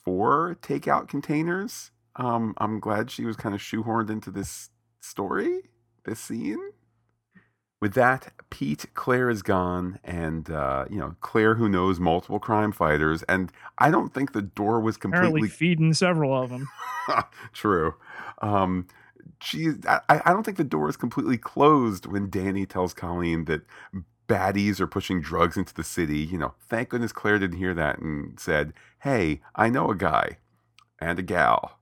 four 0.04 0.58
takeout 0.62 1.08
containers. 1.08 1.90
Um, 2.16 2.54
I'm 2.58 2.80
glad 2.80 3.10
she 3.10 3.24
was 3.24 3.36
kind 3.36 3.54
of 3.54 3.60
shoehorned 3.60 4.10
into 4.10 4.30
this 4.30 4.70
story, 5.00 5.60
this 6.04 6.20
scene. 6.20 6.58
With 7.80 7.94
that, 7.94 8.32
Pete, 8.50 8.86
Claire 8.94 9.30
is 9.30 9.42
gone, 9.42 10.00
and 10.02 10.50
uh, 10.50 10.86
you 10.90 10.98
know 10.98 11.14
Claire, 11.20 11.54
who 11.54 11.68
knows 11.68 12.00
multiple 12.00 12.40
crime 12.40 12.72
fighters, 12.72 13.22
and 13.24 13.52
I 13.78 13.92
don't 13.92 14.12
think 14.12 14.32
the 14.32 14.42
door 14.42 14.80
was 14.80 14.96
completely 14.96 15.28
Apparently 15.28 15.48
feeding 15.48 15.94
several 15.94 16.36
of 16.36 16.50
them. 16.50 16.68
True. 17.52 17.94
Um, 18.42 18.88
she, 19.40 19.74
I, 19.86 20.00
I 20.08 20.32
don't 20.32 20.42
think 20.42 20.56
the 20.56 20.64
door 20.64 20.88
is 20.88 20.96
completely 20.96 21.38
closed 21.38 22.06
when 22.06 22.30
Danny 22.30 22.66
tells 22.66 22.94
Colleen 22.94 23.44
that 23.44 23.62
baddies 24.28 24.78
are 24.78 24.86
pushing 24.86 25.20
drugs 25.20 25.56
into 25.56 25.74
the 25.74 25.82
city. 25.82 26.18
You 26.18 26.38
know, 26.38 26.54
thank 26.68 26.90
goodness 26.90 27.12
Claire 27.12 27.38
didn't 27.38 27.58
hear 27.58 27.74
that 27.74 27.98
and 27.98 28.38
said, 28.38 28.72
Hey, 29.00 29.40
I 29.56 29.68
know 29.70 29.90
a 29.90 29.96
guy 29.96 30.38
and 31.00 31.18
a 31.18 31.22
gal 31.22 31.78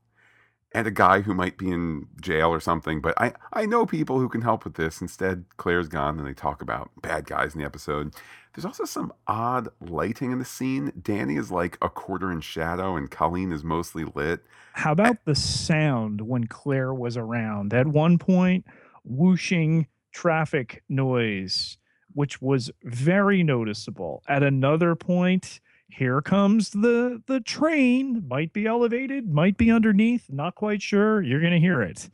and 0.72 0.86
a 0.86 0.90
guy 0.90 1.22
who 1.22 1.34
might 1.34 1.58
be 1.58 1.70
in 1.70 2.06
jail 2.20 2.48
or 2.48 2.60
something, 2.60 3.00
but 3.00 3.14
I, 3.20 3.32
I 3.52 3.66
know 3.66 3.86
people 3.86 4.20
who 4.20 4.28
can 4.28 4.42
help 4.42 4.64
with 4.64 4.74
this. 4.74 5.00
Instead, 5.00 5.44
Claire's 5.56 5.88
gone 5.88 6.18
and 6.18 6.26
they 6.26 6.34
talk 6.34 6.62
about 6.62 6.90
bad 7.00 7.26
guys 7.26 7.54
in 7.54 7.60
the 7.60 7.66
episode. 7.66 8.14
There's 8.54 8.64
also 8.64 8.84
some 8.84 9.12
odd 9.26 9.68
lighting 9.80 10.32
in 10.32 10.38
the 10.38 10.44
scene. 10.44 10.92
Danny 11.00 11.36
is 11.36 11.50
like 11.50 11.78
a 11.82 11.88
quarter 11.88 12.30
in 12.30 12.40
shadow 12.40 12.96
and 12.96 13.10
Colleen 13.10 13.52
is 13.52 13.64
mostly 13.64 14.04
lit. 14.14 14.44
How 14.74 14.92
about 14.92 15.24
the 15.24 15.34
sound 15.34 16.20
when 16.20 16.46
Claire 16.46 16.92
was 16.92 17.16
around? 17.16 17.72
At 17.72 17.86
one 17.86 18.18
point, 18.18 18.66
whooshing 19.04 19.86
traffic 20.12 20.82
noise 20.88 21.78
which 22.16 22.40
was 22.40 22.70
very 22.82 23.42
noticeable. 23.42 24.22
At 24.26 24.42
another 24.42 24.94
point, 24.94 25.60
here 25.90 26.22
comes 26.22 26.70
the 26.70 27.22
the 27.26 27.40
train. 27.40 28.24
Might 28.26 28.54
be 28.54 28.64
elevated, 28.64 29.30
might 29.30 29.58
be 29.58 29.70
underneath. 29.70 30.24
Not 30.30 30.54
quite 30.54 30.80
sure. 30.80 31.20
You're 31.20 31.42
gonna 31.42 31.58
hear 31.58 31.82
it. 31.82 32.08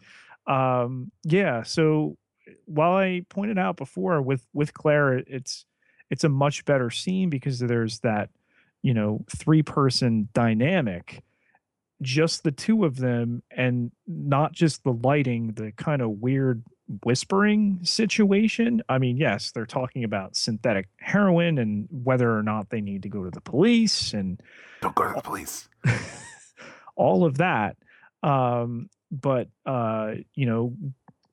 Um, 0.48 1.12
yeah. 1.22 1.62
So 1.62 2.16
while 2.64 2.96
I 2.96 3.24
pointed 3.28 3.59
out 3.59 3.76
before 3.76 4.20
with 4.20 4.44
with 4.53 4.74
Claire, 4.74 5.18
it's 5.18 5.66
it's 6.11 6.24
a 6.24 6.28
much 6.28 6.64
better 6.64 6.90
scene 6.90 7.30
because 7.30 7.61
there's 7.61 8.00
that 8.00 8.30
you 8.82 8.94
know 8.94 9.24
three 9.30 9.62
person 9.62 10.28
dynamic 10.34 11.22
just 12.00 12.42
the 12.42 12.50
two 12.50 12.84
of 12.84 12.96
them 12.96 13.44
and 13.53 13.92
not 14.09 14.53
just 14.53 14.82
the 14.82 14.92
lighting 14.92 15.53
the 15.53 15.70
kind 15.76 16.03
of 16.03 16.11
weird 16.11 16.64
whispering 17.05 17.80
situation. 17.83 18.83
I 18.89 18.99
mean, 18.99 19.16
yes, 19.16 19.53
they're 19.53 19.66
talking 19.66 20.05
about 20.05 20.37
synthetic 20.37 20.89
heroin 20.99 21.59
and 21.59 21.89
whether 21.91 22.37
or 22.37 22.43
not 22.43 22.70
they 22.70 22.80
need 22.80 23.03
to 23.03 23.09
go 23.09 23.24
to 23.24 23.30
the 23.30 23.41
police 23.41 24.12
and 24.12 24.41
don't 24.80 24.95
go 24.95 25.09
to 25.09 25.14
the 25.14 25.22
police. 25.22 25.68
all 26.97 27.24
of 27.24 27.39
that. 27.39 27.76
Um, 28.22 28.89
but 29.11 29.49
uh, 29.66 30.14
you 30.35 30.47
know, 30.47 30.74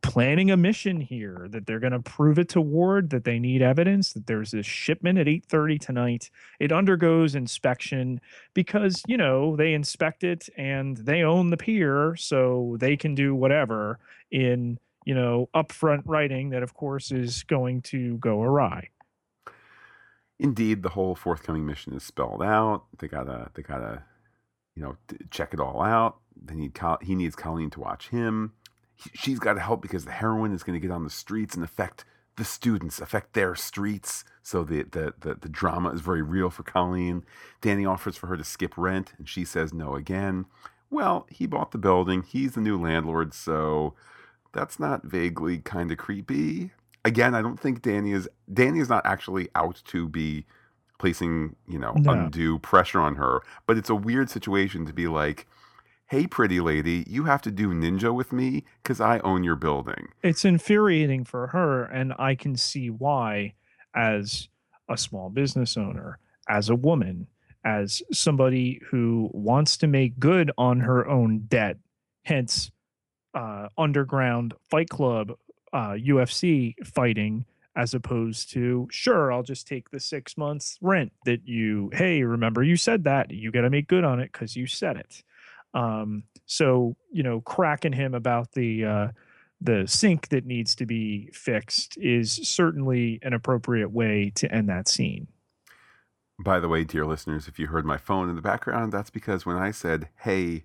planning 0.01 0.49
a 0.49 0.57
mission 0.57 0.99
here 0.99 1.47
that 1.51 1.65
they're 1.65 1.79
going 1.79 1.93
to 1.93 1.99
prove 1.99 2.39
it 2.39 2.49
to 2.49 2.61
Ward 2.61 3.09
that 3.11 3.25
they 3.25 3.37
need 3.37 3.61
evidence 3.61 4.13
that 4.13 4.27
there's 4.27 4.53
a 4.53 4.63
shipment 4.63 5.19
at 5.19 5.27
8:30 5.27 5.79
tonight. 5.79 6.31
It 6.59 6.71
undergoes 6.71 7.35
inspection 7.35 8.19
because, 8.53 9.03
you 9.07 9.17
know, 9.17 9.55
they 9.55 9.73
inspect 9.73 10.23
it 10.23 10.49
and 10.57 10.97
they 10.97 11.23
own 11.23 11.49
the 11.49 11.57
pier 11.57 12.15
so 12.15 12.77
they 12.79 12.97
can 12.97 13.15
do 13.15 13.35
whatever 13.35 13.99
in 14.31 14.79
you 15.09 15.15
know, 15.15 15.49
upfront 15.55 16.03
writing 16.05 16.51
that, 16.51 16.61
of 16.61 16.75
course, 16.75 17.11
is 17.11 17.41
going 17.41 17.81
to 17.81 18.17
go 18.19 18.43
awry. 18.43 18.89
Indeed, 20.37 20.83
the 20.83 20.89
whole 20.89 21.15
forthcoming 21.15 21.65
mission 21.65 21.95
is 21.95 22.03
spelled 22.03 22.43
out. 22.43 22.83
They 22.99 23.07
gotta, 23.07 23.49
they 23.55 23.63
gotta, 23.63 24.03
you 24.75 24.83
know, 24.83 24.97
check 25.31 25.51
it 25.51 25.59
all 25.59 25.81
out. 25.81 26.19
They 26.39 26.53
need, 26.53 26.75
Col- 26.75 26.99
he 27.01 27.15
needs 27.15 27.35
Colleen 27.35 27.71
to 27.71 27.79
watch 27.79 28.09
him. 28.09 28.53
He, 28.97 29.09
she's 29.15 29.39
got 29.39 29.53
to 29.53 29.61
help 29.61 29.81
because 29.81 30.05
the 30.05 30.11
heroin 30.11 30.53
is 30.53 30.61
going 30.61 30.79
to 30.79 30.87
get 30.87 30.93
on 30.93 31.05
the 31.05 31.09
streets 31.09 31.55
and 31.55 31.63
affect 31.63 32.05
the 32.35 32.45
students, 32.45 33.01
affect 33.01 33.33
their 33.33 33.55
streets. 33.55 34.23
So 34.43 34.63
the, 34.63 34.83
the, 34.83 35.15
the, 35.21 35.33
the 35.33 35.49
drama 35.49 35.89
is 35.89 36.01
very 36.01 36.21
real 36.21 36.51
for 36.51 36.61
Colleen. 36.61 37.25
Danny 37.61 37.83
offers 37.83 38.15
for 38.15 38.27
her 38.27 38.37
to 38.37 38.43
skip 38.43 38.77
rent, 38.77 39.13
and 39.17 39.27
she 39.27 39.43
says 39.43 39.73
no 39.73 39.95
again. 39.95 40.45
Well, 40.91 41.25
he 41.31 41.47
bought 41.47 41.71
the 41.71 41.79
building. 41.79 42.21
He's 42.21 42.51
the 42.51 42.61
new 42.61 42.79
landlord, 42.79 43.33
so 43.33 43.95
that's 44.51 44.79
not 44.79 45.03
vaguely 45.03 45.59
kind 45.59 45.91
of 45.91 45.97
creepy. 45.97 46.71
Again, 47.05 47.33
I 47.33 47.41
don't 47.41 47.59
think 47.59 47.81
Danny 47.81 48.11
is 48.11 48.27
Danny 48.51 48.79
is 48.79 48.89
not 48.89 49.05
actually 49.05 49.49
out 49.55 49.81
to 49.85 50.07
be 50.07 50.45
placing, 50.97 51.55
you 51.67 51.79
know, 51.79 51.93
no. 51.95 52.11
undue 52.11 52.59
pressure 52.59 52.99
on 52.99 53.15
her, 53.15 53.41
but 53.65 53.77
it's 53.77 53.89
a 53.89 53.95
weird 53.95 54.29
situation 54.29 54.85
to 54.85 54.93
be 54.93 55.07
like, 55.07 55.47
"Hey 56.07 56.27
pretty 56.27 56.59
lady, 56.59 57.05
you 57.07 57.23
have 57.23 57.41
to 57.43 57.51
do 57.51 57.69
ninja 57.69 58.13
with 58.13 58.33
me 58.33 58.65
cuz 58.83 58.99
I 58.99 59.19
own 59.19 59.43
your 59.43 59.55
building." 59.55 60.09
It's 60.23 60.43
infuriating 60.43 61.23
for 61.23 61.47
her 61.47 61.83
and 61.83 62.13
I 62.19 62.35
can 62.35 62.55
see 62.55 62.89
why 62.89 63.53
as 63.95 64.49
a 64.89 64.97
small 64.97 65.29
business 65.29 65.77
owner, 65.77 66.19
as 66.49 66.69
a 66.69 66.75
woman, 66.75 67.27
as 67.63 68.01
somebody 68.11 68.81
who 68.89 69.29
wants 69.33 69.77
to 69.77 69.87
make 69.87 70.19
good 70.19 70.51
on 70.57 70.81
her 70.81 71.07
own 71.07 71.39
debt, 71.47 71.77
hence 72.23 72.71
uh, 73.33 73.69
underground 73.77 74.53
fight 74.69 74.89
club 74.89 75.33
uh, 75.73 75.91
UFC 75.91 76.75
fighting 76.85 77.45
as 77.75 77.93
opposed 77.93 78.51
to 78.51 78.87
sure 78.91 79.31
I'll 79.31 79.43
just 79.43 79.67
take 79.67 79.89
the 79.89 79.99
six 79.99 80.37
months 80.37 80.77
rent 80.81 81.13
that 81.25 81.47
you 81.47 81.89
hey 81.93 82.23
remember 82.23 82.63
you 82.63 82.75
said 82.75 83.03
that 83.05 83.31
you 83.31 83.51
got 83.51 83.61
to 83.61 83.69
make 83.69 83.87
good 83.87 84.03
on 84.03 84.19
it 84.19 84.31
because 84.31 84.55
you 84.55 84.67
said 84.67 84.97
it. 84.97 85.23
Um, 85.73 86.23
so 86.45 86.95
you 87.11 87.23
know 87.23 87.41
cracking 87.41 87.93
him 87.93 88.15
about 88.15 88.51
the 88.53 88.85
uh, 88.85 89.07
the 89.61 89.85
sink 89.87 90.29
that 90.29 90.45
needs 90.45 90.75
to 90.75 90.85
be 90.85 91.29
fixed 91.33 91.97
is 91.97 92.31
certainly 92.31 93.19
an 93.21 93.33
appropriate 93.33 93.91
way 93.91 94.31
to 94.35 94.51
end 94.51 94.69
that 94.69 94.87
scene. 94.87 95.27
By 96.39 96.59
the 96.59 96.69
way, 96.69 96.85
dear 96.85 97.05
listeners, 97.05 97.47
if 97.49 97.59
you 97.59 97.67
heard 97.67 97.85
my 97.85 97.97
phone 97.97 98.29
in 98.29 98.35
the 98.35 98.41
background, 98.41 98.93
that's 98.93 99.09
because 99.09 99.45
when 99.45 99.57
I 99.57 99.71
said, 99.71 100.09
"Hey, 100.21 100.63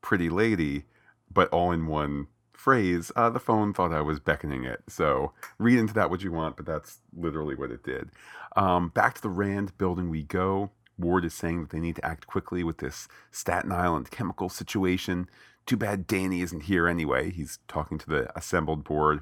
pretty 0.00 0.28
lady," 0.28 0.84
but 1.32 1.48
all 1.50 1.72
in 1.72 1.86
one 1.86 2.28
phrase, 2.52 3.12
uh, 3.14 3.30
the 3.30 3.38
phone 3.38 3.72
thought 3.72 3.92
I 3.92 4.00
was 4.00 4.18
beckoning 4.18 4.64
it. 4.64 4.82
So 4.88 5.32
read 5.58 5.78
into 5.78 5.94
that 5.94 6.10
what 6.10 6.22
you 6.22 6.32
want, 6.32 6.56
but 6.56 6.66
that's 6.66 6.98
literally 7.16 7.54
what 7.54 7.70
it 7.70 7.84
did. 7.84 8.10
Um, 8.56 8.88
back 8.88 9.14
to 9.14 9.22
the 9.22 9.28
Rand 9.28 9.76
building 9.78 10.10
we 10.10 10.22
go. 10.22 10.70
Ward 10.98 11.24
is 11.24 11.34
saying 11.34 11.60
that 11.60 11.70
they 11.70 11.80
need 11.80 11.96
to 11.96 12.04
act 12.04 12.26
quickly 12.26 12.64
with 12.64 12.78
this 12.78 13.06
Staten 13.30 13.70
Island 13.70 14.10
chemical 14.10 14.48
situation. 14.48 15.28
Too 15.66 15.76
bad 15.76 16.06
Danny 16.06 16.40
isn't 16.40 16.64
here 16.64 16.88
anyway. 16.88 17.30
He's 17.30 17.58
talking 17.68 17.98
to 17.98 18.06
the 18.08 18.36
assembled 18.36 18.82
board. 18.82 19.20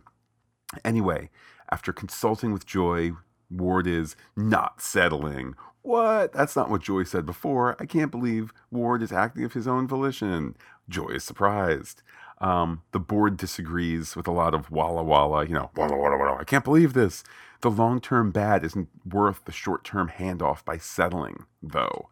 Anyway, 0.85 1.31
after 1.71 1.93
consulting 1.93 2.53
with 2.53 2.67
Joy, 2.67 3.13
Ward 3.55 3.87
is 3.87 4.17
not 4.37 4.81
settling. 4.81 5.55
What? 5.83 6.33
That's 6.33 6.57
not 6.57 6.71
what 6.71 6.83
Joy 6.83 7.05
said 7.05 7.27
before. 7.27 7.77
I 7.79 7.87
can't 7.87 8.11
believe 8.11 8.53
Ward 8.71 9.03
is 9.03 9.13
acting 9.13 9.45
of 9.45 9.53
his 9.53 9.69
own 9.69 9.87
volition. 9.87 10.57
Joy 10.89 11.09
is 11.09 11.25
surprised. 11.25 12.03
Um, 12.41 12.83
the 12.93 12.99
board 12.99 13.37
disagrees 13.37 14.17
with 14.17 14.27
a 14.27 14.33
lot 14.33 14.55
of 14.55 14.71
walla 14.71 15.03
walla, 15.03 15.47
you 15.47 15.55
know, 15.55 15.71
walla 15.77 15.97
walla 15.97 16.17
walla. 16.17 16.39
I 16.39 16.45
can't 16.45 16.65
believe 16.65 16.93
this. 16.93 17.23
The 17.61 17.71
long 17.71 18.01
term 18.01 18.31
bad 18.31 18.65
isn't 18.65 18.89
worth 19.11 19.45
the 19.45 19.53
short 19.53 19.85
term 19.85 20.11
handoff 20.19 20.65
by 20.65 20.79
settling, 20.79 21.45
though. 21.63 22.09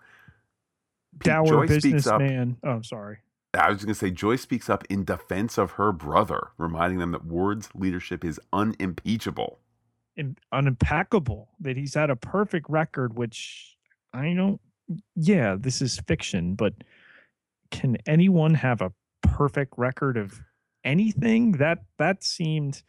Dour 1.19 1.67
businessman. 1.67 2.57
Oh, 2.63 2.71
I'm 2.71 2.85
sorry. 2.85 3.19
I 3.55 3.69
was 3.69 3.79
going 3.79 3.89
to 3.93 3.99
say, 3.99 4.11
Joy 4.11 4.37
speaks 4.37 4.71
up 4.71 4.85
in 4.89 5.05
defense 5.05 5.59
of 5.59 5.73
her 5.73 5.93
brother, 5.93 6.49
reminding 6.57 6.99
them 7.01 7.13
that 7.13 7.27
Ward's 7.27 7.69
leadership 7.75 8.25
is 8.25 8.41
unimpeachable. 8.51 9.59
Unimpeccable, 10.53 11.49
that 11.61 11.77
he's 11.77 11.95
had 11.95 12.11
a 12.11 12.17
perfect 12.17 12.69
record, 12.69 13.17
which 13.17 13.77
I 14.13 14.35
don't, 14.35 14.61
yeah, 15.17 15.57
this 15.59 15.81
is 15.81 16.01
fiction, 16.07 16.55
but 16.55 16.75
can 17.71 17.97
anyone 18.07 18.55
have 18.55 18.83
a 18.83 18.93
perfect 19.23 19.75
record 19.77 20.17
of 20.17 20.41
anything? 20.85 21.53
That, 21.53 21.79
that 21.99 22.23
seemed 22.23 22.83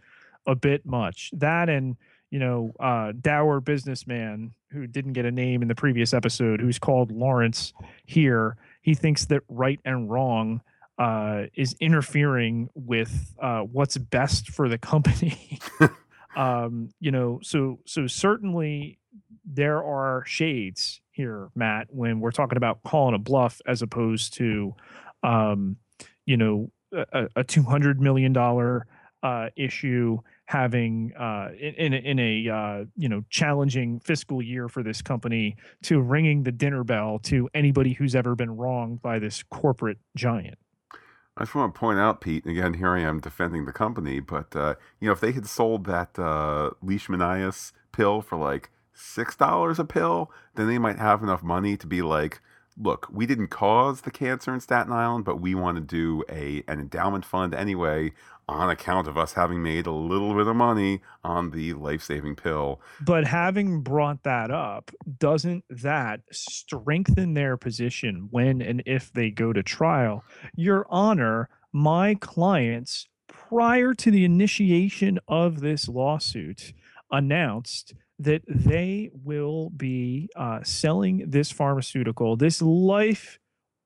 a 0.45 0.55
bit 0.55 0.85
much. 0.85 1.31
That 1.33 1.69
and, 1.69 1.95
you 2.29 2.39
know, 2.39 2.73
uh, 2.79 3.13
dour 3.21 3.61
businessman 3.61 4.53
who 4.71 4.87
didn't 4.87 5.13
get 5.13 5.25
a 5.25 5.31
name 5.31 5.61
in 5.61 5.67
the 5.67 5.75
previous 5.75 6.13
episode, 6.13 6.59
who's 6.59 6.79
called 6.79 7.11
Lawrence 7.11 7.73
here 8.05 8.57
he 8.83 8.93
thinks 8.93 9.25
that 9.25 9.41
right 9.47 9.79
and 9.83 10.11
wrong 10.11 10.61
uh, 10.99 11.43
is 11.55 11.73
interfering 11.79 12.69
with 12.75 13.33
uh, 13.41 13.61
what's 13.61 13.97
best 13.97 14.49
for 14.49 14.69
the 14.69 14.77
company. 14.77 15.59
um, 16.35 16.89
you 16.99 17.11
know, 17.11 17.39
so 17.43 17.79
so 17.85 18.07
certainly 18.07 18.99
there 19.45 19.83
are 19.83 20.23
shades 20.25 21.01
here, 21.11 21.49
Matt, 21.55 21.87
when 21.89 22.19
we're 22.19 22.31
talking 22.31 22.57
about 22.57 22.81
calling 22.83 23.13
a 23.13 23.19
bluff 23.19 23.61
as 23.67 23.81
opposed 23.81 24.33
to, 24.33 24.73
um, 25.21 25.77
you 26.25 26.37
know, 26.37 26.71
a, 26.91 27.27
a 27.35 27.43
two 27.43 27.63
hundred 27.63 28.01
million 28.01 28.33
dollar 28.33 28.87
uh, 29.21 29.49
issue 29.55 30.17
having 30.45 31.13
uh, 31.17 31.49
in, 31.57 31.73
in 31.75 31.93
a, 31.93 31.97
in 31.97 32.19
a 32.19 32.49
uh, 32.49 32.85
you 32.95 33.09
know 33.09 33.23
challenging 33.29 33.99
fiscal 33.99 34.41
year 34.41 34.67
for 34.67 34.83
this 34.83 35.01
company 35.01 35.55
to 35.81 35.99
ringing 36.01 36.43
the 36.43 36.51
dinner 36.51 36.83
bell 36.83 37.19
to 37.19 37.49
anybody 37.53 37.93
who's 37.93 38.15
ever 38.15 38.35
been 38.35 38.55
wronged 38.55 39.01
by 39.01 39.19
this 39.19 39.43
corporate 39.43 39.97
giant. 40.15 40.57
I 41.35 41.43
just 41.43 41.55
want 41.55 41.73
to 41.73 41.79
point 41.79 41.99
out, 41.99 42.21
Pete. 42.21 42.45
Again, 42.45 42.75
here 42.75 42.89
I 42.89 43.01
am 43.01 43.19
defending 43.19 43.65
the 43.65 43.73
company, 43.73 44.19
but 44.19 44.55
uh, 44.55 44.75
you 44.99 45.07
know, 45.07 45.13
if 45.13 45.19
they 45.19 45.31
had 45.31 45.47
sold 45.47 45.85
that 45.85 46.17
uh, 46.19 46.71
leishmaniasis 46.83 47.71
pill 47.91 48.21
for 48.21 48.37
like 48.37 48.69
six 48.93 49.35
dollars 49.35 49.79
a 49.79 49.85
pill, 49.85 50.31
then 50.55 50.67
they 50.67 50.77
might 50.77 50.99
have 50.99 51.23
enough 51.23 51.41
money 51.41 51.75
to 51.77 51.87
be 51.87 52.01
like, 52.03 52.39
look, 52.77 53.07
we 53.11 53.25
didn't 53.25 53.47
cause 53.47 54.01
the 54.01 54.11
cancer 54.11 54.53
in 54.53 54.59
Staten 54.59 54.91
Island, 54.91 55.25
but 55.25 55.39
we 55.39 55.55
want 55.55 55.77
to 55.77 55.81
do 55.81 56.23
a 56.29 56.63
an 56.67 56.79
endowment 56.79 57.25
fund 57.25 57.53
anyway 57.53 58.11
on 58.47 58.69
account 58.69 59.07
of 59.07 59.17
us 59.17 59.33
having 59.33 59.63
made 59.63 59.87
a 59.87 59.91
little 59.91 60.33
bit 60.35 60.47
of 60.47 60.55
money 60.55 61.01
on 61.23 61.51
the 61.51 61.73
life-saving 61.73 62.35
pill. 62.35 62.81
But 62.99 63.25
having 63.25 63.81
brought 63.81 64.23
that 64.23 64.51
up, 64.51 64.91
doesn't 65.17 65.63
that 65.69 66.21
strengthen 66.31 67.35
their 67.35 67.55
position 67.55 68.27
when 68.31 68.61
and 68.61 68.83
if 68.85 69.13
they 69.13 69.29
go 69.31 69.53
to 69.53 69.63
trial? 69.63 70.25
Your 70.55 70.85
honor, 70.89 71.49
my 71.71 72.15
clients 72.15 73.07
prior 73.27 73.93
to 73.93 74.11
the 74.11 74.25
initiation 74.25 75.19
of 75.27 75.61
this 75.61 75.87
lawsuit 75.87 76.73
announced 77.11 77.93
that 78.19 78.43
they 78.47 79.09
will 79.13 79.69
be 79.71 80.29
uh, 80.35 80.59
selling 80.63 81.29
this 81.29 81.51
pharmaceutical, 81.51 82.35
this 82.35 82.61
life 82.61 83.39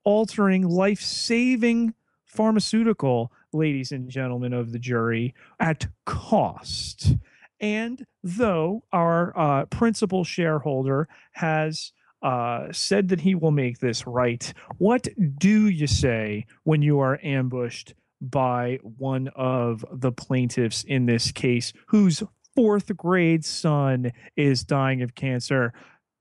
altering, 0.04 0.66
life 0.66 1.00
saving 1.00 1.94
pharmaceutical, 2.24 3.32
ladies 3.52 3.92
and 3.92 4.08
gentlemen 4.08 4.52
of 4.52 4.72
the 4.72 4.78
jury, 4.78 5.34
at 5.58 5.86
cost. 6.04 7.14
And 7.60 8.06
though 8.22 8.84
our 8.92 9.36
uh, 9.36 9.64
principal 9.66 10.24
shareholder 10.24 11.08
has 11.32 11.92
uh, 12.22 12.68
said 12.72 13.08
that 13.08 13.20
he 13.20 13.34
will 13.34 13.50
make 13.50 13.78
this 13.78 14.06
right, 14.06 14.52
what 14.78 15.08
do 15.38 15.68
you 15.68 15.86
say 15.86 16.46
when 16.64 16.82
you 16.82 17.00
are 17.00 17.18
ambushed 17.22 17.94
by 18.20 18.78
one 18.82 19.28
of 19.36 19.84
the 19.92 20.12
plaintiffs 20.12 20.84
in 20.84 21.06
this 21.06 21.30
case 21.30 21.72
whose 21.86 22.22
fourth 22.58 22.96
grade 22.96 23.44
son 23.44 24.10
is 24.36 24.64
dying 24.64 25.00
of 25.00 25.14
cancer, 25.14 25.72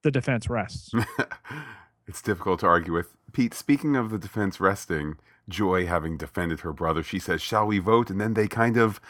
the 0.04 0.12
defense 0.12 0.48
rests. 0.48 0.92
it's 2.08 2.22
difficult 2.22 2.60
to 2.60 2.68
argue 2.68 2.94
with. 2.94 3.16
Pete, 3.34 3.56
speaking 3.56 3.96
of 3.96 4.12
the 4.12 4.20
defense 4.20 4.60
resting, 4.60 5.16
Joy 5.50 5.88
having 5.88 6.16
defended 6.16 6.60
her 6.60 6.72
brother, 6.72 7.02
she 7.02 7.18
says, 7.18 7.42
Shall 7.42 7.66
we 7.66 7.80
vote? 7.80 8.12
And 8.12 8.22
then 8.22 8.36
they 8.36 8.48
kind 8.48 8.78
of 8.78 9.02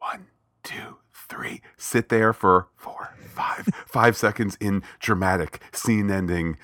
one, 0.00 0.26
two, 0.64 0.96
three, 1.12 1.60
sit 1.76 2.08
there 2.08 2.32
for 2.32 2.66
four, 2.74 3.14
five, 3.28 3.68
five 3.86 4.16
seconds 4.16 4.56
in 4.60 4.82
dramatic 4.98 5.62
scene 5.72 6.10
ending 6.10 6.58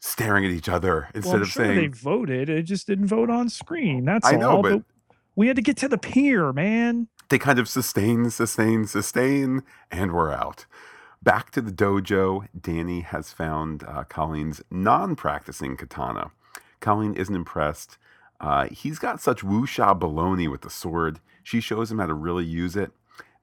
staring 0.00 0.44
at 0.44 0.50
each 0.50 0.68
other 0.68 1.08
instead 1.14 1.32
well, 1.34 1.42
of 1.42 1.48
sure 1.48 1.64
saying 1.66 1.78
they 1.78 1.86
voted. 1.86 2.48
It 2.48 2.64
just 2.64 2.88
didn't 2.88 3.06
vote 3.06 3.30
on 3.30 3.48
screen. 3.48 4.04
That's 4.06 4.26
I 4.26 4.34
all. 4.34 4.40
know, 4.40 4.62
but, 4.62 4.72
but 4.72 4.82
we 5.36 5.46
had 5.46 5.54
to 5.54 5.62
get 5.62 5.76
to 5.78 5.88
the 5.88 5.98
pier, 5.98 6.52
man 6.52 7.06
they 7.28 7.38
kind 7.38 7.58
of 7.58 7.68
sustain, 7.68 8.30
sustain, 8.30 8.86
sustain, 8.86 9.62
and 9.90 10.12
we're 10.12 10.32
out. 10.32 10.66
Back 11.22 11.50
to 11.52 11.60
the 11.60 11.72
dojo, 11.72 12.46
Danny 12.58 13.00
has 13.00 13.32
found 13.32 13.82
uh, 13.84 14.04
Colleen's 14.04 14.62
non 14.70 15.16
practicing 15.16 15.76
katana. 15.76 16.30
Colleen 16.80 17.14
isn't 17.14 17.34
impressed. 17.34 17.98
Uh, 18.40 18.68
he's 18.68 18.98
got 18.98 19.20
such 19.20 19.42
wuxia 19.42 19.98
baloney 19.98 20.48
with 20.48 20.60
the 20.60 20.70
sword. 20.70 21.20
She 21.42 21.60
shows 21.60 21.90
him 21.90 21.98
how 21.98 22.06
to 22.06 22.14
really 22.14 22.44
use 22.44 22.76
it. 22.76 22.92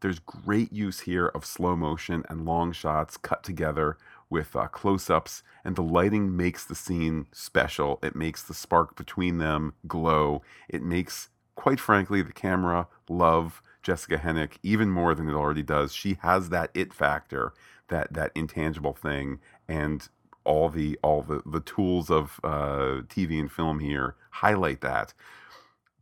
There's 0.02 0.20
great 0.20 0.72
use 0.72 1.02
here 1.02 1.28
of 1.28 1.46
slow 1.46 1.76
motion 1.76 2.24
and 2.30 2.46
long 2.46 2.74
shots 2.74 3.18
cut 3.18 3.44
together 3.44 3.98
with 4.30 4.56
uh, 4.56 4.68
close 4.68 5.10
ups, 5.10 5.44
and 5.64 5.76
the 5.76 5.84
lighting 5.84 6.36
makes 6.36 6.66
the 6.66 6.76
scene 6.76 7.28
special. 7.32 8.00
It 8.02 8.16
makes 8.16 8.44
the 8.44 8.54
spark 8.54 8.96
between 8.96 9.38
them 9.38 9.74
glow. 9.88 10.42
It 10.68 10.84
makes, 10.84 11.30
quite 11.56 11.80
frankly, 11.80 12.22
the 12.22 12.34
camera 12.34 12.88
love 13.10 13.62
Jessica 13.84 14.18
Henwick 14.18 14.54
even 14.64 14.90
more 14.90 15.14
than 15.14 15.30
it 15.30 15.34
already 15.34 15.62
does. 15.64 15.94
She 15.94 16.18
has 16.22 16.50
that 16.50 16.72
it 16.74 16.94
factor, 16.94 17.54
that 17.90 18.14
that 18.14 18.32
intangible 18.34 18.94
thing, 18.94 19.40
and 19.68 20.08
all 20.46 20.70
the 20.70 20.98
all 21.04 21.22
the 21.22 21.42
the 21.46 21.60
tools 21.60 22.10
of 22.10 22.40
uh, 22.44 23.02
TV 23.08 23.40
and 23.40 23.52
film 23.52 23.80
here 23.80 24.16
highlight 24.32 24.82
that. 24.82 25.14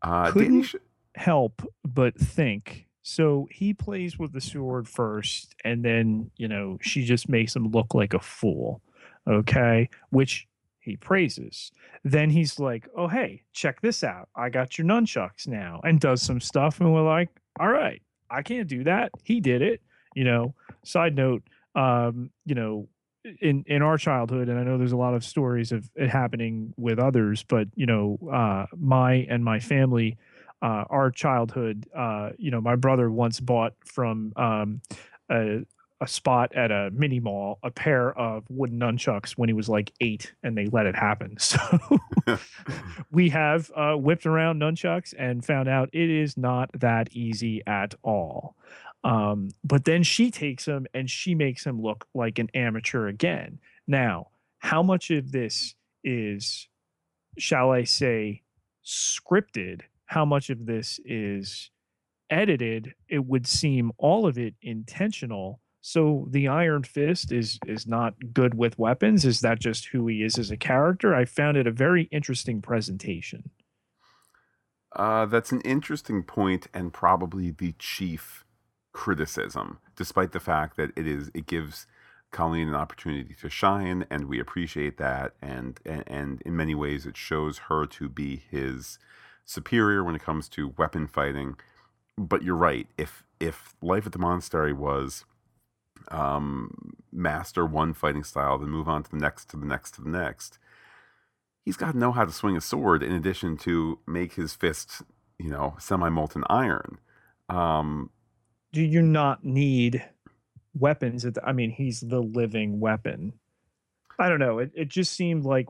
Uh, 0.02 0.32
Couldn't 0.32 0.64
sh- 0.64 0.76
help 1.16 1.62
but 1.84 2.18
think. 2.18 2.88
So 3.04 3.48
he 3.52 3.74
plays 3.74 4.20
with 4.20 4.32
the 4.32 4.42
sword 4.42 4.88
first, 4.88 5.56
and 5.66 5.84
then 5.84 6.30
you 6.38 6.48
know 6.48 6.78
she 6.82 7.04
just 7.04 7.28
makes 7.28 7.56
him 7.56 7.70
look 7.72 7.94
like 7.94 8.14
a 8.14 8.20
fool. 8.20 8.82
Okay, 9.28 9.90
which 10.10 10.48
he 10.80 10.98
praises. 10.98 11.72
Then 12.04 12.30
he's 12.30 12.60
like, 12.60 12.88
"Oh 12.96 13.08
hey, 13.08 13.44
check 13.54 13.82
this 13.82 14.04
out! 14.04 14.30
I 14.36 14.50
got 14.50 14.78
your 14.78 14.88
nunchucks 14.88 15.48
now," 15.48 15.82
and 15.84 16.00
does 16.00 16.22
some 16.22 16.40
stuff, 16.42 16.80
and 16.80 16.94
we're 16.94 17.04
like, 17.04 17.30
all 17.60 17.70
right, 17.70 18.02
I 18.30 18.42
can't 18.42 18.68
do 18.68 18.84
that. 18.86 19.12
He 19.24 19.40
did 19.40 19.62
it. 19.62 19.82
You 20.16 20.26
know, 20.26 20.56
side 20.84 21.16
note, 21.16 21.44
um, 21.76 22.32
you 22.46 22.56
know, 22.56 22.88
in 23.42 23.64
in 23.68 23.82
our 23.82 23.98
childhood, 23.98 24.50
and 24.50 24.60
I 24.60 24.64
know 24.64 24.78
there's 24.78 24.92
a 24.92 24.98
lot 24.98 25.14
of 25.14 25.24
stories 25.24 25.72
of 25.72 25.90
it 25.96 26.10
happening 26.10 26.74
with 26.78 27.00
others, 27.00 27.44
but 27.44 27.68
you 27.76 27.86
know, 27.86 28.18
uh, 28.32 28.66
my 28.78 29.26
and 29.30 29.44
my 29.44 29.60
family, 29.60 30.18
uh, 30.62 30.86
our 30.90 31.12
childhood, 31.12 31.88
uh, 31.96 32.32
you 32.38 32.52
know, 32.52 32.62
my 32.62 32.76
brother 32.76 33.10
once 33.10 33.40
bought 33.40 33.74
from 33.86 34.34
um, 34.36 34.82
a, 35.30 35.66
a 36.02 36.08
spot 36.08 36.52
at 36.56 36.72
a 36.72 36.90
mini 36.92 37.20
mall 37.20 37.60
a 37.64 37.70
pair 37.70 38.18
of 38.18 38.44
wooden 38.50 38.80
nunchucks 38.80 39.34
when 39.34 39.48
he 39.48 39.54
was 39.54 39.70
like 39.70 39.94
eight 40.02 40.34
and 40.44 40.58
they 40.58 40.66
let 40.68 40.86
it 40.86 40.96
happen. 40.96 41.38
So 41.52 41.60
we 43.12 43.30
have 43.30 43.72
uh, 43.76 43.94
whipped 43.94 44.26
around 44.26 44.60
nunchucks 44.60 45.14
and 45.18 45.46
found 45.46 45.70
out 45.70 45.90
it 45.94 46.10
is 46.10 46.38
not 46.38 46.70
that 46.80 47.10
easy 47.14 47.62
at 47.68 47.94
all. 48.04 48.56
Um, 49.04 49.50
but 49.64 49.86
then 49.86 50.04
she 50.04 50.32
takes 50.32 50.66
him 50.66 50.88
and 50.94 51.10
she 51.10 51.36
makes 51.36 51.66
him 51.66 51.82
look 51.82 52.08
like 52.14 52.40
an 52.40 52.50
amateur 52.54 53.08
again. 53.08 53.60
Now 53.88 54.28
how 54.60 54.84
much 54.84 55.10
of 55.12 55.32
this 55.32 55.76
is 56.04 56.68
shall 57.38 57.72
i 57.72 57.84
say 57.84 58.42
scripted? 58.86 59.82
How 60.06 60.26
much 60.26 60.50
of 60.50 60.66
this 60.66 61.00
is 61.06 61.72
edited? 62.30 62.94
It 63.08 63.26
would 63.26 63.48
seem 63.48 63.92
all 63.98 64.28
of 64.28 64.38
it 64.38 64.56
intentional 64.62 65.61
so 65.82 66.28
the 66.30 66.48
Iron 66.48 66.84
Fist 66.84 67.32
is 67.32 67.60
is 67.66 67.88
not 67.88 68.14
good 68.34 68.54
with 68.54 68.78
weapons. 68.78 69.26
Is 69.26 69.42
that 69.42 69.60
just 69.60 69.88
who 69.88 70.08
he 70.08 70.24
is 70.24 70.38
as 70.38 70.52
a 70.52 70.58
character? 70.58 71.16
I 71.16 71.26
found 71.26 71.58
it 71.58 71.68
a 71.68 71.72
very 71.72 72.04
interesting 72.12 72.62
presentation. 72.62 73.50
Uh, 74.96 75.26
that's 75.26 75.52
an 75.52 75.62
interesting 75.62 76.22
point 76.22 76.68
and 76.74 76.94
probably 76.94 77.50
the 77.50 77.74
chief 77.80 78.46
criticism, 78.92 79.80
despite 79.96 80.34
the 80.34 80.40
fact 80.40 80.78
that 80.78 80.92
it 80.96 81.08
is 81.08 81.32
it 81.34 81.48
gives 81.48 81.88
Colleen 82.30 82.70
an 82.70 82.76
opportunity 82.76 83.34
to 83.42 83.50
shine, 83.50 84.06
and 84.10 84.26
we 84.26 84.40
appreciate 84.40 84.98
that. 84.98 85.34
And, 85.42 85.80
and 85.86 86.04
and 86.08 86.42
in 86.46 86.56
many 86.56 86.76
ways, 86.76 87.06
it 87.06 87.18
shows 87.18 87.58
her 87.70 87.86
to 87.88 88.08
be 88.08 88.44
his 88.50 89.00
superior 89.46 90.04
when 90.04 90.16
it 90.16 90.22
comes 90.22 90.48
to 90.50 90.74
weapon 90.78 91.08
fighting. 91.08 91.56
But 92.18 92.44
you're 92.44 92.56
right. 92.56 92.88
If 92.98 93.24
if 93.40 93.76
life 93.82 94.06
at 94.06 94.12
the 94.12 94.20
monastery 94.20 94.74
was 94.74 95.26
um, 96.12 96.94
master 97.12 97.66
one 97.66 97.94
fighting 97.94 98.24
style, 98.24 98.58
then 98.58 98.70
move 98.70 98.88
on 98.88 99.04
to 99.04 99.12
the 99.12 99.18
next, 99.18 99.50
to 99.50 99.58
the 99.58 99.66
next, 99.66 99.96
to 99.96 100.02
the 100.02 100.10
next. 100.10 100.60
He's 101.64 101.78
got 101.78 101.92
to 101.92 101.98
know 101.98 102.12
how 102.12 102.26
to 102.26 102.32
swing 102.32 102.58
a 102.58 102.62
sword 102.62 103.04
in 103.04 103.12
addition 103.12 103.58
to 103.60 104.00
make 104.08 104.34
his 104.34 104.54
fists, 104.54 105.04
you 105.40 105.50
know, 105.50 105.76
semi 105.80 106.10
molten 106.10 106.44
iron. 106.50 106.98
Um, 107.50 108.10
Do 108.72 108.82
you 108.82 109.02
not 109.02 109.44
need 109.44 110.04
weapons? 110.74 111.24
The, 111.24 111.42
I 111.46 111.54
mean, 111.54 111.72
he's 111.72 112.02
the 112.02 112.22
living 112.22 112.80
weapon. 112.80 113.34
I 114.18 114.30
don't 114.30 114.40
know. 114.40 114.60
It, 114.60 114.72
it 114.76 114.88
just 114.88 115.14
seemed 115.14 115.46
like, 115.46 115.68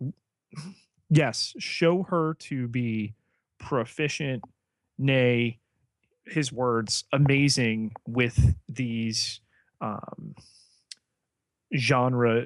yes, 1.10 1.54
show 1.58 2.04
her 2.04 2.36
to 2.39 2.68
be 2.68 3.16
proficient, 3.60 4.44
nay, 4.98 5.60
his 6.26 6.52
words, 6.52 7.06
amazing 7.12 7.94
with 8.08 8.56
these 8.70 9.42
um, 9.82 10.36
genre 11.75 12.45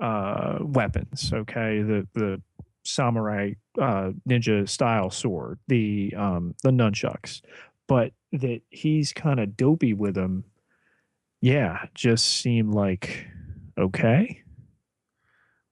uh, 0.00 0.58
weapons. 0.60 1.32
Okay, 1.32 1.82
the 1.82 2.06
the 2.14 2.42
samurai 2.84 3.52
uh, 3.80 4.12
ninja 4.28 4.68
style 4.68 5.10
sword, 5.10 5.58
the 5.68 6.14
um, 6.16 6.54
the 6.62 6.70
nunchucks, 6.70 7.42
but 7.88 8.12
that 8.32 8.60
he's 8.70 9.12
kind 9.12 9.40
of 9.40 9.56
dopey 9.56 9.92
with 9.92 10.14
them. 10.14 10.44
Yeah, 11.40 11.86
just 11.94 12.26
seemed 12.26 12.74
like 12.74 13.26
okay. 13.78 14.42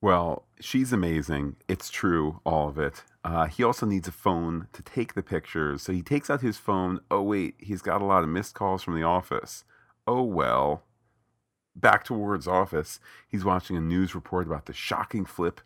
Well, 0.00 0.46
she's 0.60 0.92
amazing. 0.92 1.56
It's 1.66 1.88
true, 1.88 2.40
all 2.44 2.68
of 2.68 2.78
it. 2.78 3.02
Uh, 3.24 3.46
he 3.46 3.64
also 3.64 3.86
needs 3.86 4.06
a 4.06 4.12
phone 4.12 4.68
to 4.74 4.82
take 4.82 5.14
the 5.14 5.22
pictures. 5.22 5.80
So 5.80 5.94
he 5.94 6.02
takes 6.02 6.28
out 6.28 6.42
his 6.42 6.58
phone. 6.58 7.00
Oh, 7.10 7.22
wait, 7.22 7.54
he's 7.58 7.80
got 7.80 8.02
a 8.02 8.04
lot 8.04 8.22
of 8.22 8.28
missed 8.28 8.54
calls 8.54 8.82
from 8.82 8.96
the 8.96 9.02
office. 9.02 9.64
Oh, 10.06 10.22
well. 10.22 10.82
Back 11.76 12.04
to 12.04 12.14
Ward's 12.14 12.46
office. 12.46 13.00
He's 13.28 13.44
watching 13.44 13.76
a 13.76 13.80
news 13.80 14.14
report 14.14 14.46
about 14.46 14.66
the 14.66 14.72
shocking 14.72 15.24
flip 15.24 15.60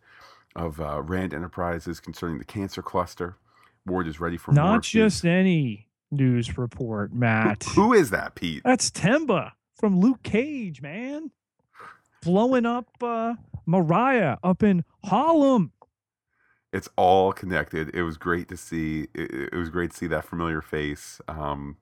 of 0.57 0.81
uh, 0.81 1.03
Rand 1.03 1.35
Enterprises 1.35 2.01
concerning 2.01 2.39
the 2.39 2.45
cancer 2.45 2.83
cluster. 2.83 3.37
Ward 3.85 4.07
is 4.07 4.21
ready 4.21 4.37
for 4.37 4.53
Not 4.53 4.83
just 4.83 5.25
any 5.25 5.89
news 6.11 6.57
report, 6.57 7.13
Matt. 7.13 7.65
Who, 7.65 7.83
who 7.83 7.93
is 7.93 8.11
that, 8.11 8.35
Pete? 8.35 8.63
That's 8.65 8.91
Temba 8.91 9.53
from 9.75 10.01
Luke 10.01 10.23
Cage, 10.23 10.81
man. 10.81 11.31
Blowing 12.23 12.67
up 12.67 12.89
uh, 13.03 13.35
Mariah 13.67 14.39
up 14.43 14.63
in 14.63 14.85
Harlem 15.05 15.73
it's 16.73 16.89
all 16.97 17.33
connected. 17.33 17.95
It 17.95 18.03
was 18.03 18.17
great 18.17 18.49
to 18.49 18.57
see. 18.57 19.09
It, 19.15 19.49
it 19.53 19.57
was 19.57 19.71
great 19.71 19.91
to 19.93 19.97
see 19.97 20.07
that 20.09 20.25
familiar 20.25 20.61
face. 20.61 21.21
Um, 21.29 21.77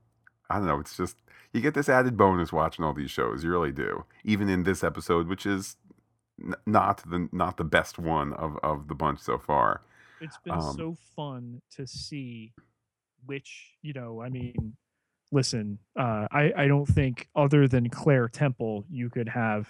I 0.48 0.58
don't 0.58 0.66
know. 0.66 0.80
It's 0.80 0.96
just 0.96 1.16
you 1.56 1.62
get 1.62 1.74
this 1.74 1.88
added 1.88 2.16
bonus 2.16 2.52
watching 2.52 2.84
all 2.84 2.92
these 2.92 3.10
shows. 3.10 3.42
You 3.42 3.50
really 3.50 3.72
do. 3.72 4.04
Even 4.24 4.48
in 4.48 4.62
this 4.62 4.84
episode, 4.84 5.26
which 5.26 5.46
is 5.46 5.76
n- 6.40 6.54
not 6.66 7.02
the 7.08 7.28
not 7.32 7.56
the 7.56 7.64
best 7.64 7.98
one 7.98 8.32
of 8.34 8.58
of 8.62 8.88
the 8.88 8.94
bunch 8.94 9.20
so 9.20 9.38
far. 9.38 9.80
It's 10.20 10.38
been 10.44 10.54
um, 10.54 10.76
so 10.76 10.96
fun 11.14 11.60
to 11.76 11.86
see 11.86 12.52
which 13.24 13.74
you 13.82 13.92
know. 13.92 14.22
I 14.22 14.28
mean, 14.28 14.76
listen. 15.32 15.78
Uh, 15.98 16.28
I 16.30 16.52
I 16.56 16.68
don't 16.68 16.86
think 16.86 17.28
other 17.34 17.66
than 17.66 17.88
Claire 17.88 18.28
Temple, 18.28 18.84
you 18.90 19.08
could 19.08 19.28
have 19.28 19.66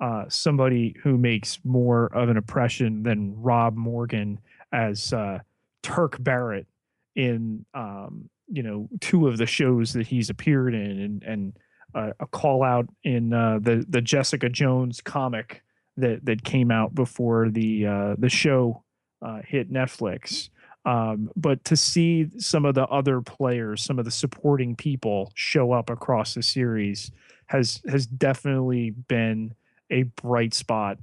uh, 0.00 0.24
somebody 0.28 0.96
who 1.02 1.16
makes 1.16 1.60
more 1.64 2.06
of 2.06 2.28
an 2.28 2.36
impression 2.36 3.02
than 3.02 3.40
Rob 3.40 3.76
Morgan 3.76 4.38
as 4.72 5.12
uh, 5.12 5.38
Turk 5.82 6.22
Barrett 6.22 6.66
in 7.14 7.64
um, 7.74 8.28
you 8.52 8.62
know 8.62 8.88
two 9.00 9.26
of 9.26 9.38
the 9.38 9.46
shows 9.46 9.94
that 9.94 10.06
he's 10.06 10.30
appeared 10.30 10.74
in, 10.74 11.00
and 11.00 11.22
and 11.22 11.52
uh, 11.94 12.12
a 12.20 12.26
call 12.26 12.62
out 12.62 12.86
in 13.02 13.32
uh, 13.32 13.58
the 13.60 13.84
the 13.88 14.00
Jessica 14.00 14.48
Jones 14.48 15.00
comic 15.00 15.62
that 15.96 16.24
that 16.24 16.44
came 16.44 16.70
out 16.70 16.94
before 16.94 17.48
the 17.48 17.86
uh, 17.86 18.14
the 18.18 18.28
show 18.28 18.84
uh, 19.22 19.40
hit 19.44 19.72
Netflix. 19.72 20.50
Um, 20.84 21.30
but 21.36 21.64
to 21.66 21.76
see 21.76 22.28
some 22.38 22.64
of 22.64 22.74
the 22.74 22.86
other 22.86 23.20
players, 23.20 23.82
some 23.82 23.98
of 23.98 24.04
the 24.04 24.10
supporting 24.10 24.74
people 24.74 25.32
show 25.34 25.72
up 25.72 25.90
across 25.90 26.34
the 26.34 26.42
series 26.42 27.10
has 27.46 27.80
has 27.88 28.06
definitely 28.06 28.90
been 28.90 29.54
a 29.90 30.02
bright 30.02 30.54
spot 30.54 30.98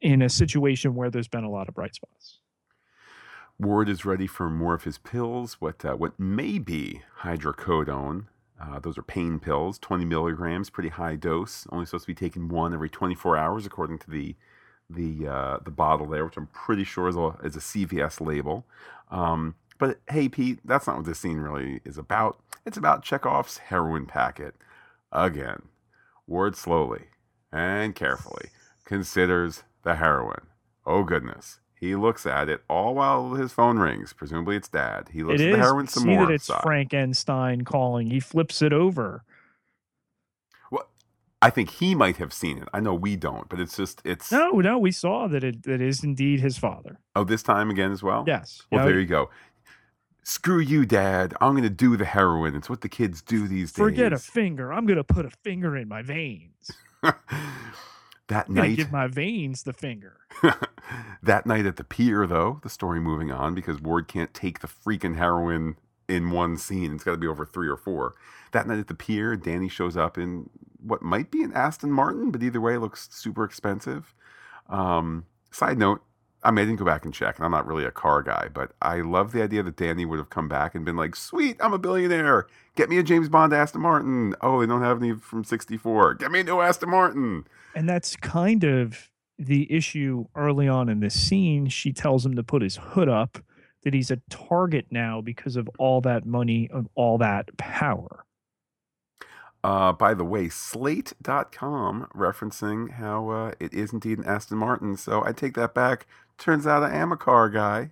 in 0.00 0.22
a 0.22 0.28
situation 0.28 0.94
where 0.94 1.10
there's 1.10 1.28
been 1.28 1.44
a 1.44 1.50
lot 1.50 1.68
of 1.68 1.74
bright 1.74 1.94
spots. 1.94 2.37
Ward 3.60 3.88
is 3.88 4.04
ready 4.04 4.28
for 4.28 4.48
more 4.48 4.74
of 4.74 4.84
his 4.84 4.98
pills, 4.98 5.54
what 5.60 5.84
uh, 5.84 5.94
what 5.94 6.18
may 6.18 6.58
be 6.58 7.02
hydrocodone. 7.22 8.26
Uh, 8.60 8.78
those 8.78 8.98
are 8.98 9.02
pain 9.02 9.38
pills, 9.38 9.78
20 9.78 10.04
milligrams, 10.04 10.70
pretty 10.70 10.88
high 10.88 11.16
dose. 11.16 11.66
Only 11.70 11.86
supposed 11.86 12.04
to 12.04 12.08
be 12.08 12.14
taken 12.14 12.48
one 12.48 12.72
every 12.72 12.90
24 12.90 13.36
hours, 13.36 13.66
according 13.66 13.98
to 13.98 14.10
the 14.10 14.36
the 14.88 15.26
uh, 15.26 15.58
the 15.64 15.72
bottle 15.72 16.06
there, 16.06 16.24
which 16.24 16.36
I'm 16.36 16.46
pretty 16.48 16.84
sure 16.84 17.08
is 17.08 17.16
a, 17.16 17.36
is 17.42 17.56
a 17.56 17.60
CVS 17.60 18.24
label. 18.24 18.64
Um, 19.10 19.56
but 19.78 20.00
hey, 20.08 20.28
Pete, 20.28 20.60
that's 20.64 20.86
not 20.86 20.96
what 20.96 21.06
this 21.06 21.18
scene 21.18 21.38
really 21.38 21.80
is 21.84 21.98
about. 21.98 22.38
It's 22.64 22.76
about 22.76 23.02
Chekhov's 23.02 23.58
heroin 23.58 24.06
packet. 24.06 24.54
Again, 25.10 25.62
Ward 26.26 26.54
slowly 26.56 27.06
and 27.52 27.94
carefully 27.94 28.50
considers 28.84 29.64
the 29.82 29.96
heroin. 29.96 30.46
Oh 30.86 31.02
goodness, 31.02 31.60
he 31.80 31.94
looks 31.94 32.26
at 32.26 32.48
it 32.48 32.62
all 32.68 32.94
while 32.94 33.34
his 33.34 33.52
phone 33.52 33.78
rings. 33.78 34.12
Presumably, 34.12 34.56
it's 34.56 34.68
Dad. 34.68 35.10
He 35.12 35.22
looks 35.22 35.40
it 35.40 35.50
at 35.50 35.56
the 35.56 35.62
heroin 35.62 35.86
some 35.86 36.04
see 36.04 36.10
more. 36.10 36.26
That 36.26 36.34
it's 36.34 36.50
Frankenstein 36.62 37.62
calling. 37.62 38.10
He 38.10 38.20
flips 38.20 38.62
it 38.62 38.72
over. 38.72 39.24
Well, 40.70 40.88
I 41.40 41.50
think 41.50 41.70
he 41.70 41.94
might 41.94 42.16
have 42.16 42.32
seen 42.32 42.58
it. 42.58 42.68
I 42.72 42.80
know 42.80 42.94
we 42.94 43.16
don't, 43.16 43.48
but 43.48 43.60
it's 43.60 43.76
just 43.76 44.02
it's. 44.04 44.32
No, 44.32 44.50
no, 44.50 44.78
we 44.78 44.90
saw 44.90 45.28
that 45.28 45.44
it 45.44 45.62
that 45.64 45.80
is 45.80 46.02
indeed 46.02 46.40
his 46.40 46.58
father. 46.58 46.98
Oh, 47.14 47.24
this 47.24 47.42
time 47.42 47.70
again 47.70 47.92
as 47.92 48.02
well. 48.02 48.24
Yes. 48.26 48.62
Well, 48.72 48.84
there 48.84 48.98
you 48.98 49.06
go. 49.06 49.30
Screw 50.24 50.60
you, 50.60 50.84
Dad. 50.84 51.32
I'm 51.40 51.52
going 51.52 51.62
to 51.62 51.70
do 51.70 51.96
the 51.96 52.04
heroin. 52.04 52.54
It's 52.54 52.68
what 52.68 52.82
the 52.82 52.88
kids 52.88 53.22
do 53.22 53.48
these 53.48 53.72
days. 53.72 53.82
Forget 53.82 54.12
a 54.12 54.18
finger. 54.18 54.72
I'm 54.72 54.84
going 54.84 54.98
to 54.98 55.04
put 55.04 55.24
a 55.24 55.30
finger 55.30 55.74
in 55.74 55.88
my 55.88 56.02
veins. 56.02 56.70
that 58.28 58.48
night, 58.48 58.76
give 58.76 58.92
my 58.92 59.06
veins 59.06 59.62
the 59.62 59.72
finger. 59.72 60.18
that 61.22 61.46
night 61.46 61.66
at 61.66 61.76
the 61.76 61.84
pier, 61.84 62.26
though, 62.26 62.60
the 62.62 62.68
story 62.68 63.00
moving 63.00 63.30
on 63.32 63.54
because 63.54 63.80
Ward 63.80 64.06
can't 64.06 64.32
take 64.32 64.60
the 64.60 64.68
freaking 64.68 65.16
heroin 65.16 65.76
in 66.08 66.30
one 66.30 66.56
scene. 66.56 66.94
It's 66.94 67.04
got 67.04 67.12
to 67.12 67.16
be 67.16 67.26
over 67.26 67.44
three 67.44 67.68
or 67.68 67.76
four. 67.76 68.14
That 68.52 68.66
night 68.66 68.78
at 68.78 68.88
the 68.88 68.94
pier, 68.94 69.36
Danny 69.36 69.68
shows 69.68 69.96
up 69.96 70.18
in 70.18 70.48
what 70.80 71.02
might 71.02 71.30
be 71.30 71.42
an 71.42 71.52
Aston 71.52 71.90
Martin, 71.90 72.30
but 72.30 72.42
either 72.42 72.60
way, 72.60 72.76
looks 72.76 73.08
super 73.10 73.44
expensive. 73.44 74.14
Um, 74.68 75.26
side 75.50 75.78
note, 75.78 76.02
I 76.42 76.50
mean, 76.50 76.64
I 76.64 76.66
didn't 76.66 76.78
go 76.78 76.84
back 76.84 77.04
and 77.04 77.12
check, 77.12 77.36
and 77.36 77.44
I'm 77.44 77.50
not 77.50 77.66
really 77.66 77.84
a 77.84 77.90
car 77.90 78.22
guy, 78.22 78.48
but 78.52 78.72
I 78.80 79.00
love 79.00 79.32
the 79.32 79.42
idea 79.42 79.62
that 79.64 79.76
Danny 79.76 80.04
would 80.04 80.18
have 80.18 80.30
come 80.30 80.48
back 80.48 80.74
and 80.74 80.84
been 80.84 80.96
like, 80.96 81.16
"Sweet, 81.16 81.56
I'm 81.60 81.72
a 81.72 81.78
billionaire. 81.78 82.46
Get 82.76 82.88
me 82.88 82.98
a 82.98 83.02
James 83.02 83.28
Bond 83.28 83.52
Aston 83.52 83.80
Martin. 83.80 84.34
Oh, 84.40 84.60
they 84.60 84.66
don't 84.66 84.82
have 84.82 85.02
any 85.02 85.14
from 85.14 85.42
'64. 85.42 86.14
Get 86.14 86.30
me 86.30 86.40
a 86.40 86.44
new 86.44 86.60
Aston 86.60 86.90
Martin." 86.90 87.44
And 87.74 87.88
that's 87.88 88.14
kind 88.16 88.64
of 88.64 89.10
the 89.38 89.70
issue 89.72 90.26
early 90.34 90.68
on 90.68 90.88
in 90.88 91.00
this 91.00 91.18
scene. 91.20 91.68
She 91.68 91.92
tells 91.92 92.24
him 92.24 92.34
to 92.36 92.42
put 92.42 92.62
his 92.62 92.76
hood 92.76 93.08
up, 93.08 93.38
that 93.84 93.94
he's 93.94 94.10
a 94.10 94.20
target 94.28 94.86
now 94.90 95.20
because 95.20 95.56
of 95.56 95.68
all 95.78 96.00
that 96.02 96.26
money 96.26 96.68
and 96.72 96.88
all 96.94 97.18
that 97.18 97.56
power. 97.56 98.24
Uh, 99.64 99.92
by 99.92 100.14
the 100.14 100.24
way, 100.24 100.48
Slate.com 100.48 102.08
referencing 102.14 102.92
how 102.92 103.28
uh, 103.28 103.52
it 103.58 103.74
is 103.74 103.92
indeed 103.92 104.18
an 104.18 104.24
Aston 104.24 104.58
Martin. 104.58 104.96
So 104.96 105.24
I 105.24 105.32
take 105.32 105.54
that 105.54 105.74
back. 105.74 106.06
Turns 106.38 106.66
out 106.66 106.82
I 106.82 106.94
am 106.94 107.12
a 107.12 107.16
car 107.16 107.48
guy. 107.48 107.90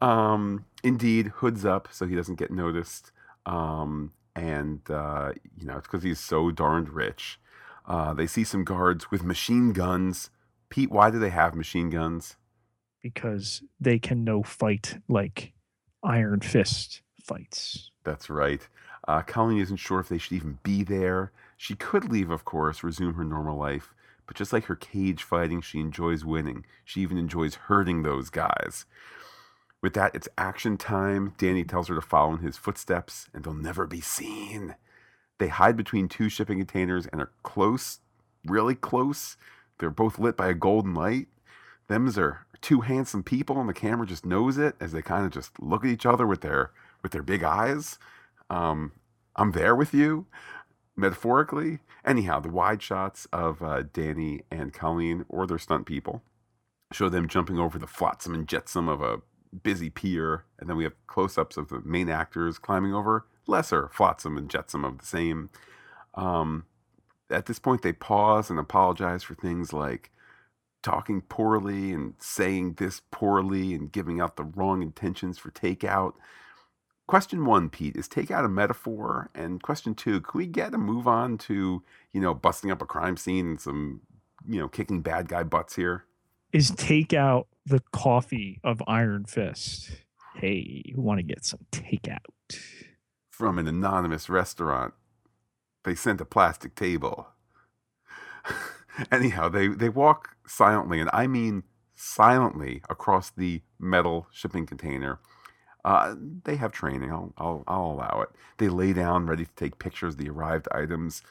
Um, 0.00 0.64
indeed, 0.82 1.28
hoods 1.36 1.64
up 1.64 1.88
so 1.90 2.06
he 2.06 2.16
doesn't 2.16 2.38
get 2.38 2.50
noticed. 2.50 3.12
Um, 3.46 4.12
and, 4.34 4.80
uh, 4.90 5.32
you 5.56 5.66
know, 5.66 5.78
it's 5.78 5.86
because 5.86 6.02
he's 6.02 6.20
so 6.20 6.50
darned 6.50 6.90
rich. 6.90 7.38
Uh, 7.86 8.14
they 8.14 8.26
see 8.26 8.44
some 8.44 8.64
guards 8.64 9.10
with 9.10 9.22
machine 9.22 9.72
guns. 9.72 10.30
Pete, 10.68 10.90
why 10.90 11.10
do 11.10 11.18
they 11.18 11.30
have 11.30 11.54
machine 11.54 11.90
guns? 11.90 12.36
Because 13.02 13.62
they 13.80 13.98
can 13.98 14.24
no 14.24 14.42
fight 14.42 14.98
like 15.08 15.52
Iron 16.02 16.40
Fist 16.40 17.02
fights. 17.22 17.90
That's 18.04 18.30
right. 18.30 18.66
Uh, 19.08 19.22
Colleen 19.22 19.58
isn't 19.58 19.78
sure 19.78 20.00
if 20.00 20.08
they 20.08 20.18
should 20.18 20.34
even 20.34 20.58
be 20.62 20.84
there. 20.84 21.32
She 21.56 21.74
could 21.74 22.10
leave, 22.10 22.30
of 22.30 22.44
course, 22.44 22.82
resume 22.82 23.14
her 23.14 23.24
normal 23.24 23.58
life, 23.58 23.94
but 24.30 24.36
just 24.36 24.52
like 24.52 24.66
her 24.66 24.76
cage 24.76 25.24
fighting, 25.24 25.60
she 25.60 25.80
enjoys 25.80 26.24
winning. 26.24 26.64
She 26.84 27.00
even 27.00 27.18
enjoys 27.18 27.56
hurting 27.56 28.04
those 28.04 28.30
guys. 28.30 28.86
With 29.82 29.94
that, 29.94 30.14
it's 30.14 30.28
action 30.38 30.76
time. 30.76 31.34
Danny 31.36 31.64
tells 31.64 31.88
her 31.88 31.96
to 31.96 32.00
follow 32.00 32.34
in 32.34 32.38
his 32.38 32.56
footsteps 32.56 33.28
and 33.34 33.42
they'll 33.42 33.52
never 33.52 33.88
be 33.88 34.00
seen. 34.00 34.76
They 35.38 35.48
hide 35.48 35.76
between 35.76 36.08
two 36.08 36.28
shipping 36.28 36.58
containers 36.58 37.08
and 37.08 37.20
are 37.20 37.32
close, 37.42 37.98
really 38.46 38.76
close. 38.76 39.36
They're 39.80 39.90
both 39.90 40.20
lit 40.20 40.36
by 40.36 40.50
a 40.50 40.54
golden 40.54 40.94
light. 40.94 41.26
Them's 41.88 42.16
are 42.16 42.46
two 42.60 42.82
handsome 42.82 43.24
people, 43.24 43.58
and 43.58 43.68
the 43.68 43.74
camera 43.74 44.06
just 44.06 44.24
knows 44.24 44.58
it 44.58 44.76
as 44.78 44.92
they 44.92 45.02
kind 45.02 45.26
of 45.26 45.32
just 45.32 45.60
look 45.60 45.84
at 45.84 45.90
each 45.90 46.06
other 46.06 46.24
with 46.24 46.42
their 46.42 46.70
with 47.02 47.10
their 47.10 47.24
big 47.24 47.42
eyes. 47.42 47.98
Um, 48.48 48.92
I'm 49.34 49.50
there 49.50 49.74
with 49.74 49.92
you, 49.92 50.26
metaphorically. 51.00 51.80
Anyhow, 52.04 52.40
the 52.40 52.50
wide 52.50 52.82
shots 52.82 53.26
of 53.32 53.62
uh, 53.62 53.82
Danny 53.92 54.42
and 54.50 54.72
Colleen 54.72 55.24
or 55.28 55.46
their 55.46 55.58
stunt 55.58 55.86
people 55.86 56.22
show 56.92 57.08
them 57.08 57.28
jumping 57.28 57.58
over 57.58 57.78
the 57.78 57.86
flotsam 57.86 58.34
and 58.34 58.48
jetsam 58.48 58.88
of 58.88 59.00
a 59.00 59.20
busy 59.62 59.90
pier, 59.90 60.44
and 60.58 60.68
then 60.68 60.76
we 60.76 60.84
have 60.84 60.94
close-ups 61.06 61.56
of 61.56 61.68
the 61.68 61.80
main 61.84 62.08
actors 62.08 62.58
climbing 62.58 62.94
over 62.94 63.26
lesser 63.46 63.88
flotsam 63.92 64.36
and 64.36 64.50
jetsam 64.50 64.84
of 64.84 64.98
the 64.98 65.06
same. 65.06 65.50
Um, 66.14 66.64
at 67.30 67.46
this 67.46 67.58
point, 67.58 67.82
they 67.82 67.92
pause 67.92 68.50
and 68.50 68.58
apologize 68.58 69.22
for 69.22 69.34
things 69.34 69.72
like 69.72 70.10
talking 70.82 71.20
poorly 71.20 71.92
and 71.92 72.14
saying 72.18 72.74
this 72.74 73.02
poorly 73.10 73.74
and 73.74 73.92
giving 73.92 74.20
out 74.20 74.36
the 74.36 74.44
wrong 74.44 74.82
intentions 74.82 75.38
for 75.38 75.50
takeout. 75.50 76.14
Question 77.10 77.44
one, 77.44 77.70
Pete, 77.70 77.96
is 77.96 78.06
take 78.06 78.30
out 78.30 78.44
a 78.44 78.48
metaphor? 78.48 79.30
And 79.34 79.60
question 79.60 79.96
two, 79.96 80.20
can 80.20 80.38
we 80.38 80.46
get 80.46 80.74
a 80.74 80.78
move 80.78 81.08
on 81.08 81.38
to, 81.38 81.82
you 82.12 82.20
know, 82.20 82.34
busting 82.34 82.70
up 82.70 82.80
a 82.80 82.86
crime 82.86 83.16
scene 83.16 83.48
and 83.48 83.60
some, 83.60 84.02
you 84.48 84.60
know, 84.60 84.68
kicking 84.68 85.02
bad 85.02 85.28
guy 85.28 85.42
butts 85.42 85.74
here? 85.74 86.04
Is 86.52 86.70
takeout 86.70 87.46
the 87.66 87.80
coffee 87.90 88.60
of 88.62 88.80
Iron 88.86 89.24
Fist? 89.24 89.90
Hey, 90.36 90.84
you 90.84 91.02
want 91.02 91.18
to 91.18 91.24
get 91.24 91.44
some 91.44 91.66
takeout? 91.72 92.20
From 93.28 93.58
an 93.58 93.66
anonymous 93.66 94.28
restaurant. 94.28 94.94
They 95.82 95.96
sent 95.96 96.20
a 96.20 96.24
plastic 96.24 96.76
table. 96.76 97.26
Anyhow, 99.10 99.48
they, 99.48 99.66
they 99.66 99.88
walk 99.88 100.36
silently, 100.46 101.00
and 101.00 101.10
I 101.12 101.26
mean 101.26 101.64
silently, 101.96 102.82
across 102.88 103.30
the 103.30 103.62
metal 103.80 104.28
shipping 104.30 104.64
container. 104.64 105.18
Uh, 105.84 106.14
they 106.44 106.56
have 106.56 106.72
training. 106.72 107.10
I'll, 107.10 107.32
I'll, 107.38 107.64
I'll 107.66 107.92
allow 107.92 108.20
it. 108.22 108.30
They 108.58 108.68
lay 108.68 108.92
down, 108.92 109.26
ready 109.26 109.44
to 109.46 109.54
take 109.56 109.78
pictures 109.78 110.14
of 110.14 110.18
the 110.18 110.28
arrived 110.28 110.68
items. 110.72 111.22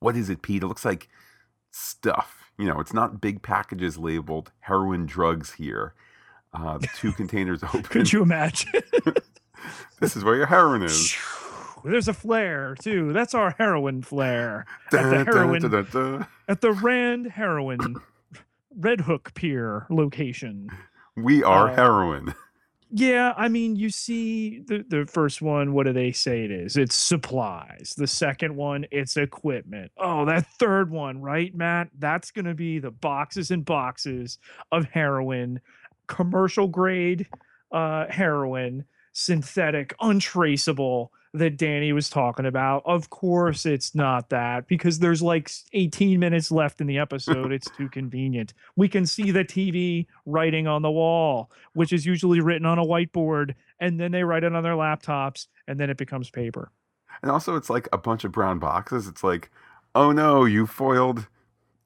What 0.00 0.16
is 0.16 0.30
it, 0.30 0.42
Pete? 0.42 0.62
It 0.62 0.66
looks 0.66 0.84
like 0.84 1.08
stuff. 1.70 2.50
You 2.58 2.66
know, 2.66 2.80
it's 2.80 2.92
not 2.92 3.20
big 3.20 3.42
packages 3.42 3.98
labeled 3.98 4.52
heroin 4.60 5.06
drugs 5.06 5.54
here. 5.54 5.94
Uh, 6.52 6.78
the 6.78 6.88
two 6.96 7.12
containers 7.16 7.62
open. 7.62 7.82
Could 7.82 8.12
you 8.12 8.22
imagine? 8.22 8.72
this 10.00 10.16
is 10.16 10.24
where 10.24 10.36
your 10.36 10.46
heroin 10.46 10.82
is. 10.82 11.16
There's 11.84 12.08
a 12.08 12.12
flare 12.12 12.74
too. 12.80 13.12
That's 13.12 13.34
our 13.34 13.54
heroin 13.56 14.02
flare 14.02 14.66
at 14.86 14.90
the 14.90 15.24
heroin 15.24 16.26
at 16.48 16.60
the 16.60 16.72
Rand 16.72 17.30
Heroin 17.32 17.96
Red 18.76 19.02
Hook 19.02 19.32
Pier 19.34 19.86
location. 19.88 20.70
We 21.16 21.42
are 21.44 21.70
uh, 21.70 21.76
heroin. 21.76 22.34
Yeah, 22.90 23.34
I 23.36 23.48
mean, 23.48 23.76
you 23.76 23.90
see 23.90 24.60
the 24.60 24.84
the 24.88 25.06
first 25.06 25.42
one. 25.42 25.74
What 25.74 25.86
do 25.86 25.92
they 25.92 26.12
say 26.12 26.44
it 26.44 26.50
is? 26.50 26.76
It's 26.76 26.94
supplies. 26.94 27.94
The 27.96 28.06
second 28.06 28.56
one, 28.56 28.86
it's 28.90 29.16
equipment. 29.16 29.92
Oh, 29.98 30.24
that 30.24 30.46
third 30.58 30.90
one, 30.90 31.20
right, 31.20 31.54
Matt? 31.54 31.88
That's 31.98 32.30
gonna 32.30 32.54
be 32.54 32.78
the 32.78 32.90
boxes 32.90 33.50
and 33.50 33.64
boxes 33.64 34.38
of 34.72 34.86
heroin, 34.86 35.60
commercial 36.06 36.66
grade 36.66 37.26
uh, 37.72 38.06
heroin, 38.08 38.84
synthetic, 39.12 39.94
untraceable 40.00 41.12
that 41.34 41.56
Danny 41.56 41.92
was 41.92 42.08
talking 42.08 42.46
about. 42.46 42.82
Of 42.86 43.10
course, 43.10 43.66
it's 43.66 43.94
not 43.94 44.30
that 44.30 44.66
because 44.66 44.98
there's 44.98 45.22
like 45.22 45.50
18 45.72 46.18
minutes 46.18 46.50
left 46.50 46.80
in 46.80 46.86
the 46.86 46.98
episode. 46.98 47.52
it's 47.52 47.70
too 47.76 47.88
convenient. 47.88 48.54
We 48.76 48.88
can 48.88 49.06
see 49.06 49.30
the 49.30 49.44
TV 49.44 50.06
writing 50.26 50.66
on 50.66 50.82
the 50.82 50.90
wall, 50.90 51.50
which 51.74 51.92
is 51.92 52.06
usually 52.06 52.40
written 52.40 52.66
on 52.66 52.78
a 52.78 52.84
whiteboard, 52.84 53.54
and 53.78 54.00
then 54.00 54.12
they 54.12 54.24
write 54.24 54.44
it 54.44 54.54
on 54.54 54.62
their 54.62 54.72
laptops, 54.72 55.46
and 55.66 55.78
then 55.78 55.90
it 55.90 55.96
becomes 55.96 56.30
paper. 56.30 56.72
And 57.22 57.30
also, 57.30 57.56
it's 57.56 57.70
like 57.70 57.88
a 57.92 57.98
bunch 57.98 58.24
of 58.24 58.32
brown 58.32 58.58
boxes. 58.58 59.06
It's 59.08 59.24
like, 59.24 59.50
oh 59.94 60.12
no, 60.12 60.44
you 60.44 60.66
foiled 60.66 61.28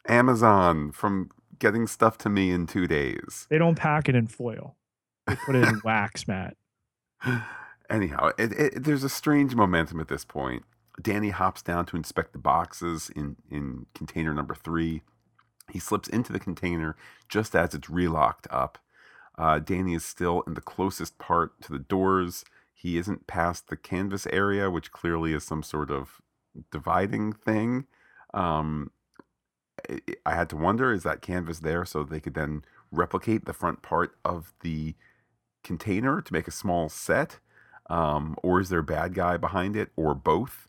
Amazon 0.08 0.92
from 0.92 1.30
getting 1.58 1.86
stuff 1.86 2.18
to 2.18 2.28
me 2.28 2.50
in 2.50 2.66
two 2.66 2.86
days. 2.86 3.46
They 3.48 3.58
don't 3.58 3.76
pack 3.76 4.08
it 4.08 4.14
in 4.14 4.26
foil. 4.26 4.76
They 5.26 5.36
put 5.36 5.54
it 5.54 5.68
in 5.68 5.80
wax, 5.84 6.26
Matt 6.26 6.56
anyhow, 7.92 8.30
it, 8.38 8.52
it, 8.52 8.84
there's 8.84 9.04
a 9.04 9.08
strange 9.08 9.54
momentum 9.54 10.00
at 10.00 10.08
this 10.08 10.24
point. 10.24 10.64
Danny 11.00 11.30
hops 11.30 11.62
down 11.62 11.86
to 11.86 11.96
inspect 11.96 12.32
the 12.32 12.38
boxes 12.38 13.10
in, 13.14 13.36
in 13.50 13.86
container 13.94 14.34
number 14.34 14.54
three. 14.54 15.02
He 15.70 15.78
slips 15.78 16.08
into 16.08 16.32
the 16.32 16.40
container 16.40 16.96
just 17.28 17.54
as 17.54 17.74
it's 17.74 17.88
relocked 17.88 18.46
up. 18.50 18.78
Uh, 19.38 19.58
Danny 19.58 19.94
is 19.94 20.04
still 20.04 20.42
in 20.46 20.54
the 20.54 20.60
closest 20.60 21.18
part 21.18 21.60
to 21.62 21.72
the 21.72 21.78
doors. 21.78 22.44
He 22.74 22.98
isn't 22.98 23.26
past 23.26 23.68
the 23.68 23.76
canvas 23.76 24.26
area, 24.26 24.70
which 24.70 24.92
clearly 24.92 25.32
is 25.32 25.44
some 25.44 25.62
sort 25.62 25.90
of 25.90 26.20
dividing 26.70 27.32
thing. 27.32 27.86
Um, 28.34 28.90
I 30.26 30.34
had 30.34 30.50
to 30.50 30.56
wonder 30.56 30.92
is 30.92 31.02
that 31.04 31.22
canvas 31.22 31.60
there 31.60 31.84
so 31.84 32.02
they 32.02 32.20
could 32.20 32.34
then 32.34 32.64
replicate 32.90 33.46
the 33.46 33.52
front 33.52 33.82
part 33.82 34.16
of 34.24 34.52
the 34.60 34.94
container 35.64 36.20
to 36.20 36.32
make 36.32 36.46
a 36.46 36.52
small 36.52 36.88
set? 36.88 37.38
Um, 37.90 38.36
or 38.42 38.60
is 38.60 38.68
there 38.68 38.80
a 38.80 38.84
bad 38.84 39.14
guy 39.14 39.36
behind 39.36 39.76
it, 39.76 39.90
or 39.96 40.14
both? 40.14 40.68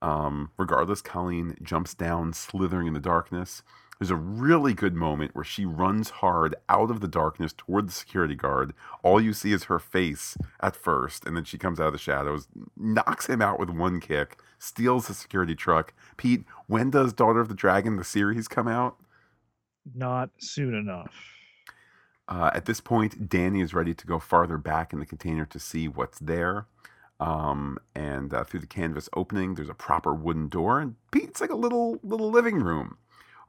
Um, 0.00 0.50
regardless, 0.58 1.00
Colleen 1.00 1.56
jumps 1.62 1.94
down, 1.94 2.32
slithering 2.32 2.86
in 2.86 2.94
the 2.94 3.00
darkness. 3.00 3.62
There's 3.98 4.10
a 4.12 4.16
really 4.16 4.74
good 4.74 4.94
moment 4.94 5.34
where 5.34 5.44
she 5.44 5.64
runs 5.64 6.10
hard 6.10 6.54
out 6.68 6.88
of 6.88 7.00
the 7.00 7.08
darkness 7.08 7.52
toward 7.52 7.88
the 7.88 7.92
security 7.92 8.36
guard. 8.36 8.72
All 9.02 9.20
you 9.20 9.32
see 9.32 9.52
is 9.52 9.64
her 9.64 9.80
face 9.80 10.36
at 10.60 10.76
first, 10.76 11.26
and 11.26 11.36
then 11.36 11.42
she 11.42 11.58
comes 11.58 11.80
out 11.80 11.88
of 11.88 11.94
the 11.94 11.98
shadows, 11.98 12.46
knocks 12.76 13.26
him 13.26 13.42
out 13.42 13.58
with 13.58 13.70
one 13.70 13.98
kick, 13.98 14.38
steals 14.60 15.08
the 15.08 15.14
security 15.14 15.56
truck. 15.56 15.94
Pete, 16.16 16.44
when 16.68 16.90
does 16.90 17.12
Daughter 17.12 17.40
of 17.40 17.48
the 17.48 17.54
Dragon, 17.54 17.96
the 17.96 18.04
series, 18.04 18.46
come 18.46 18.68
out? 18.68 18.98
Not 19.94 20.30
soon 20.38 20.74
enough. 20.74 21.37
Uh, 22.28 22.50
at 22.54 22.66
this 22.66 22.80
point, 22.80 23.28
Danny 23.28 23.62
is 23.62 23.72
ready 23.72 23.94
to 23.94 24.06
go 24.06 24.18
farther 24.18 24.58
back 24.58 24.92
in 24.92 25.00
the 25.00 25.06
container 25.06 25.46
to 25.46 25.58
see 25.58 25.88
what's 25.88 26.18
there. 26.18 26.66
Um, 27.18 27.78
and 27.94 28.32
uh, 28.32 28.44
through 28.44 28.60
the 28.60 28.66
canvas 28.66 29.08
opening, 29.16 29.54
there's 29.54 29.70
a 29.70 29.74
proper 29.74 30.14
wooden 30.14 30.48
door, 30.48 30.78
and 30.78 30.94
Pete's 31.10 31.40
like 31.40 31.50
a 31.50 31.56
little 31.56 31.98
little 32.04 32.30
living 32.30 32.60
room. 32.60 32.98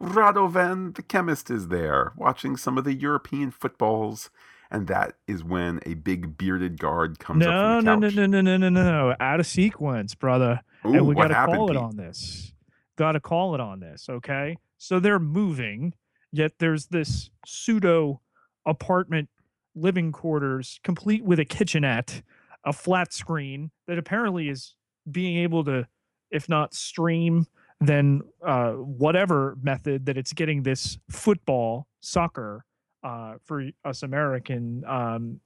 Radovan, 0.01 0.95
the 0.95 1.03
chemist, 1.03 1.51
is 1.51 1.67
there, 1.67 2.13
watching 2.15 2.55
some 2.55 2.77
of 2.77 2.85
the 2.85 2.93
European 2.93 3.51
footballs, 3.51 4.29
and 4.71 4.87
that 4.87 5.17
is 5.27 5.43
when 5.43 5.81
a 5.85 5.93
big 5.95 6.37
bearded 6.37 6.79
guard 6.79 7.19
comes 7.19 7.45
no, 7.45 7.51
up. 7.51 7.83
No, 7.83 7.95
no, 7.95 8.09
no, 8.09 8.25
no, 8.25 8.41
no, 8.41 8.57
no, 8.57 8.69
no, 8.69 8.83
no, 9.09 9.15
out 9.19 9.39
of 9.39 9.45
sequence, 9.45 10.15
brother. 10.15 10.61
Ooh, 10.85 10.93
and 10.93 11.05
we 11.05 11.13
got 11.13 11.27
to 11.27 11.33
call 11.33 11.67
Pete? 11.67 11.75
it 11.75 11.79
on 11.79 11.97
this. 11.97 12.53
Got 12.95 13.11
to 13.11 13.19
call 13.19 13.53
it 13.53 13.61
on 13.61 13.81
this, 13.81 14.07
okay? 14.09 14.57
So 14.77 14.99
they're 14.99 15.19
moving, 15.19 15.93
yet 16.31 16.53
there's 16.59 16.87
this 16.87 17.29
pseudo 17.45 18.21
apartment 18.69 19.29
living 19.75 20.11
quarters, 20.11 20.79
complete 20.83 21.23
with 21.23 21.39
a 21.39 21.45
kitchenette, 21.45 22.21
a 22.65 22.73
flat 22.73 23.13
screen 23.13 23.71
that 23.87 23.97
apparently 23.97 24.49
is 24.49 24.75
being 25.09 25.37
able 25.37 25.63
to, 25.63 25.87
if 26.31 26.49
not 26.49 26.73
stream, 26.73 27.47
then 27.79 28.21
uh, 28.45 28.71
whatever 28.71 29.57
method 29.61 30.05
that 30.05 30.17
it's 30.17 30.33
getting 30.33 30.63
this 30.63 30.97
football, 31.09 31.87
soccer 32.01 32.65
uh, 33.03 33.35
for 33.43 33.69
us 33.85 34.03
American 34.03 34.83
um, 34.85 35.39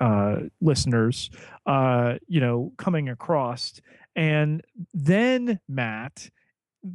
uh, 0.00 0.40
listeners, 0.60 1.30
uh, 1.66 2.14
you 2.26 2.40
know, 2.40 2.72
coming 2.76 3.08
across. 3.08 3.80
And 4.14 4.62
then, 4.92 5.60
Matt, 5.68 6.30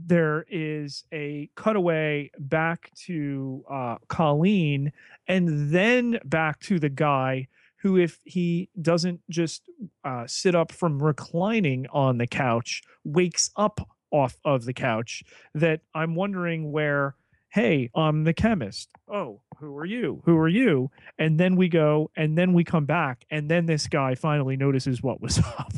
there 0.05 0.45
is 0.49 1.03
a 1.13 1.49
cutaway 1.55 2.31
back 2.39 2.91
to 3.05 3.63
uh, 3.69 3.97
Colleen 4.07 4.91
and 5.27 5.71
then 5.71 6.19
back 6.25 6.59
to 6.61 6.79
the 6.79 6.89
guy 6.89 7.47
who, 7.77 7.97
if 7.97 8.19
he 8.23 8.69
doesn't 8.81 9.21
just 9.29 9.63
uh, 10.05 10.23
sit 10.25 10.55
up 10.55 10.71
from 10.71 11.03
reclining 11.03 11.85
on 11.91 12.17
the 12.17 12.27
couch, 12.27 12.81
wakes 13.03 13.51
up 13.57 13.81
off 14.09 14.37
of 14.45 14.63
the 14.63 14.73
couch. 14.73 15.23
That 15.53 15.81
I'm 15.93 16.15
wondering 16.15 16.71
where, 16.71 17.15
hey, 17.49 17.89
I'm 17.93 18.23
the 18.23 18.33
chemist. 18.33 18.89
Oh, 19.11 19.41
who 19.57 19.75
are 19.77 19.85
you? 19.85 20.21
Who 20.25 20.37
are 20.37 20.47
you? 20.47 20.91
And 21.19 21.37
then 21.37 21.57
we 21.57 21.67
go, 21.67 22.09
and 22.15 22.37
then 22.37 22.53
we 22.53 22.63
come 22.63 22.85
back, 22.85 23.25
and 23.29 23.51
then 23.51 23.65
this 23.65 23.87
guy 23.87 24.15
finally 24.15 24.55
notices 24.55 25.03
what 25.03 25.19
was 25.19 25.39
up. 25.59 25.73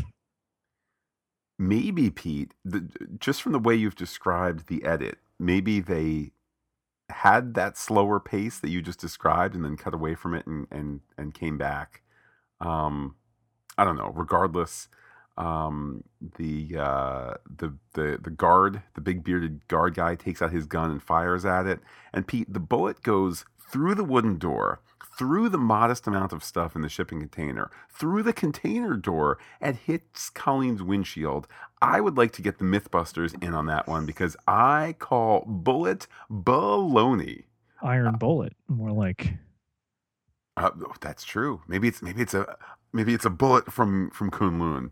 Maybe 1.57 2.09
Pete, 2.09 2.53
the, 2.63 2.89
just 3.19 3.41
from 3.41 3.53
the 3.53 3.59
way 3.59 3.75
you've 3.75 3.95
described 3.95 4.67
the 4.67 4.83
edit, 4.83 5.19
maybe 5.39 5.79
they 5.79 6.31
had 7.09 7.53
that 7.53 7.77
slower 7.77 8.19
pace 8.19 8.59
that 8.59 8.69
you 8.69 8.81
just 8.81 8.99
described 8.99 9.55
and 9.55 9.63
then 9.63 9.77
cut 9.77 9.93
away 9.93 10.15
from 10.15 10.33
it 10.33 10.45
and 10.47 10.67
and, 10.71 11.01
and 11.17 11.33
came 11.33 11.57
back. 11.57 12.01
Um, 12.59 13.15
I 13.77 13.83
don't 13.83 13.97
know. 13.97 14.11
Regardless, 14.15 14.89
um, 15.37 16.03
the 16.37 16.77
uh, 16.77 17.33
the 17.57 17.75
the 17.93 18.19
the 18.21 18.29
guard, 18.29 18.81
the 18.95 19.01
big 19.01 19.23
bearded 19.23 19.67
guard 19.67 19.95
guy, 19.95 20.15
takes 20.15 20.41
out 20.41 20.51
his 20.51 20.65
gun 20.65 20.91
and 20.91 21.03
fires 21.03 21.45
at 21.45 21.67
it. 21.67 21.79
And 22.13 22.27
Pete, 22.27 22.51
the 22.51 22.59
bullet 22.59 23.01
goes 23.01 23.45
through 23.71 23.95
the 23.95 24.03
wooden 24.03 24.37
door, 24.37 24.81
through 25.17 25.49
the 25.49 25.57
modest 25.57 26.07
amount 26.07 26.33
of 26.33 26.43
stuff 26.43 26.75
in 26.75 26.81
the 26.81 26.89
shipping 26.89 27.19
container, 27.19 27.71
through 27.89 28.23
the 28.23 28.33
container 28.33 28.95
door, 28.95 29.37
and 29.61 29.77
hits 29.77 30.29
Colleen's 30.29 30.83
windshield. 30.83 31.47
I 31.81 32.01
would 32.01 32.17
like 32.17 32.31
to 32.33 32.41
get 32.41 32.57
the 32.57 32.65
MythBusters 32.65 33.41
in 33.43 33.53
on 33.53 33.65
that 33.67 33.87
one 33.87 34.05
because 34.05 34.35
I 34.47 34.95
call 34.99 35.45
bullet 35.47 36.07
baloney. 36.29 37.43
Iron 37.81 38.07
uh, 38.07 38.11
bullet, 38.17 38.53
more 38.67 38.91
like. 38.91 39.33
Uh, 40.57 40.71
that's 41.01 41.23
true. 41.23 41.61
Maybe 41.67 41.87
it's 41.87 42.01
maybe 42.01 42.21
it's 42.21 42.33
a 42.33 42.57
maybe 42.93 43.13
it's 43.13 43.25
a 43.25 43.29
bullet 43.29 43.71
from 43.71 44.09
from 44.11 44.31
Kunlun. 44.31 44.91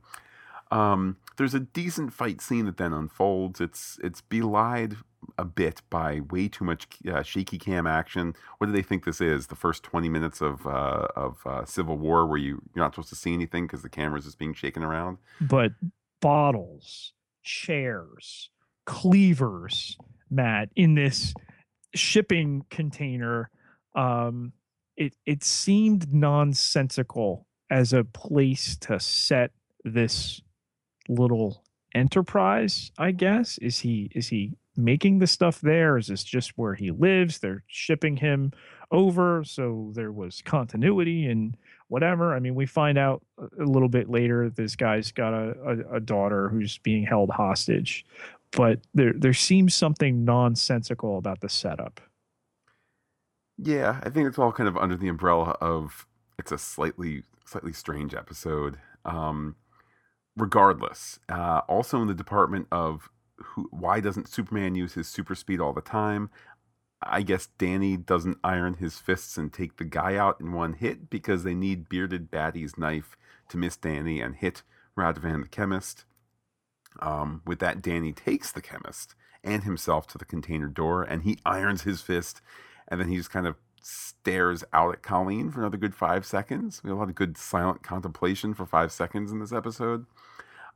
Um, 0.72 1.18
there's 1.38 1.54
a 1.54 1.60
decent 1.60 2.14
fight 2.14 2.42
scene 2.42 2.66
that 2.66 2.78
then 2.78 2.94
unfolds. 2.94 3.62
It's 3.62 4.00
it's 4.04 4.22
belied 4.22 4.98
a 5.38 5.46
bit 5.46 5.82
by 5.90 6.22
way 6.32 6.48
too 6.48 6.66
much 6.66 6.88
uh, 7.12 7.24
shaky 7.24 7.58
cam 7.58 7.88
action. 7.88 8.36
What 8.58 8.68
do 8.68 8.74
they 8.74 8.82
think 8.82 9.06
this 9.06 9.22
is? 9.22 9.48
The 9.48 9.56
first 9.56 9.84
20 9.84 10.10
minutes 10.10 10.42
of 10.42 10.66
uh, 10.68 11.08
of 11.16 11.38
uh, 11.46 11.66
Civil 11.66 11.98
War 11.98 12.26
where 12.26 12.38
you 12.38 12.62
you're 12.76 12.84
not 12.84 12.94
supposed 12.94 13.10
to 13.10 13.16
see 13.16 13.34
anything 13.34 13.66
because 13.66 13.82
the 13.82 13.90
camera's 13.90 14.26
just 14.26 14.40
being 14.40 14.54
shaken 14.54 14.84
around. 14.84 15.18
But 15.42 15.72
bottles, 16.22 17.14
chairs, 17.44 18.50
cleavers, 18.86 19.98
Matt, 20.30 20.70
in 20.76 20.96
this 20.96 21.34
shipping 21.94 22.66
container, 22.70 23.50
um, 23.96 24.54
it 24.98 25.16
it 25.26 25.44
seemed 25.44 26.14
nonsensical 26.14 27.48
as 27.70 27.94
a 27.94 28.04
place 28.04 28.78
to 28.78 29.00
set 29.00 29.52
this 29.84 30.42
little 31.10 31.64
enterprise 31.96 32.92
i 32.98 33.12
guess 33.12 33.58
is 33.60 33.80
he 33.80 34.10
is 34.16 34.30
he 34.30 34.54
making 34.76 35.20
the 35.20 35.28
stuff 35.28 35.62
there? 35.62 35.98
Is 35.98 36.08
this 36.08 36.24
just 36.24 36.58
where 36.58 36.74
he 36.74 36.92
lives? 36.92 37.40
They're 37.40 37.64
shipping 37.68 38.18
him 38.18 38.52
over 38.92 39.44
so 39.44 39.92
there 39.96 40.12
was 40.12 40.42
continuity 40.46 41.26
and 41.26 41.58
whatever. 41.88 42.34
I 42.34 42.40
mean 42.40 42.56
we 42.56 42.66
find 42.66 42.98
out 42.98 43.24
a 43.40 43.64
little 43.64 43.90
bit 43.90 44.10
later 44.10 44.50
this 44.50 44.76
guy's 44.76 45.12
got 45.12 45.34
a, 45.34 45.56
a, 45.66 45.96
a 45.96 46.00
daughter 46.00 46.50
who's 46.50 46.78
being 46.80 47.06
held 47.06 47.30
hostage 47.30 48.06
but 48.52 48.80
there 48.94 49.14
there 49.16 49.34
seems 49.34 49.74
something 49.74 50.24
nonsensical 50.24 51.18
about 51.18 51.42
the 51.42 51.50
setup. 51.50 52.02
Yeah 53.58 54.00
i 54.04 54.10
think 54.10 54.28
it's 54.28 54.40
all 54.40 54.52
kind 54.52 54.68
of 54.68 54.78
under 54.78 54.96
the 54.96 55.08
umbrella 55.08 55.56
of 55.62 56.08
it's 56.38 56.52
a 56.52 56.58
slightly 56.58 57.24
slightly 57.46 57.74
strange 57.74 58.14
episode 58.14 58.78
um 59.06 59.56
regardless, 60.36 61.20
uh, 61.30 61.62
also 61.68 62.02
in 62.02 62.08
the 62.08 62.14
department 62.14 62.68
of 62.72 63.10
who, 63.44 63.68
why 63.72 64.00
doesn't 64.00 64.30
Superman 64.30 64.76
use 64.76 64.94
his 64.94 65.08
super 65.08 65.36
speed 65.36 65.60
all 65.60 65.74
the 65.74 65.82
time? 65.82 66.30
I 67.02 67.22
guess 67.22 67.50
Danny 67.58 67.98
doesn't 67.98 68.38
iron 68.44 68.76
his 68.76 68.98
fists 68.98 69.38
and 69.38 69.52
take 69.52 69.78
the 69.78 69.84
guy 69.84 70.16
out 70.16 70.40
in 70.40 70.54
one 70.54 70.74
hit 70.74 71.10
because 71.10 71.44
they 71.44 71.54
need 71.54 71.90
bearded 71.90 72.32
Batty's 72.32 72.78
knife 72.78 73.18
to 73.50 73.58
miss 73.58 73.76
Danny 73.76 74.22
and 74.22 74.36
hit 74.36 74.64
Radovan 74.98 75.44
the 75.44 75.50
chemist. 75.50 76.06
Um, 77.02 77.42
with 77.46 77.60
that, 77.60 77.82
Danny 77.82 78.14
takes 78.14 78.52
the 78.52 78.62
chemist 78.62 79.16
and 79.44 79.64
himself 79.64 80.08
to 80.08 80.18
the 80.18 80.26
container 80.26 80.68
door 80.68 81.04
and 81.04 81.24
he 81.24 81.40
irons 81.46 81.82
his 81.82 82.02
fist 82.02 82.42
and 82.88 83.00
then 83.00 83.10
he 83.10 83.18
just 83.18 83.32
kind 83.32 83.48
of 83.48 83.56
stares 83.82 84.64
out 84.72 84.94
at 84.94 85.04
Colleen 85.04 85.52
for 85.52 85.60
another 85.60 85.78
good 85.78 85.94
five 85.94 86.26
seconds. 86.26 86.82
We 86.84 86.90
have 86.90 86.98
a 86.98 87.00
lot 87.00 87.10
of 87.10 87.16
good 87.16 87.38
silent 87.38 87.84
contemplation 87.84 88.54
for 88.54 88.66
five 88.66 88.92
seconds 88.92 89.32
in 89.32 89.40
this 89.40 89.52
episode. 89.52 90.06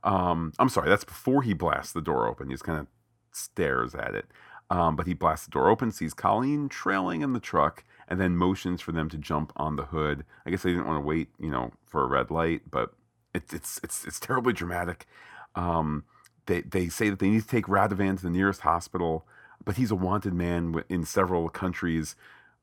Um, 0.04 0.52
I'm 0.58 0.68
sorry, 0.68 0.88
that's 0.88 1.04
before 1.04 1.42
he 1.42 1.54
blasts 1.54 1.92
the 1.92 2.00
door 2.00 2.26
open. 2.26 2.48
He 2.48 2.54
just 2.54 2.64
kind 2.64 2.78
of 2.78 2.86
stares 3.32 3.94
at 3.94 4.14
it. 4.14 4.26
Um, 4.70 4.96
but 4.96 5.06
he 5.06 5.14
blasts 5.14 5.46
the 5.46 5.52
door 5.52 5.70
open, 5.70 5.90
sees 5.90 6.12
Colleen 6.12 6.68
trailing 6.68 7.22
in 7.22 7.32
the 7.32 7.40
truck, 7.40 7.84
and 8.06 8.20
then 8.20 8.36
motions 8.36 8.82
for 8.82 8.92
them 8.92 9.08
to 9.08 9.16
jump 9.16 9.52
on 9.56 9.76
the 9.76 9.86
hood. 9.86 10.24
I 10.44 10.50
guess 10.50 10.62
they 10.62 10.70
didn't 10.70 10.86
want 10.86 11.02
to 11.02 11.06
wait, 11.06 11.28
you 11.38 11.50
know, 11.50 11.72
for 11.86 12.04
a 12.04 12.06
red 12.06 12.30
light, 12.30 12.62
but 12.70 12.92
it, 13.34 13.44
it's 13.52 13.80
it's 13.82 14.04
it's 14.04 14.20
terribly 14.20 14.52
dramatic. 14.52 15.06
Um, 15.54 16.04
they 16.46 16.60
they 16.60 16.88
say 16.88 17.08
that 17.08 17.18
they 17.18 17.30
need 17.30 17.42
to 17.42 17.48
take 17.48 17.66
Radovan 17.66 18.16
to 18.18 18.22
the 18.22 18.30
nearest 18.30 18.60
hospital, 18.60 19.26
but 19.64 19.76
he's 19.76 19.90
a 19.90 19.96
wanted 19.96 20.34
man 20.34 20.82
in 20.90 21.04
several 21.04 21.48
countries, 21.48 22.14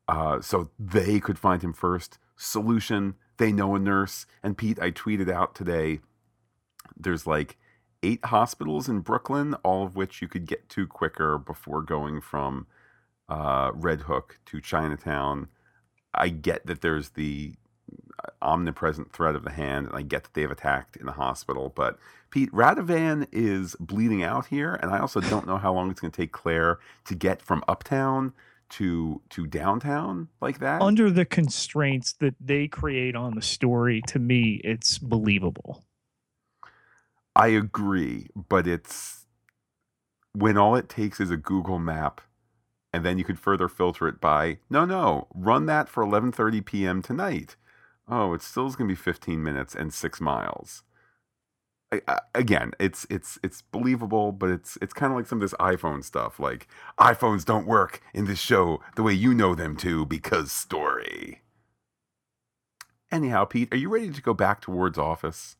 uh, 0.07 0.41
so 0.41 0.69
they 0.77 1.19
could 1.19 1.39
find 1.39 1.63
him 1.63 1.73
first. 1.73 2.19
Solution: 2.35 3.15
they 3.37 3.51
know 3.51 3.73
a 3.75 3.79
nurse. 3.79 4.27
And 4.43 4.57
Pete, 4.57 4.79
I 4.79 4.91
tweeted 4.91 5.31
out 5.31 5.55
today 5.55 6.01
there's 6.97 7.27
like 7.27 7.57
eight 8.03 8.23
hospitals 8.25 8.87
in 8.87 8.99
Brooklyn, 8.99 9.55
all 9.63 9.83
of 9.83 9.95
which 9.95 10.21
you 10.21 10.27
could 10.27 10.45
get 10.45 10.69
to 10.69 10.87
quicker 10.87 11.37
before 11.37 11.81
going 11.81 12.21
from 12.21 12.67
uh, 13.29 13.71
Red 13.73 14.01
Hook 14.01 14.39
to 14.47 14.61
Chinatown. 14.61 15.47
I 16.13 16.29
get 16.29 16.65
that 16.67 16.81
there's 16.81 17.09
the 17.09 17.53
uh, 18.23 18.29
omnipresent 18.41 19.11
threat 19.11 19.35
of 19.35 19.43
the 19.43 19.51
hand, 19.51 19.87
and 19.87 19.95
I 19.95 20.01
get 20.01 20.23
that 20.23 20.33
they've 20.33 20.51
attacked 20.51 20.95
in 20.95 21.05
the 21.05 21.13
hospital. 21.13 21.73
But 21.75 21.97
Pete 22.29 22.51
Radovan 22.51 23.27
is 23.31 23.75
bleeding 23.79 24.23
out 24.23 24.47
here, 24.47 24.75
and 24.75 24.91
I 24.91 24.99
also 24.99 25.19
don't 25.19 25.47
know 25.47 25.57
how 25.57 25.73
long 25.73 25.89
it's 25.89 25.99
going 25.99 26.11
to 26.11 26.21
take 26.21 26.31
Claire 26.31 26.79
to 27.05 27.15
get 27.15 27.41
from 27.41 27.63
uptown 27.67 28.33
to 28.67 29.21
to 29.29 29.45
downtown 29.45 30.27
like 30.41 30.59
that. 30.59 30.81
Under 30.81 31.11
the 31.11 31.25
constraints 31.25 32.13
that 32.13 32.35
they 32.39 32.67
create 32.67 33.15
on 33.15 33.35
the 33.35 33.41
story, 33.41 34.01
to 34.07 34.19
me, 34.19 34.59
it's 34.63 34.97
believable. 34.97 35.83
I 37.35 37.47
agree, 37.49 38.27
but 38.35 38.67
it's 38.67 39.25
when 40.33 40.57
all 40.57 40.75
it 40.75 40.89
takes 40.89 41.19
is 41.19 41.31
a 41.31 41.37
Google 41.37 41.79
map 41.79 42.21
and 42.93 43.05
then 43.05 43.17
you 43.17 43.25
could 43.25 43.39
further 43.39 43.67
filter 43.67 44.07
it 44.07 44.21
by 44.21 44.57
no 44.69 44.85
no 44.85 45.27
run 45.35 45.65
that 45.65 45.89
for 45.89 46.03
11:30 46.05 46.65
p.m. 46.65 47.01
tonight. 47.01 47.57
Oh, 48.07 48.33
it 48.33 48.41
still 48.41 48.67
is 48.67 48.75
going 48.77 48.87
to 48.87 48.93
be 48.93 49.01
15 49.01 49.43
minutes 49.43 49.75
and 49.75 49.93
6 49.93 50.21
miles. 50.21 50.83
I, 51.91 52.01
I, 52.07 52.19
again, 52.35 52.71
it's 52.79 53.05
it's 53.09 53.39
it's 53.43 53.61
believable, 53.63 54.31
but 54.31 54.49
it's 54.49 54.77
it's 54.81 54.93
kind 54.93 55.11
of 55.11 55.17
like 55.17 55.27
some 55.27 55.39
of 55.39 55.41
this 55.41 55.53
iPhone 55.59 56.03
stuff. 56.03 56.39
Like 56.39 56.67
iPhones 56.99 57.45
don't 57.45 57.67
work 57.67 58.01
in 58.13 58.25
this 58.25 58.39
show 58.39 58.81
the 58.95 59.03
way 59.03 59.13
you 59.13 59.33
know 59.33 59.55
them 59.55 59.75
to 59.77 60.05
because 60.05 60.51
story. 60.51 61.41
Anyhow, 63.11 63.45
Pete, 63.45 63.73
are 63.73 63.77
you 63.77 63.89
ready 63.89 64.11
to 64.11 64.21
go 64.21 64.33
back 64.33 64.61
to 64.61 64.71
Ward's 64.71 64.97
office? 64.97 65.57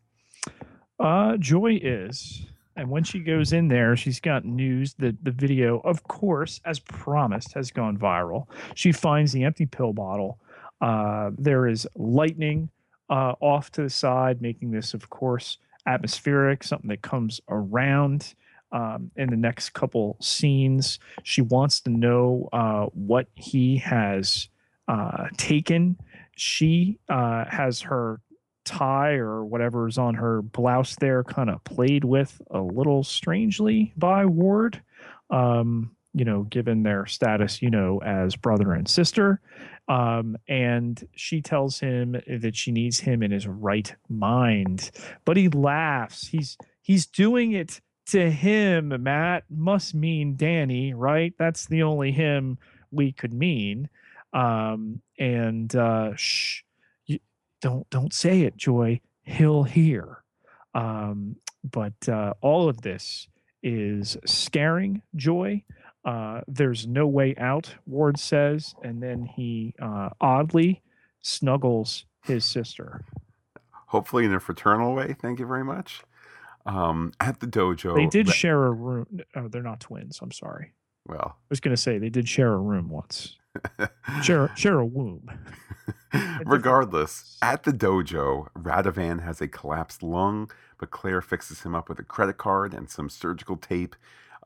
Uh, 0.99 1.37
Joy 1.37 1.79
is. 1.81 2.45
And 2.77 2.89
when 2.89 3.03
she 3.03 3.19
goes 3.19 3.53
in 3.53 3.69
there, 3.69 3.95
she's 3.95 4.19
got 4.19 4.43
news 4.43 4.95
that 4.95 5.23
the 5.23 5.31
video, 5.31 5.79
of 5.79 6.03
course, 6.03 6.59
as 6.65 6.79
promised, 6.79 7.53
has 7.53 7.71
gone 7.71 7.97
viral. 7.97 8.47
She 8.75 8.91
finds 8.91 9.31
the 9.31 9.43
empty 9.43 9.65
pill 9.65 9.93
bottle. 9.93 10.39
Uh, 10.81 11.31
there 11.37 11.67
is 11.67 11.87
lightning 11.95 12.69
uh, 13.09 13.33
off 13.39 13.71
to 13.73 13.83
the 13.83 13.89
side, 13.89 14.41
making 14.41 14.71
this, 14.71 14.93
of 14.93 15.09
course, 15.09 15.57
atmospheric, 15.85 16.63
something 16.63 16.89
that 16.89 17.01
comes 17.01 17.39
around 17.47 18.33
um, 18.73 19.09
in 19.15 19.29
the 19.29 19.37
next 19.37 19.69
couple 19.69 20.17
scenes. 20.19 20.99
She 21.23 21.41
wants 21.41 21.79
to 21.81 21.89
know 21.89 22.49
uh, 22.51 22.87
what 22.87 23.27
he 23.35 23.77
has 23.77 24.49
uh, 24.89 25.27
taken. 25.37 25.97
She 26.35 26.99
uh, 27.07 27.45
has 27.45 27.81
her 27.81 28.19
tie 28.65 29.13
or 29.13 29.45
whatever 29.45 29.87
is 29.87 29.97
on 29.97 30.15
her 30.15 30.41
blouse 30.41 30.95
there 30.99 31.23
kind 31.23 31.49
of 31.49 31.63
played 31.63 32.03
with 32.03 32.41
a 32.51 32.59
little 32.59 33.03
strangely 33.03 33.93
by 33.95 34.25
Ward. 34.25 34.81
Um, 35.29 35.91
you 36.13 36.23
know, 36.23 36.43
given 36.43 36.83
their 36.83 37.05
status, 37.05 37.61
you 37.61 37.69
know, 37.69 38.01
as 38.01 38.37
brother 38.37 38.71
and 38.71 38.87
sister. 38.87 39.41
Um, 39.89 40.37
and 40.47 41.05
she 41.13 41.41
tells 41.41 41.79
him 41.79 42.15
that 42.25 42.55
she 42.55 42.71
needs 42.71 42.99
him 42.99 43.21
in 43.21 43.31
his 43.31 43.45
right 43.45 43.93
mind. 44.07 44.91
But 45.25 45.35
he 45.35 45.49
laughs. 45.49 46.27
He's 46.27 46.57
he's 46.81 47.05
doing 47.05 47.51
it 47.51 47.81
to 48.07 48.31
him. 48.31 48.93
Matt 49.03 49.43
must 49.49 49.93
mean 49.93 50.37
Danny, 50.37 50.93
right? 50.93 51.33
That's 51.37 51.65
the 51.65 51.83
only 51.83 52.11
him 52.11 52.59
we 52.91 53.11
could 53.11 53.33
mean. 53.33 53.89
Um, 54.33 55.01
and 55.19 55.73
uh, 55.75 56.15
shh, 56.15 56.61
don't 57.65 57.89
don't 57.89 58.13
say 58.13 58.41
it, 58.41 58.55
Joy. 58.55 59.01
He'll 59.23 59.63
hear. 59.63 60.23
Um, 60.75 61.37
but 61.63 62.07
uh, 62.07 62.33
all 62.39 62.69
of 62.69 62.81
this 62.81 63.27
is 63.63 64.17
scaring 64.23 65.01
Joy. 65.15 65.63
Uh, 66.05 66.41
there's 66.47 66.85
no 66.85 67.07
way 67.07 67.33
out, 67.39 67.73
Ward 67.87 68.19
says, 68.19 68.75
and 68.83 69.01
then 69.01 69.25
he 69.25 69.73
uh, 69.81 70.09
oddly 70.21 70.83
snuggles 71.23 72.05
his 72.23 72.45
sister. 72.45 73.03
Hopefully, 73.87 74.25
in 74.25 74.33
a 74.35 74.39
fraternal 74.39 74.93
way. 74.93 75.15
Thank 75.19 75.39
you 75.39 75.47
very 75.47 75.63
much. 75.63 76.03
Um, 76.67 77.13
at 77.19 77.39
the 77.39 77.47
dojo, 77.47 77.95
they 77.95 78.05
did 78.05 78.29
share 78.29 78.65
a 78.65 78.71
room. 78.71 79.21
Oh, 79.35 79.47
they're 79.47 79.63
not 79.63 79.79
twins. 79.79 80.19
I'm 80.21 80.31
sorry. 80.31 80.73
Well, 81.07 81.35
I 81.35 81.47
was 81.49 81.59
going 81.59 81.75
to 81.75 81.81
say 81.81 81.97
they 81.97 82.09
did 82.09 82.29
share 82.29 82.53
a 82.53 82.59
room 82.59 82.89
once. 82.89 83.37
Share 84.21 84.51
share 84.55 84.79
a 84.79 84.85
womb. 84.85 85.29
Regardless, 86.45 87.37
at 87.41 87.63
the 87.63 87.71
dojo, 87.71 88.47
Radovan 88.57 89.23
has 89.23 89.41
a 89.41 89.47
collapsed 89.47 90.01
lung, 90.01 90.49
but 90.77 90.91
Claire 90.91 91.21
fixes 91.21 91.63
him 91.63 91.75
up 91.75 91.89
with 91.89 91.99
a 91.99 92.03
credit 92.03 92.37
card 92.37 92.73
and 92.73 92.89
some 92.89 93.09
surgical 93.09 93.57
tape. 93.57 93.95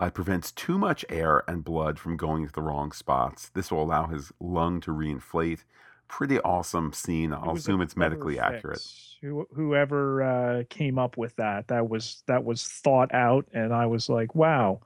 Uh, 0.01 0.05
it 0.05 0.13
prevents 0.13 0.51
too 0.51 0.77
much 0.77 1.05
air 1.09 1.43
and 1.47 1.63
blood 1.63 1.99
from 1.99 2.17
going 2.17 2.47
to 2.47 2.53
the 2.53 2.61
wrong 2.61 2.91
spots. 2.91 3.49
This 3.49 3.71
will 3.71 3.83
allow 3.83 4.07
his 4.07 4.31
lung 4.39 4.79
to 4.81 4.91
reinflate. 4.91 5.63
Pretty 6.07 6.39
awesome 6.39 6.93
scene. 6.93 7.33
I'll 7.33 7.51
it 7.51 7.59
assume 7.59 7.81
it's 7.81 7.97
medically 7.97 8.35
fix. 8.35 8.45
accurate. 8.45 8.81
Who, 9.21 9.47
whoever 9.53 10.23
uh, 10.23 10.63
came 10.69 10.97
up 10.97 11.17
with 11.17 11.35
that, 11.35 11.67
that 11.67 11.89
was 11.89 12.23
that 12.27 12.43
was 12.43 12.63
thought 12.63 13.13
out, 13.13 13.45
and 13.53 13.73
I 13.73 13.85
was 13.85 14.09
like, 14.09 14.33
wow 14.33 14.79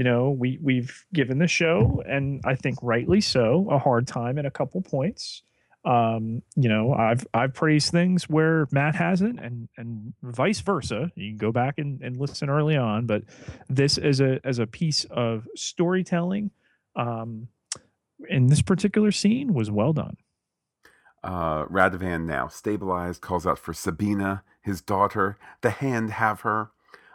you 0.00 0.04
know 0.04 0.30
we 0.30 0.58
we've 0.62 1.04
given 1.12 1.36
the 1.36 1.46
show 1.46 2.02
and 2.08 2.40
i 2.46 2.54
think 2.54 2.78
rightly 2.80 3.20
so 3.20 3.68
a 3.70 3.78
hard 3.78 4.06
time 4.06 4.38
at 4.38 4.46
a 4.46 4.50
couple 4.50 4.80
points. 4.80 5.42
Um 5.84 6.42
you 6.56 6.70
know 6.70 6.94
i've 6.94 7.26
i've 7.34 7.52
praised 7.52 7.92
things 7.92 8.26
where 8.26 8.66
matt 8.70 8.94
hasn't 8.94 9.38
and 9.40 9.68
and 9.76 10.14
vice 10.22 10.60
versa. 10.60 11.12
You 11.16 11.32
can 11.32 11.36
go 11.36 11.52
back 11.52 11.74
and, 11.76 12.00
and 12.00 12.16
listen 12.16 12.48
early 12.48 12.78
on 12.78 13.04
but 13.04 13.24
this 13.68 13.98
as 13.98 14.22
a 14.22 14.40
as 14.42 14.58
a 14.58 14.66
piece 14.66 15.04
of 15.10 15.46
storytelling 15.54 16.50
um 16.96 17.48
in 18.26 18.46
this 18.46 18.62
particular 18.62 19.12
scene 19.12 19.52
was 19.52 19.70
well 19.70 19.92
done. 19.92 20.16
Uh 21.22 21.66
radovan 21.66 22.24
now 22.24 22.48
stabilized 22.48 23.20
calls 23.20 23.46
out 23.46 23.58
for 23.58 23.74
sabina 23.74 24.44
his 24.62 24.80
daughter. 24.80 25.36
The 25.60 25.70
hand 25.70 26.10
have 26.12 26.40
her 26.40 26.70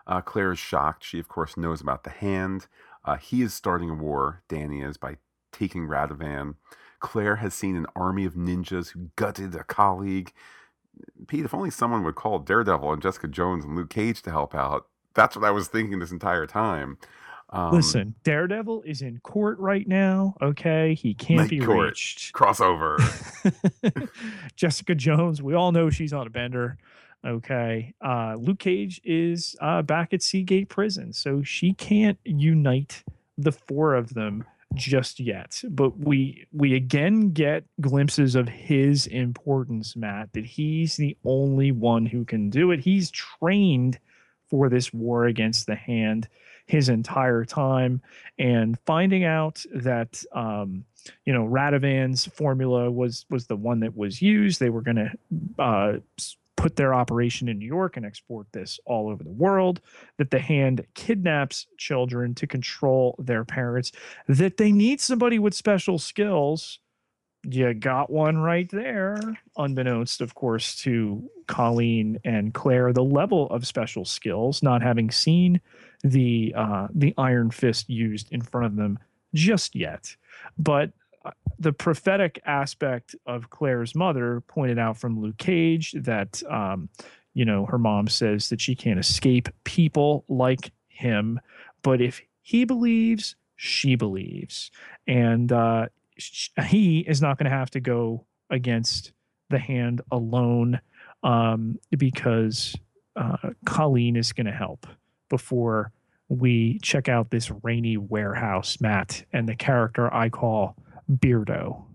uh, 0.08 0.22
Claire 0.22 0.52
is 0.52 0.60
shocked. 0.60 1.04
She, 1.04 1.20
of 1.20 1.28
course, 1.28 1.58
knows 1.58 1.82
about 1.82 2.04
the 2.04 2.10
hand. 2.10 2.68
Uh, 3.04 3.18
he 3.18 3.42
is 3.42 3.54
starting 3.54 3.90
a 3.90 3.94
war, 3.94 4.42
Danny 4.48 4.82
is, 4.82 4.98
by 4.98 5.18
taking 5.52 5.88
Radovan. 5.88 6.56
Claire 7.00 7.38
has 7.38 7.54
seen 7.54 7.76
an 7.76 7.86
army 7.96 8.26
of 8.26 8.34
ninjas 8.34 8.90
who 8.90 9.12
gutted 9.16 9.56
a 9.56 9.64
colleague. 9.64 10.34
Pete, 11.28 11.46
if 11.46 11.54
only 11.54 11.70
someone 11.70 12.04
would 12.04 12.16
call 12.16 12.40
Daredevil 12.40 12.94
and 12.94 13.02
Jessica 13.02 13.28
Jones 13.28 13.66
and 13.66 13.76
Luke 13.76 13.90
Cage 13.90 14.22
to 14.24 14.32
help 14.32 14.56
out. 14.56 14.88
That's 15.14 15.36
what 15.36 15.46
I 15.46 15.52
was 15.52 15.68
thinking 15.68 16.00
this 16.00 16.12
entire 16.12 16.48
time. 16.48 16.98
Um, 17.50 17.72
Listen, 17.72 18.16
Daredevil 18.24 18.84
is 18.84 19.02
in 19.02 19.20
court 19.20 19.60
right 19.60 19.88
now. 19.88 20.36
Okay, 20.42 20.94
he 20.96 21.14
can't 21.14 21.50
be 21.50 21.60
court. 21.60 21.90
reached. 21.90 22.34
Crossover. 22.34 22.98
Jessica 24.56 24.96
Jones, 24.96 25.42
we 25.42 25.54
all 25.54 25.72
know 25.72 25.90
she's 25.90 26.12
on 26.12 26.28
a 26.28 26.30
bender. 26.30 26.78
Okay. 27.26 27.94
Uh, 28.02 28.36
Luke 28.38 28.60
Cage 28.60 29.02
is 29.04 29.56
uh, 29.60 29.82
back 29.82 30.14
at 30.14 30.22
Seagate 30.22 30.70
Prison, 30.70 31.12
so 31.12 31.42
she 31.42 31.74
can't 31.74 32.20
unite 32.24 33.04
the 33.38 33.52
four 33.52 33.96
of 33.96 34.14
them 34.14 34.46
just 34.76 35.20
yet. 35.20 35.62
But 35.70 35.98
we 35.98 36.46
we 36.54 36.76
again 36.76 37.32
get 37.32 37.64
glimpses 37.82 38.36
of 38.36 38.48
his 38.48 39.08
importance, 39.08 39.96
Matt. 39.96 40.34
That 40.34 40.46
he's 40.46 40.98
the 40.98 41.18
only 41.26 41.72
one 41.72 42.06
who 42.06 42.26
can 42.26 42.50
do 42.50 42.72
it. 42.72 42.80
He's 42.80 43.10
trained 43.10 44.00
for 44.50 44.70
this 44.70 44.94
war 44.94 45.26
against 45.26 45.66
the 45.66 45.76
hand 45.76 46.28
his 46.68 46.90
entire 46.90 47.46
time, 47.46 48.02
and 48.38 48.78
finding 48.86 49.24
out 49.24 49.64
that 49.74 50.24
um, 50.32 50.86
you 51.26 51.34
know 51.34 51.46
Radovan's 51.48 52.26
formula 52.26 52.92
was 52.92 53.26
was 53.32 53.48
the 53.48 53.56
one 53.56 53.80
that 53.80 53.98
was 53.98 54.22
used. 54.22 54.60
They 54.60 54.70
were 54.70 54.82
going 54.82 54.98
to 54.98 55.12
uh, 55.58 55.98
put 56.58 56.76
their 56.76 56.94
operation 56.94 57.50
in 57.50 57.60
New 57.60 57.66
York 57.66 57.98
and 57.98 58.06
export 58.06 58.48
this 58.52 58.80
all 58.86 59.10
over 59.10 59.24
the 59.24 59.30
world, 59.30 59.82
that 60.18 60.32
the 60.32 60.40
hand 60.40 60.86
kidnaps 60.94 61.68
children 61.78 62.34
to 62.36 62.48
control 62.48 63.16
their 63.20 63.44
parents, 63.44 63.92
that 64.28 64.58
they 64.58 64.72
need 64.72 65.02
somebody 65.02 65.40
with 65.40 65.54
special 65.54 66.00
skills. 66.00 66.80
You 67.44 67.74
got 67.76 68.10
one 68.10 68.38
right 68.38 68.70
there, 68.72 69.20
unbeknownst, 69.56 70.22
of 70.22 70.34
course, 70.34 70.76
to 70.78 71.30
Colleen 71.48 72.20
and 72.26 72.54
Claire, 72.54 72.92
the 72.92 73.04
level 73.04 73.48
of 73.52 73.68
special 73.68 74.04
skills, 74.04 74.64
not 74.64 74.82
having 74.82 75.12
seen 75.12 75.62
the 76.04 76.54
uh, 76.56 76.88
the 76.94 77.14
Iron 77.18 77.52
Fist 77.52 77.90
used 77.90 78.32
in 78.32 78.42
front 78.42 78.66
of 78.66 78.76
them 78.76 78.98
just 79.36 79.76
yet. 79.76 80.16
But 80.58 80.92
the 81.60 81.74
prophetic 81.74 82.40
aspect 82.46 83.16
of 83.26 83.50
Claire's 83.50 83.96
mother 83.96 84.42
pointed 84.42 84.80
out 84.80 84.98
from 84.98 85.20
Luke 85.20 85.38
Cage 85.38 85.94
that, 85.94 86.44
um, 86.50 86.90
you 87.34 87.46
know, 87.46 87.66
her 87.66 87.78
mom 87.78 88.08
says 88.08 88.50
that 88.50 88.62
she 88.62 88.76
can't 88.76 89.00
escape 89.00 89.50
people 89.64 90.26
like 90.28 90.72
him. 90.88 91.40
But 91.82 92.02
if 92.02 92.22
he 92.42 92.66
believes, 92.66 93.36
she 93.56 93.96
believes. 93.96 94.72
And 95.08 95.52
uh, 95.52 95.88
he 96.68 97.00
is 97.00 97.22
not 97.22 97.38
going 97.38 97.50
to 97.50 97.56
have 97.56 97.72
to 97.72 97.80
go 97.80 98.26
against 98.50 99.12
the 99.50 99.60
hand 99.60 100.02
alone 100.12 100.80
um, 101.24 101.80
because 101.98 102.76
uh, 103.16 103.52
Colleen 103.66 104.16
is 104.16 104.34
going 104.34 104.46
to 104.46 104.52
help 104.52 104.88
before 105.30 105.92
we 106.28 106.80
check 106.80 107.08
out 107.08 107.30
this 107.30 107.52
rainy 107.64 107.98
warehouse, 107.98 108.80
Matt, 108.82 109.24
and 109.32 109.48
the 109.48 109.56
character 109.56 110.12
I 110.14 110.30
call 110.30 110.76
Beardo. 111.10 111.86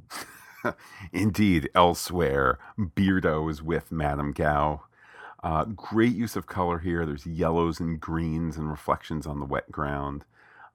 Indeed, 1.12 1.70
elsewhere, 1.74 2.58
Beardo 2.78 3.50
is 3.50 3.62
with 3.62 3.90
Madame 3.90 4.32
Gao. 4.32 4.82
Uh, 5.42 5.64
great 5.64 6.14
use 6.14 6.36
of 6.36 6.46
color 6.46 6.78
here. 6.78 7.06
There's 7.06 7.26
yellows 7.26 7.80
and 7.80 7.98
greens 7.98 8.56
and 8.56 8.70
reflections 8.70 9.26
on 9.26 9.40
the 9.40 9.46
wet 9.46 9.70
ground. 9.72 10.24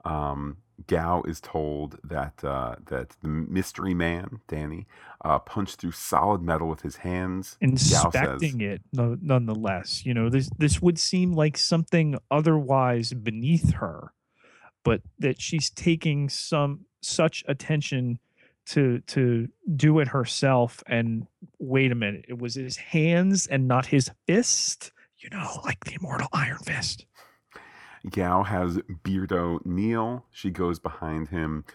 Um, 0.03 0.57
Gao 0.88 1.21
is 1.23 1.39
told 1.39 1.99
that 2.03 2.43
uh, 2.43 2.75
that 2.88 3.15
the 3.21 3.27
mystery 3.27 3.93
man 3.93 4.41
Danny 4.47 4.88
uh, 5.23 5.39
punched 5.39 5.79
through 5.79 5.91
solid 5.91 6.41
metal 6.41 6.67
with 6.67 6.81
his 6.81 6.97
hands. 6.97 7.57
Inspecting 7.61 8.59
says, 8.59 8.61
it, 8.61 8.81
no, 8.91 9.17
nonetheless. 9.21 10.05
You 10.05 10.13
know 10.13 10.29
this 10.29 10.49
this 10.57 10.81
would 10.81 10.99
seem 10.99 11.31
like 11.33 11.57
something 11.57 12.17
otherwise 12.29 13.13
beneath 13.13 13.73
her, 13.75 14.13
but 14.83 15.01
that 15.19 15.41
she's 15.41 15.69
taking 15.69 16.27
some 16.27 16.81
such 17.05 17.43
attention 17.47 18.19
to 18.65 18.99
to 19.01 19.47
do 19.75 19.99
it 19.99 20.07
herself 20.07 20.83
and 20.87 21.27
wait 21.59 21.91
a 21.91 21.95
minute 21.95 22.25
it 22.27 22.39
was 22.39 22.55
his 22.55 22.77
hands 22.77 23.45
and 23.47 23.67
not 23.67 23.85
his 23.85 24.09
fist 24.25 24.91
you 25.19 25.29
know 25.29 25.61
like 25.63 25.83
the 25.85 25.93
immortal 25.93 26.27
iron 26.33 26.57
fist 26.59 27.05
Gao 28.09 28.43
has 28.43 28.77
Beardo 29.03 29.65
kneel. 29.65 30.25
She 30.31 30.51
goes 30.51 30.79
behind 30.79 31.29
him, 31.29 31.65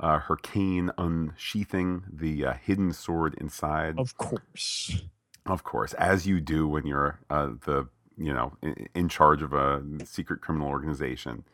uh, 0.00 0.18
her 0.18 0.36
cane 0.36 0.90
unsheathing 0.98 2.04
the 2.12 2.44
uh, 2.44 2.54
hidden 2.54 2.92
sword 2.92 3.34
inside. 3.38 3.98
Of 3.98 4.16
course. 4.16 5.02
Of 5.46 5.62
course, 5.62 5.94
as 5.94 6.26
you 6.26 6.40
do 6.40 6.66
when 6.66 6.86
you're 6.86 7.20
uh, 7.30 7.50
the 7.64 7.88
you 8.18 8.32
know 8.32 8.56
in, 8.62 8.88
in, 8.94 9.08
charge 9.08 9.42
of 9.42 9.52
a 9.52 9.82
secret 10.04 10.40
criminal 10.40 10.68
organization. 10.68 11.44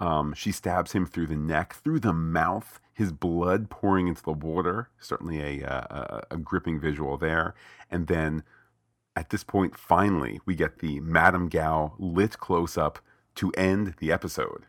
Um, 0.00 0.32
she 0.32 0.50
stabs 0.50 0.92
him 0.92 1.06
through 1.06 1.26
the 1.26 1.36
neck, 1.36 1.74
through 1.74 2.00
the 2.00 2.14
mouth, 2.14 2.80
his 2.92 3.12
blood 3.12 3.68
pouring 3.68 4.08
into 4.08 4.22
the 4.22 4.32
water. 4.32 4.88
Certainly 4.98 5.62
a, 5.62 5.66
uh, 5.66 6.22
a, 6.30 6.34
a 6.34 6.36
gripping 6.38 6.80
visual 6.80 7.18
there. 7.18 7.54
And 7.90 8.06
then 8.06 8.42
at 9.14 9.28
this 9.28 9.44
point, 9.44 9.78
finally, 9.78 10.40
we 10.46 10.54
get 10.54 10.78
the 10.78 11.00
Madame 11.00 11.48
Gao 11.48 11.92
lit 11.98 12.38
close 12.38 12.78
up 12.78 12.98
to 13.36 13.52
end 13.52 13.94
the 13.98 14.10
episode. 14.10 14.64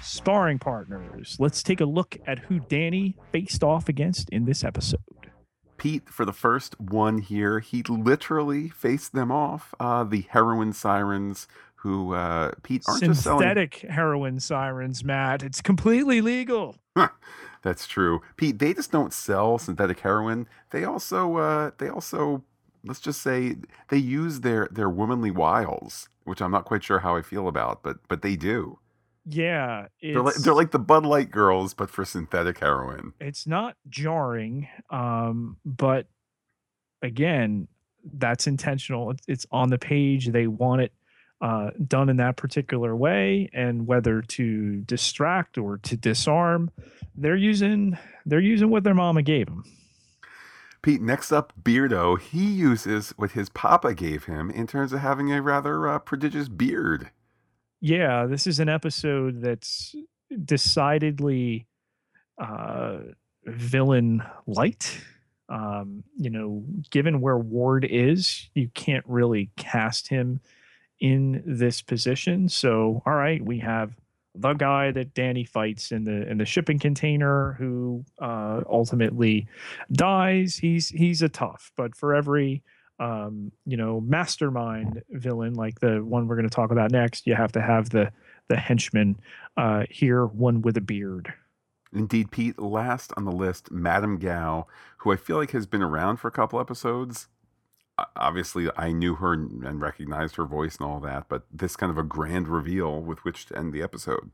Sparring 0.00 0.60
partners. 0.60 1.36
Let's 1.40 1.62
take 1.62 1.80
a 1.80 1.84
look 1.84 2.16
at 2.24 2.38
who 2.38 2.60
Danny 2.60 3.16
faced 3.32 3.64
off 3.64 3.88
against 3.88 4.30
in 4.30 4.44
this 4.44 4.62
episode. 4.62 5.00
Pete, 5.78 6.08
for 6.08 6.24
the 6.24 6.32
first 6.32 6.78
one 6.80 7.18
here, 7.18 7.60
he 7.60 7.82
literally 7.84 8.68
faced 8.68 9.12
them 9.12 9.32
off. 9.32 9.74
Uh, 9.80 10.04
the 10.04 10.26
heroin 10.30 10.72
sirens, 10.72 11.46
who 11.76 12.12
uh, 12.12 12.52
Pete 12.62 12.82
aren't 12.86 13.00
synthetic 13.00 13.14
just 13.14 13.24
synthetic 13.24 13.76
heroin 13.90 14.40
sirens, 14.40 15.04
Matt. 15.04 15.42
It's 15.42 15.60
completely 15.60 16.20
legal. 16.20 16.76
That's 17.62 17.86
true, 17.86 18.20
Pete. 18.36 18.58
They 18.58 18.74
just 18.74 18.90
don't 18.90 19.12
sell 19.12 19.58
synthetic 19.58 20.00
heroin. 20.00 20.48
They 20.70 20.84
also, 20.84 21.36
uh, 21.36 21.70
they 21.78 21.88
also, 21.88 22.42
let's 22.84 23.00
just 23.00 23.22
say, 23.22 23.56
they 23.88 23.98
use 23.98 24.40
their 24.40 24.68
their 24.70 24.88
womanly 24.88 25.30
wiles, 25.30 26.08
which 26.24 26.40
I'm 26.40 26.50
not 26.50 26.64
quite 26.64 26.84
sure 26.84 27.00
how 27.00 27.16
I 27.16 27.22
feel 27.22 27.48
about, 27.48 27.82
but 27.82 27.98
but 28.08 28.22
they 28.22 28.36
do. 28.36 28.78
Yeah, 29.30 29.88
they're 30.00 30.22
like, 30.22 30.34
they're 30.36 30.54
like 30.54 30.70
the 30.70 30.78
Bud 30.78 31.04
Light 31.04 31.30
girls, 31.30 31.74
but 31.74 31.90
for 31.90 32.04
synthetic 32.04 32.60
heroin. 32.60 33.12
It's 33.20 33.46
not 33.46 33.76
jarring, 33.88 34.68
um, 34.90 35.58
but 35.66 36.06
again, 37.02 37.68
that's 38.14 38.46
intentional. 38.46 39.10
It's, 39.10 39.24
it's 39.28 39.46
on 39.50 39.68
the 39.68 39.78
page. 39.78 40.28
They 40.28 40.46
want 40.46 40.82
it 40.82 40.92
uh, 41.40 41.70
done 41.86 42.08
in 42.08 42.16
that 42.16 42.36
particular 42.36 42.96
way, 42.96 43.50
and 43.52 43.86
whether 43.86 44.22
to 44.22 44.80
distract 44.80 45.58
or 45.58 45.78
to 45.78 45.96
disarm, 45.96 46.70
they're 47.14 47.36
using 47.36 47.98
they're 48.24 48.40
using 48.40 48.70
what 48.70 48.84
their 48.84 48.94
mama 48.94 49.22
gave 49.22 49.46
them. 49.46 49.64
Pete, 50.80 51.02
next 51.02 51.32
up, 51.32 51.52
Beardo. 51.60 52.20
He 52.20 52.44
uses 52.44 53.10
what 53.16 53.32
his 53.32 53.48
papa 53.48 53.94
gave 53.94 54.24
him 54.24 54.50
in 54.50 54.66
terms 54.66 54.92
of 54.92 55.00
having 55.00 55.32
a 55.32 55.42
rather 55.42 55.88
uh, 55.88 55.98
prodigious 55.98 56.48
beard 56.48 57.10
yeah, 57.80 58.26
this 58.26 58.46
is 58.46 58.60
an 58.60 58.68
episode 58.68 59.40
that's 59.40 59.94
decidedly 60.44 61.66
uh, 62.40 62.98
villain 63.44 64.22
light. 64.46 65.00
Um, 65.48 66.04
you 66.16 66.28
know, 66.28 66.64
given 66.90 67.20
where 67.20 67.38
Ward 67.38 67.86
is, 67.88 68.50
you 68.54 68.68
can't 68.74 69.04
really 69.06 69.50
cast 69.56 70.08
him 70.08 70.40
in 71.00 71.42
this 71.46 71.80
position. 71.80 72.48
So, 72.48 73.02
all 73.06 73.14
right, 73.14 73.42
we 73.42 73.58
have 73.60 73.96
the 74.34 74.52
guy 74.52 74.90
that 74.92 75.14
Danny 75.14 75.44
fights 75.44 75.90
in 75.90 76.04
the 76.04 76.28
in 76.28 76.38
the 76.38 76.44
shipping 76.44 76.78
container 76.78 77.54
who 77.58 78.04
uh, 78.20 78.62
ultimately 78.68 79.48
dies. 79.92 80.56
He's 80.56 80.88
he's 80.90 81.22
a 81.22 81.28
tough, 81.28 81.72
but 81.76 81.96
for 81.96 82.14
every 82.14 82.62
um, 82.98 83.52
you 83.66 83.76
know 83.76 84.00
mastermind 84.00 85.02
villain 85.10 85.54
like 85.54 85.80
the 85.80 86.04
one 86.04 86.26
we're 86.26 86.36
going 86.36 86.48
to 86.48 86.54
talk 86.54 86.70
about 86.70 86.90
next, 86.90 87.26
you 87.26 87.34
have 87.34 87.52
to 87.52 87.60
have 87.60 87.90
the 87.90 88.12
the 88.48 88.56
henchman 88.56 89.18
uh, 89.56 89.84
here, 89.90 90.24
one 90.24 90.62
with 90.62 90.76
a 90.76 90.80
beard. 90.80 91.32
Indeed, 91.92 92.30
Pete. 92.30 92.58
Last 92.58 93.12
on 93.16 93.24
the 93.24 93.32
list, 93.32 93.70
Madame 93.70 94.18
Gao, 94.18 94.66
who 94.98 95.12
I 95.12 95.16
feel 95.16 95.36
like 95.36 95.52
has 95.52 95.66
been 95.66 95.82
around 95.82 96.18
for 96.18 96.28
a 96.28 96.32
couple 96.32 96.60
episodes 96.60 97.28
obviously 98.16 98.68
I 98.76 98.92
knew 98.92 99.14
her 99.16 99.32
and 99.32 99.80
recognized 99.80 100.36
her 100.36 100.44
voice 100.44 100.76
and 100.76 100.88
all 100.88 101.00
that, 101.00 101.28
but 101.28 101.44
this 101.52 101.76
kind 101.76 101.90
of 101.90 101.98
a 101.98 102.02
grand 102.02 102.48
reveal 102.48 103.00
with 103.00 103.24
which 103.24 103.46
to 103.46 103.58
end 103.58 103.72
the 103.72 103.82
episode. 103.82 104.30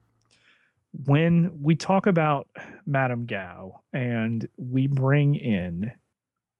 When 1.07 1.59
we 1.61 1.75
talk 1.75 2.07
about 2.07 2.49
Madame 2.87 3.27
Gao 3.27 3.81
and 3.93 4.49
we 4.57 4.87
bring 4.87 5.35
in 5.35 5.93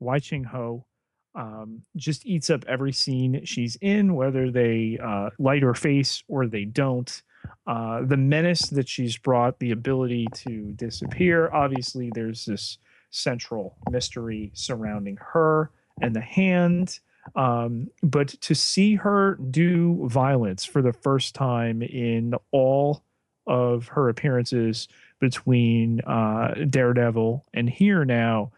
Wai 0.01 0.19
Ching 0.19 0.45
Ho, 0.45 0.87
um, 1.35 1.83
just 1.97 2.25
eats 2.27 2.51
up 2.51 2.65
every 2.67 2.93
scene 2.93 3.45
she's 3.45 3.77
in, 3.81 4.15
whether 4.15 4.51
they 4.51 4.99
uh, 5.03 5.31
light 5.39 5.63
her 5.63 5.75
face 5.75 6.23
or 6.29 6.47
they 6.47 6.65
don't. 6.65 7.23
Uh, 7.67 8.03
the 8.05 8.17
menace 8.17 8.69
that 8.69 8.89
she's 8.89 9.17
brought, 9.17 9.59
the 9.59 9.71
ability 9.71 10.27
to 10.35 10.73
disappear. 10.77 11.51
Obviously, 11.53 12.11
there's 12.15 12.45
this 12.45 12.79
central 13.11 13.77
mystery 13.91 14.51
surrounding 14.55 15.19
her 15.21 15.71
and 16.01 16.15
the 16.15 16.21
hand. 16.21 17.01
Um, 17.37 17.89
but 18.03 18.29
to 18.43 18.55
see 18.55 18.97
her 18.97 19.37
do 19.51 20.07
violence 20.09 20.65
for 20.65 20.83
the 20.83 20.93
first 20.93 21.35
time 21.35 21.83
in 21.83 22.35
all 22.51 23.03
of 23.47 23.89
her 23.89 24.09
appearances 24.09 24.89
between 25.21 26.01
uh, 26.03 26.55
Daredevil 26.69 27.45
and 27.55 27.69
here 27.69 28.05
now 28.05 28.53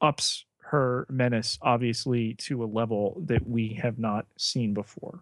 ups 0.00 0.44
her 0.72 1.06
menace 1.10 1.58
obviously 1.60 2.32
to 2.32 2.64
a 2.64 2.66
level 2.66 3.22
that 3.26 3.46
we 3.46 3.74
have 3.74 3.98
not 3.98 4.24
seen 4.38 4.72
before. 4.72 5.20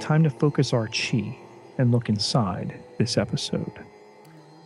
Time 0.00 0.22
to 0.22 0.28
focus 0.28 0.74
our 0.74 0.86
chi 0.88 1.34
and 1.78 1.90
look 1.90 2.10
inside 2.10 2.78
this 2.98 3.16
episode. 3.16 3.72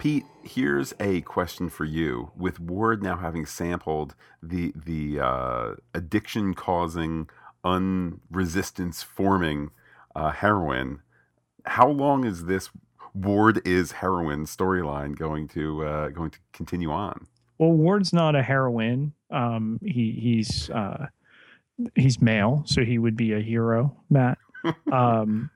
Pete, 0.00 0.24
here's 0.42 0.92
a 0.98 1.20
question 1.20 1.68
for 1.68 1.84
you. 1.84 2.32
With 2.36 2.58
Ward 2.58 3.00
now 3.00 3.16
having 3.16 3.46
sampled 3.46 4.16
the 4.42 4.72
the 4.74 5.20
uh, 5.20 5.74
addiction 5.94 6.54
causing, 6.54 7.28
unresistance 7.64 9.04
forming 9.04 9.70
uh, 10.16 10.32
heroin, 10.32 11.02
how 11.66 11.88
long 11.88 12.24
is 12.24 12.46
this 12.46 12.68
Ward 13.22 13.60
is 13.66 13.92
heroin 13.92 14.46
storyline 14.46 15.16
going 15.16 15.48
to 15.48 15.84
uh, 15.84 16.08
going 16.10 16.30
to 16.30 16.38
continue 16.52 16.90
on? 16.90 17.26
Well, 17.58 17.72
Ward's 17.72 18.12
not 18.12 18.36
a 18.36 18.42
heroine. 18.42 19.12
Um, 19.30 19.80
he 19.82 20.12
he's 20.12 20.70
uh, 20.70 21.06
he's 21.94 22.20
male, 22.20 22.62
so 22.66 22.84
he 22.84 22.98
would 22.98 23.16
be 23.16 23.32
a 23.32 23.40
hero, 23.40 23.96
Matt. 24.10 24.38
um, 24.92 25.50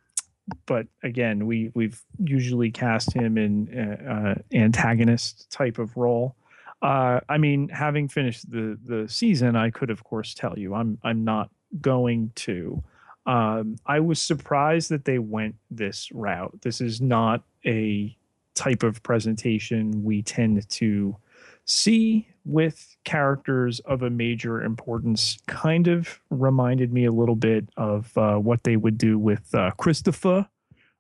but 0.66 0.86
again, 1.02 1.46
we 1.46 1.70
we've 1.74 2.02
usually 2.18 2.70
cast 2.70 3.12
him 3.12 3.38
in 3.38 3.68
uh, 3.76 4.10
uh, 4.12 4.34
antagonist 4.52 5.50
type 5.50 5.78
of 5.78 5.96
role. 5.96 6.36
Uh, 6.82 7.20
I 7.28 7.38
mean, 7.38 7.68
having 7.68 8.08
finished 8.08 8.50
the 8.50 8.78
the 8.84 9.08
season, 9.08 9.54
I 9.56 9.70
could 9.70 9.90
of 9.90 10.02
course 10.04 10.34
tell 10.34 10.58
you 10.58 10.74
I'm 10.74 10.98
I'm 11.04 11.24
not 11.24 11.50
going 11.80 12.32
to. 12.36 12.82
Um, 13.24 13.76
I 13.86 14.00
was 14.00 14.20
surprised 14.20 14.90
that 14.90 15.04
they 15.04 15.20
went 15.20 15.54
this 15.70 16.10
route. 16.12 16.58
This 16.62 16.80
is 16.80 17.00
not 17.00 17.44
a 17.66 18.16
type 18.54 18.82
of 18.82 19.02
presentation 19.02 20.04
we 20.04 20.22
tend 20.22 20.68
to 20.68 21.16
see 21.64 22.28
with 22.44 22.96
characters 23.04 23.80
of 23.80 24.02
a 24.02 24.10
major 24.10 24.62
importance 24.62 25.38
kind 25.46 25.88
of 25.88 26.20
reminded 26.30 26.92
me 26.92 27.04
a 27.04 27.12
little 27.12 27.36
bit 27.36 27.68
of 27.76 28.16
uh, 28.18 28.36
what 28.36 28.64
they 28.64 28.76
would 28.76 28.98
do 28.98 29.18
with 29.18 29.54
uh, 29.54 29.70
Christopher 29.78 30.46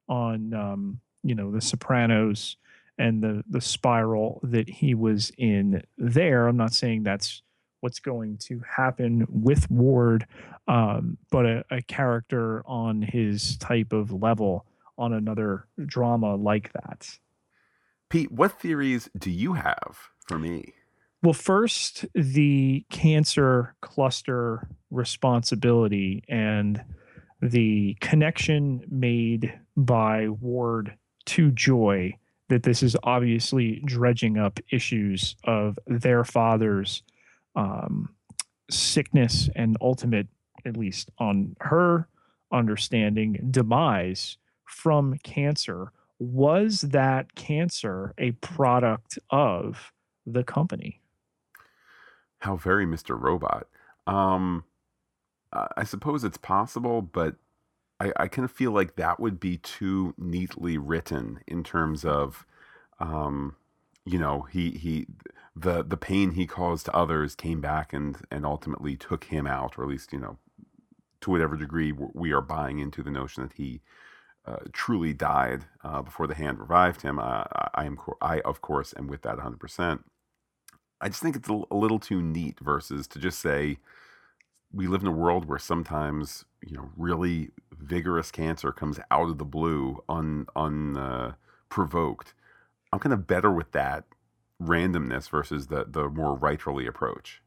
on, 0.08 0.54
um, 0.54 1.00
you 1.22 1.34
know, 1.34 1.50
The 1.50 1.60
Sopranos 1.60 2.56
and 2.98 3.22
the 3.22 3.42
the 3.48 3.60
spiral 3.60 4.40
that 4.42 4.68
he 4.68 4.94
was 4.94 5.32
in 5.38 5.82
there. 5.96 6.46
I'm 6.46 6.56
not 6.56 6.72
saying 6.72 7.02
that's 7.02 7.42
what's 7.80 7.98
going 7.98 8.36
to 8.36 8.60
happen 8.76 9.26
with 9.28 9.68
Ward, 9.70 10.26
um, 10.68 11.16
but 11.30 11.46
a, 11.46 11.64
a 11.70 11.82
character 11.82 12.62
on 12.66 13.02
his 13.02 13.56
type 13.56 13.92
of 13.92 14.12
level 14.12 14.66
on 14.98 15.12
another 15.12 15.66
drama 15.84 16.34
like 16.34 16.72
that. 16.72 17.18
Pete, 18.08 18.30
what 18.30 18.60
theories 18.60 19.08
do 19.18 19.30
you 19.30 19.54
have 19.54 19.96
for 20.26 20.38
me? 20.38 20.74
Well, 21.22 21.32
first, 21.32 22.04
the 22.14 22.84
cancer 22.90 23.74
cluster 23.80 24.68
responsibility 24.90 26.24
and 26.28 26.82
the 27.40 27.96
connection 28.00 28.84
made 28.90 29.58
by 29.76 30.28
Ward 30.28 30.96
to 31.26 31.50
Joy 31.52 32.16
that 32.48 32.64
this 32.64 32.82
is 32.82 32.96
obviously 33.02 33.80
dredging 33.84 34.36
up 34.36 34.60
issues 34.70 35.36
of 35.44 35.78
their 35.86 36.24
father's 36.24 37.02
um, 37.56 38.10
sickness 38.70 39.48
and 39.56 39.76
ultimate, 39.80 40.26
at 40.66 40.76
least 40.76 41.10
on 41.18 41.56
her 41.60 42.08
understanding, 42.52 43.48
demise 43.50 44.36
from 44.72 45.18
cancer. 45.22 45.92
Was 46.18 46.82
that 46.82 47.34
cancer 47.34 48.14
a 48.18 48.32
product 48.32 49.18
of 49.30 49.92
the 50.26 50.42
company? 50.44 51.00
How 52.38 52.56
very 52.56 52.86
Mr. 52.86 53.20
Robot. 53.20 53.68
Um, 54.06 54.64
I 55.52 55.84
suppose 55.84 56.24
it's 56.24 56.38
possible, 56.38 57.02
but 57.02 57.36
I, 58.00 58.12
I 58.16 58.28
kind 58.28 58.44
of 58.44 58.50
feel 58.50 58.72
like 58.72 58.96
that 58.96 59.20
would 59.20 59.38
be 59.38 59.58
too 59.58 60.14
neatly 60.16 60.78
written 60.78 61.40
in 61.46 61.62
terms 61.62 62.04
of, 62.04 62.46
um, 62.98 63.56
you 64.04 64.18
know, 64.18 64.42
he 64.50 64.70
he 64.70 65.06
the 65.54 65.84
the 65.84 65.98
pain 65.98 66.32
he 66.32 66.46
caused 66.46 66.86
to 66.86 66.96
others 66.96 67.34
came 67.34 67.60
back 67.60 67.92
and 67.92 68.16
and 68.30 68.46
ultimately 68.46 68.96
took 68.96 69.24
him 69.24 69.46
out, 69.46 69.78
or 69.78 69.84
at 69.84 69.90
least 69.90 70.12
you 70.12 70.18
know, 70.18 70.38
to 71.20 71.30
whatever 71.30 71.56
degree 71.56 71.92
we 71.92 72.32
are 72.32 72.40
buying 72.40 72.78
into 72.78 73.02
the 73.02 73.10
notion 73.10 73.42
that 73.42 73.52
he 73.52 73.82
uh, 74.46 74.56
truly 74.72 75.12
died 75.12 75.66
uh, 75.84 76.02
before 76.02 76.26
the 76.26 76.34
hand 76.34 76.58
revived 76.58 77.02
him. 77.02 77.18
Uh, 77.18 77.44
I 77.74 77.84
am 77.84 77.98
I 78.20 78.40
of 78.40 78.60
course 78.60 78.94
am 78.96 79.06
with 79.06 79.22
that 79.22 79.36
100. 79.36 79.58
percent 79.58 80.04
I 81.00 81.08
just 81.08 81.22
think 81.22 81.34
it's 81.34 81.48
a, 81.48 81.74
little 81.74 81.98
too 81.98 82.22
neat 82.22 82.60
versus 82.60 83.06
to 83.08 83.18
just 83.18 83.40
say 83.40 83.78
we 84.72 84.86
live 84.86 85.02
in 85.02 85.08
a 85.08 85.12
world 85.12 85.46
where 85.46 85.58
sometimes 85.58 86.44
you 86.64 86.76
know 86.76 86.90
really 86.96 87.50
vigorous 87.76 88.30
cancer 88.30 88.72
comes 88.72 88.98
out 89.10 89.28
of 89.28 89.38
the 89.38 89.44
blue 89.44 90.02
un 90.08 90.46
unprovoked. 90.56 92.28
Uh, 92.28 92.92
I'm 92.92 92.98
kind 92.98 93.12
of 93.12 93.26
better 93.26 93.50
with 93.50 93.72
that 93.72 94.04
randomness 94.62 95.28
versus 95.28 95.66
the 95.66 95.86
the 95.88 96.08
more 96.08 96.34
rightfully 96.36 96.86
approach. 96.86 97.42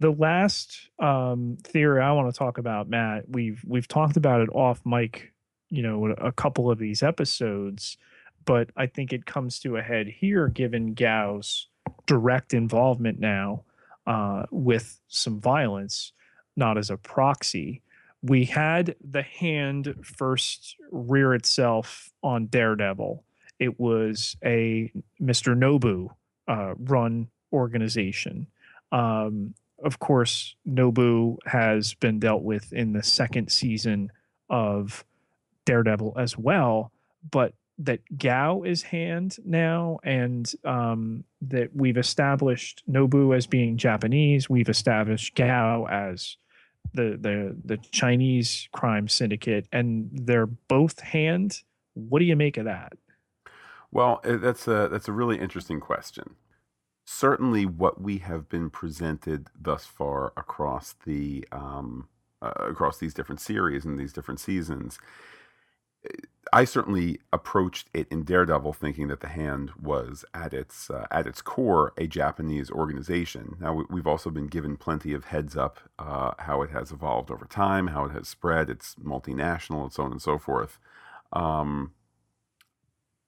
The 0.00 0.10
last 0.12 0.90
um, 1.00 1.56
theory 1.64 2.00
I 2.00 2.12
want 2.12 2.32
to 2.32 2.38
talk 2.38 2.58
about, 2.58 2.88
Matt, 2.88 3.24
we've 3.28 3.64
we've 3.66 3.88
talked 3.88 4.16
about 4.16 4.40
it 4.42 4.48
off 4.50 4.80
mic, 4.84 5.32
you 5.70 5.82
know, 5.82 6.06
a 6.06 6.32
couple 6.32 6.70
of 6.70 6.78
these 6.78 7.02
episodes, 7.02 7.96
but 8.44 8.70
I 8.76 8.86
think 8.86 9.12
it 9.12 9.26
comes 9.26 9.58
to 9.60 9.76
a 9.76 9.82
head 9.82 10.06
here 10.06 10.48
given 10.48 10.94
Gao's 10.94 11.68
direct 12.06 12.54
involvement 12.54 13.18
now 13.20 13.64
uh, 14.06 14.44
with 14.50 15.00
some 15.08 15.40
violence, 15.40 16.12
not 16.56 16.78
as 16.78 16.90
a 16.90 16.96
proxy. 16.96 17.82
We 18.22 18.46
had 18.46 18.96
the 19.06 19.22
hand 19.22 19.94
first 20.02 20.76
rear 20.90 21.34
itself 21.34 22.10
on 22.22 22.46
Daredevil. 22.46 23.22
It 23.58 23.78
was 23.78 24.36
a 24.44 24.90
Mr. 25.20 25.56
Nobu 25.56 26.08
uh, 26.48 26.74
run 26.78 27.28
organization. 27.52 28.46
Um, 28.92 29.54
of 29.84 29.98
course, 29.98 30.56
Nobu 30.66 31.36
has 31.46 31.94
been 31.94 32.18
dealt 32.18 32.42
with 32.42 32.72
in 32.72 32.92
the 32.92 33.02
second 33.02 33.50
season 33.52 34.10
of 34.50 35.04
Daredevil 35.68 36.14
as 36.16 36.38
well, 36.38 36.92
but 37.30 37.52
that 37.80 38.00
Gao 38.16 38.62
is 38.62 38.82
hand 38.82 39.36
now, 39.44 39.98
and 40.02 40.50
um, 40.64 41.24
that 41.42 41.68
we've 41.74 41.98
established 41.98 42.82
Nobu 42.90 43.36
as 43.36 43.46
being 43.46 43.76
Japanese. 43.76 44.48
We've 44.48 44.70
established 44.70 45.34
Gao 45.34 45.86
as 45.90 46.38
the 46.94 47.18
the 47.20 47.54
the 47.66 47.76
Chinese 47.92 48.66
crime 48.72 49.08
syndicate, 49.08 49.68
and 49.70 50.08
they're 50.10 50.46
both 50.46 51.00
hand 51.00 51.60
What 51.92 52.20
do 52.20 52.24
you 52.24 52.34
make 52.34 52.56
of 52.56 52.64
that? 52.64 52.94
Well, 53.92 54.22
eh, 54.24 54.36
that's 54.36 54.66
a 54.66 54.88
that's 54.90 55.08
a 55.08 55.12
really 55.12 55.38
interesting 55.38 55.80
question. 55.80 56.36
Certainly, 57.04 57.66
what 57.66 58.00
we 58.00 58.18
have 58.18 58.48
been 58.48 58.70
presented 58.70 59.48
thus 59.54 59.84
far 59.84 60.32
across 60.34 60.94
the 61.04 61.46
um, 61.52 62.08
uh, 62.40 62.52
across 62.56 62.96
these 62.98 63.12
different 63.12 63.40
series 63.42 63.84
and 63.84 63.98
these 63.98 64.14
different 64.14 64.40
seasons, 64.40 64.98
I 66.52 66.64
certainly 66.64 67.20
approached 67.32 67.88
it 67.92 68.08
in 68.10 68.24
Daredevil 68.24 68.72
thinking 68.72 69.08
that 69.08 69.20
the 69.20 69.28
Hand 69.28 69.72
was 69.80 70.24
at 70.32 70.54
its 70.54 70.90
uh, 70.90 71.06
at 71.10 71.26
its 71.26 71.42
core 71.42 71.92
a 71.98 72.06
Japanese 72.06 72.70
organization. 72.70 73.56
Now 73.60 73.84
we, 73.88 74.00
have 74.00 74.06
also 74.06 74.30
been 74.30 74.46
given 74.46 74.76
plenty 74.76 75.12
of 75.12 75.26
heads 75.26 75.56
up 75.56 75.78
uh, 75.98 76.32
how 76.38 76.62
it 76.62 76.70
has 76.70 76.90
evolved 76.90 77.30
over 77.30 77.44
time, 77.44 77.88
how 77.88 78.06
it 78.06 78.12
has 78.12 78.28
spread, 78.28 78.70
it's 78.70 78.94
multinational, 78.96 79.82
and 79.82 79.92
so 79.92 80.04
on 80.04 80.12
and 80.12 80.22
so 80.22 80.38
forth. 80.38 80.78
Um, 81.32 81.92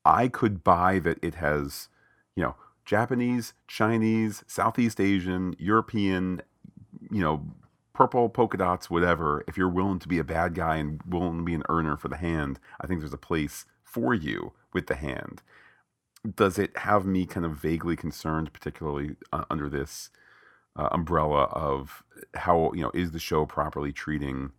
I 0.05 0.29
could 0.29 0.65
buy 0.65 0.99
that 1.01 1.19
it 1.23 1.35
has, 1.35 1.89
you 2.35 2.43
know, 2.43 2.57
Japanese, 2.85 3.53
Chinese, 3.69 4.45
Southeast 4.47 5.01
Asian, 5.01 5.55
European, 5.59 6.43
you 7.11 7.21
know, 7.21 7.45
purple 7.93 8.29
polka 8.29 8.57
dots, 8.57 8.91
whatever. 8.91 9.45
If 9.47 9.57
you're 9.57 9.69
willing 9.69 9.99
to 10.01 10.09
be 10.09 10.19
a 10.19 10.25
bad 10.25 10.55
guy 10.55 10.77
and 10.77 11.01
willing 11.07 11.39
to 11.39 11.45
be 11.45 11.55
an 11.55 11.65
earner 11.69 11.97
for 11.97 12.09
the 12.09 12.17
hand, 12.17 12.59
I 12.81 12.87
think 12.87 13.01
there's 13.01 13.13
a 13.13 13.19
place 13.19 13.67
for 13.83 14.15
you 14.15 14.53
with 14.73 14.87
the 14.87 14.95
hand. 14.95 15.43
Does 16.35 16.59
it 16.59 16.77
have 16.79 17.07
me 17.07 17.27
kind 17.27 17.47
of 17.47 17.53
vaguely 17.53 17.97
concerned, 17.97 18.53
particularly 18.53 19.17
uh, 19.33 19.45
under 19.51 19.69
this 19.69 20.11
uh, 20.77 20.89
umbrella 20.93 21.45
of 21.45 22.03
how 22.35 22.73
you 22.75 22.83
know 22.83 22.91
is 22.95 23.13
the 23.13 23.19
show 23.19 23.47
properly 23.47 23.93
treating 23.93 24.53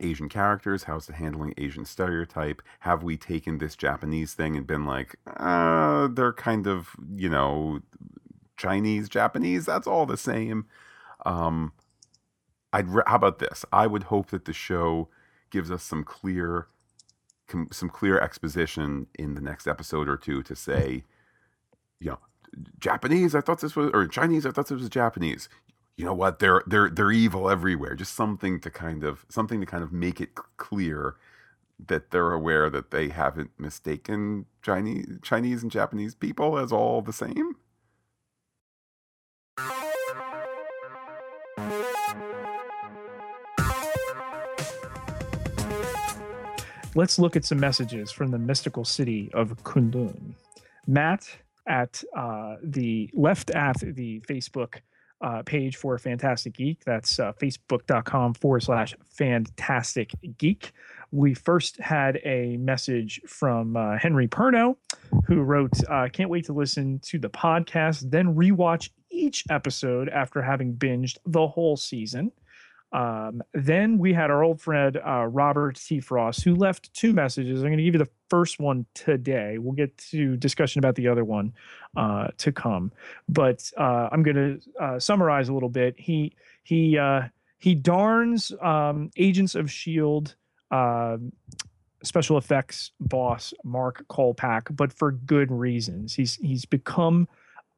Asian 0.00 0.28
characters? 0.28 0.84
How's 0.84 1.08
it 1.08 1.14
handling 1.14 1.54
Asian 1.56 1.84
stereotype? 1.84 2.62
Have 2.80 3.02
we 3.02 3.16
taken 3.16 3.58
this 3.58 3.76
Japanese 3.76 4.34
thing 4.34 4.56
and 4.56 4.66
been 4.66 4.84
like, 4.84 5.16
uh, 5.36 6.08
they're 6.08 6.32
kind 6.32 6.66
of, 6.66 6.90
you 7.14 7.28
know, 7.28 7.80
Chinese, 8.56 9.08
Japanese, 9.08 9.64
that's 9.64 9.86
all 9.86 10.04
the 10.04 10.16
same. 10.16 10.66
Um, 11.24 11.72
I'd 12.72 12.88
re- 12.88 13.02
how 13.06 13.16
about 13.16 13.38
this? 13.38 13.64
I 13.72 13.86
would 13.86 14.04
hope 14.04 14.30
that 14.30 14.44
the 14.44 14.52
show 14.52 15.08
gives 15.50 15.70
us 15.70 15.82
some 15.82 16.04
clear 16.04 16.68
com- 17.48 17.68
some 17.72 17.88
clear 17.88 18.20
exposition 18.20 19.06
in 19.18 19.34
the 19.34 19.40
next 19.40 19.66
episode 19.66 20.08
or 20.08 20.16
two 20.16 20.42
to 20.44 20.54
say, 20.54 21.04
you 22.00 22.10
know, 22.10 22.18
Japanese, 22.78 23.34
I 23.34 23.40
thought 23.40 23.60
this 23.60 23.76
was 23.76 23.90
or 23.92 24.06
Chinese, 24.06 24.46
I 24.46 24.50
thought 24.50 24.68
this 24.68 24.80
was 24.80 24.88
Japanese. 24.88 25.48
You 25.96 26.04
know 26.04 26.14
what? 26.14 26.38
They're 26.38 26.62
they're 26.66 26.90
they're 26.90 27.10
evil 27.10 27.50
everywhere. 27.50 27.94
Just 27.96 28.14
something 28.14 28.60
to 28.60 28.70
kind 28.70 29.02
of 29.02 29.26
something 29.28 29.60
to 29.60 29.66
kind 29.66 29.82
of 29.82 29.92
make 29.92 30.20
it 30.20 30.34
clear 30.56 31.16
that 31.86 32.10
they're 32.10 32.32
aware 32.32 32.70
that 32.70 32.90
they 32.90 33.08
haven't 33.08 33.50
mistaken 33.58 34.46
Chinese 34.62 35.06
Chinese 35.22 35.62
and 35.62 35.72
Japanese 35.72 36.14
people 36.14 36.58
as 36.58 36.72
all 36.72 37.02
the 37.02 37.12
same 37.12 37.56
Let's 46.98 47.16
look 47.16 47.36
at 47.36 47.44
some 47.44 47.60
messages 47.60 48.10
from 48.10 48.32
the 48.32 48.40
mystical 48.40 48.84
city 48.84 49.30
of 49.32 49.50
K'un-Lun. 49.62 50.34
Matt 50.88 51.28
at 51.68 52.02
uh, 52.16 52.56
the 52.60 53.08
left 53.14 53.52
at 53.52 53.78
the 53.78 54.20
Facebook 54.28 54.80
uh, 55.20 55.44
page 55.44 55.76
for 55.76 55.96
Fantastic 55.96 56.54
Geek. 56.54 56.82
That's 56.84 57.20
uh, 57.20 57.34
facebook.com 57.34 58.34
forward 58.34 58.64
slash 58.64 58.96
fantastic 59.10 60.10
geek. 60.38 60.72
We 61.12 61.34
first 61.34 61.78
had 61.78 62.18
a 62.24 62.56
message 62.56 63.20
from 63.28 63.76
uh, 63.76 63.96
Henry 63.96 64.26
Perno, 64.26 64.74
who 65.24 65.42
wrote, 65.42 65.78
uh, 65.88 66.08
Can't 66.12 66.30
wait 66.30 66.46
to 66.46 66.52
listen 66.52 66.98
to 67.04 67.20
the 67.20 67.30
podcast, 67.30 68.10
then 68.10 68.34
rewatch 68.34 68.90
each 69.08 69.44
episode 69.50 70.08
after 70.08 70.42
having 70.42 70.74
binged 70.74 71.18
the 71.24 71.46
whole 71.46 71.76
season. 71.76 72.32
Um, 72.92 73.42
then 73.52 73.98
we 73.98 74.12
had 74.12 74.30
our 74.30 74.42
old 74.42 74.60
friend 74.60 74.98
uh, 75.06 75.26
Robert 75.26 75.76
T. 75.76 76.00
Frost, 76.00 76.42
who 76.42 76.54
left 76.54 76.92
two 76.94 77.12
messages. 77.12 77.60
I'm 77.60 77.68
going 77.68 77.78
to 77.78 77.84
give 77.84 77.94
you 77.94 77.98
the 77.98 78.10
first 78.30 78.58
one 78.58 78.86
today. 78.94 79.58
We'll 79.58 79.74
get 79.74 79.96
to 80.10 80.36
discussion 80.36 80.78
about 80.78 80.94
the 80.94 81.08
other 81.08 81.24
one 81.24 81.52
uh, 81.96 82.28
to 82.38 82.52
come, 82.52 82.92
but 83.28 83.70
uh, 83.76 84.08
I'm 84.10 84.22
going 84.22 84.36
to 84.36 84.82
uh, 84.82 84.98
summarize 84.98 85.48
a 85.48 85.52
little 85.52 85.68
bit. 85.68 85.98
He 85.98 86.34
he 86.62 86.96
uh, 86.96 87.22
he 87.58 87.74
darns 87.74 88.52
um, 88.62 89.10
Agents 89.16 89.54
of 89.54 89.70
Shield 89.70 90.34
um, 90.70 91.32
special 92.02 92.38
effects 92.38 92.92
boss 93.00 93.52
Mark 93.64 94.06
Kolpack, 94.08 94.74
but 94.74 94.92
for 94.92 95.12
good 95.12 95.50
reasons. 95.50 96.14
He's 96.14 96.36
he's 96.36 96.64
become 96.64 97.28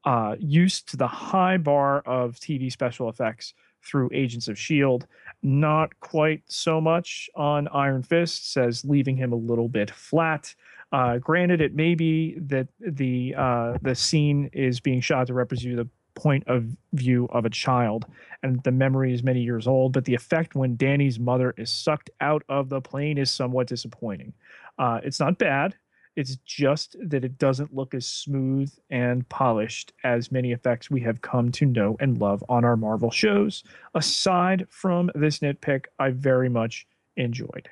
uh, 0.05 0.37
used 0.39 0.89
to 0.91 0.97
the 0.97 1.07
high 1.07 1.57
bar 1.57 2.01
of 2.01 2.37
TV 2.37 2.71
special 2.71 3.09
effects 3.09 3.55
through 3.83 4.11
Agents 4.13 4.49
of 4.49 4.57
S.H.I.E.L.D. 4.57 5.07
Not 5.43 5.99
quite 6.01 6.43
so 6.47 6.81
much 6.81 7.31
on 7.35 7.69
Iron 7.69 8.03
Fist, 8.03 8.53
says 8.53 8.85
leaving 8.85 9.17
him 9.17 9.33
a 9.33 9.37
little 9.37 9.69
bit 9.69 9.91
flat. 9.91 10.55
Uh, 10.93 11.19
granted, 11.19 11.61
it 11.61 11.75
may 11.75 11.95
be 11.95 12.37
that 12.39 12.69
the 12.81 13.35
uh, 13.37 13.79
the 13.81 13.95
scene 13.95 14.51
is 14.53 14.81
being 14.81 15.01
shot 15.01 15.29
to 15.29 15.35
represent 15.35 15.77
the 15.77 15.89
point 16.15 16.45
of 16.49 16.67
view 16.93 17.29
of 17.33 17.45
a 17.45 17.51
child, 17.51 18.07
and 18.43 18.63
the 18.65 18.73
memory 18.73 19.15
is 19.15 19.23
many 19.23 19.41
years 19.41 19.67
old. 19.67 19.93
But 19.93 20.05
the 20.05 20.15
effect 20.15 20.55
when 20.55 20.77
Danny's 20.77 21.19
mother 21.19 21.55
is 21.57 21.71
sucked 21.71 22.11
out 22.21 22.43
of 22.49 22.69
the 22.69 22.81
plane 22.81 23.19
is 23.19 23.31
somewhat 23.31 23.69
disappointing. 23.69 24.33
Uh, 24.79 25.01
it's 25.03 25.21
not 25.21 25.39
bad. 25.39 25.77
It's 26.17 26.37
just 26.45 26.97
that 27.01 27.25
it 27.25 27.39
doesn't 27.39 27.75
look 27.75 27.95
as 27.95 28.07
smooth 28.07 28.73
and 28.91 29.29
polished 29.29 29.93
as 30.05 30.33
many 30.33 30.53
effects 30.53 30.91
we 30.91 31.01
have 31.03 31.23
come 31.23 31.53
to 31.53 31.67
know 31.67 31.97
and 32.01 32.19
love 32.19 32.45
on 32.49 32.65
our 32.65 32.77
Marvel 32.77 33.11
shows. 33.11 33.63
Aside 33.95 34.67
from 34.71 35.11
this 35.15 35.39
nitpick, 35.39 35.87
I 35.99 36.11
very 36.11 36.49
much 36.49 36.87
enjoyed. 37.17 37.69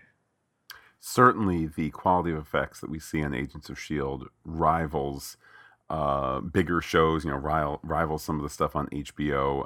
Certainly, 1.01 1.66
the 1.77 1.90
quality 1.90 2.32
of 2.32 2.39
effects 2.39 2.81
that 2.81 2.90
we 2.90 2.98
see 2.98 3.23
on 3.23 3.35
Agents 3.35 3.69
of 3.69 3.77
S.H.I.E.L.D. 3.77 4.27
rivals 4.44 5.36
uh, 5.90 6.40
bigger 6.40 6.81
shows, 6.81 7.24
you 7.24 7.31
know, 7.31 7.36
rival, 7.36 7.81
rivals 7.82 8.23
some 8.23 8.36
of 8.36 8.43
the 8.43 8.51
stuff 8.51 8.77
on 8.77 8.89
HBO 8.89 9.65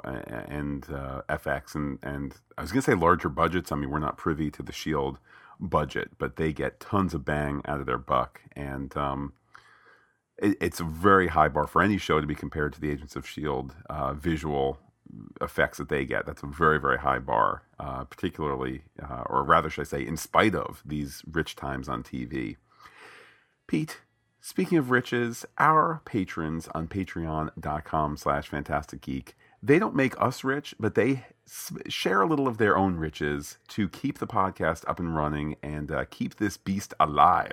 and 0.49 0.85
uh, 0.89 1.21
FX, 1.29 1.75
and 1.75 1.99
and 2.01 2.35
I 2.57 2.61
was 2.61 2.71
gonna 2.71 2.81
say 2.81 2.93
larger 2.93 3.29
budgets. 3.29 3.71
I 3.71 3.75
mean, 3.75 3.89
we're 3.89 3.99
not 3.99 4.17
privy 4.17 4.49
to 4.51 4.63
the 4.63 4.71
Shield 4.71 5.19
budget, 5.59 6.11
but 6.17 6.35
they 6.35 6.53
get 6.53 6.79
tons 6.79 7.13
of 7.13 7.25
bang 7.25 7.61
out 7.65 7.79
of 7.79 7.85
their 7.85 7.97
buck. 7.97 8.41
And 8.55 8.95
um, 8.97 9.33
it, 10.37 10.57
it's 10.61 10.79
a 10.79 10.85
very 10.85 11.27
high 11.27 11.49
bar 11.49 11.67
for 11.67 11.81
any 11.81 11.97
show 11.97 12.21
to 12.21 12.27
be 12.27 12.35
compared 12.35 12.73
to 12.73 12.81
the 12.81 12.91
Agents 12.91 13.15
of 13.15 13.25
S.H.I.E.L.D. 13.25 13.73
Uh, 13.89 14.13
visual 14.13 14.77
effects 15.41 15.77
that 15.77 15.89
they 15.89 16.05
get. 16.05 16.25
That's 16.25 16.43
a 16.43 16.47
very, 16.47 16.79
very 16.79 16.99
high 16.99 17.19
bar, 17.19 17.63
uh, 17.79 18.03
particularly, 18.05 18.83
uh, 19.01 19.23
or 19.27 19.43
rather, 19.43 19.69
should 19.69 19.81
I 19.81 19.85
say, 19.85 20.05
in 20.05 20.17
spite 20.17 20.55
of 20.55 20.81
these 20.85 21.23
rich 21.29 21.55
times 21.55 21.87
on 21.87 22.03
TV. 22.03 22.57
Pete, 23.67 24.01
speaking 24.41 24.77
of 24.77 24.91
riches, 24.91 25.45
our 25.57 26.01
patrons 26.05 26.67
on 26.73 26.87
patreon.com 26.87 28.17
slash 28.17 28.47
fantastic 28.47 29.01
geek 29.01 29.35
they 29.63 29.79
don't 29.79 29.95
make 29.95 30.19
us 30.21 30.43
rich, 30.43 30.75
but 30.77 30.93
they 30.93 31.25
share 31.87 32.21
a 32.21 32.25
little 32.25 32.47
of 32.47 32.57
their 32.57 32.77
own 32.77 32.95
riches 32.95 33.57
to 33.69 33.89
keep 33.89 34.19
the 34.19 34.27
podcast 34.27 34.83
up 34.87 34.99
and 34.99 35.15
running 35.15 35.55
and 35.61 35.91
uh, 35.91 36.05
keep 36.09 36.37
this 36.37 36.57
beast 36.57 36.93
alive. 36.99 37.51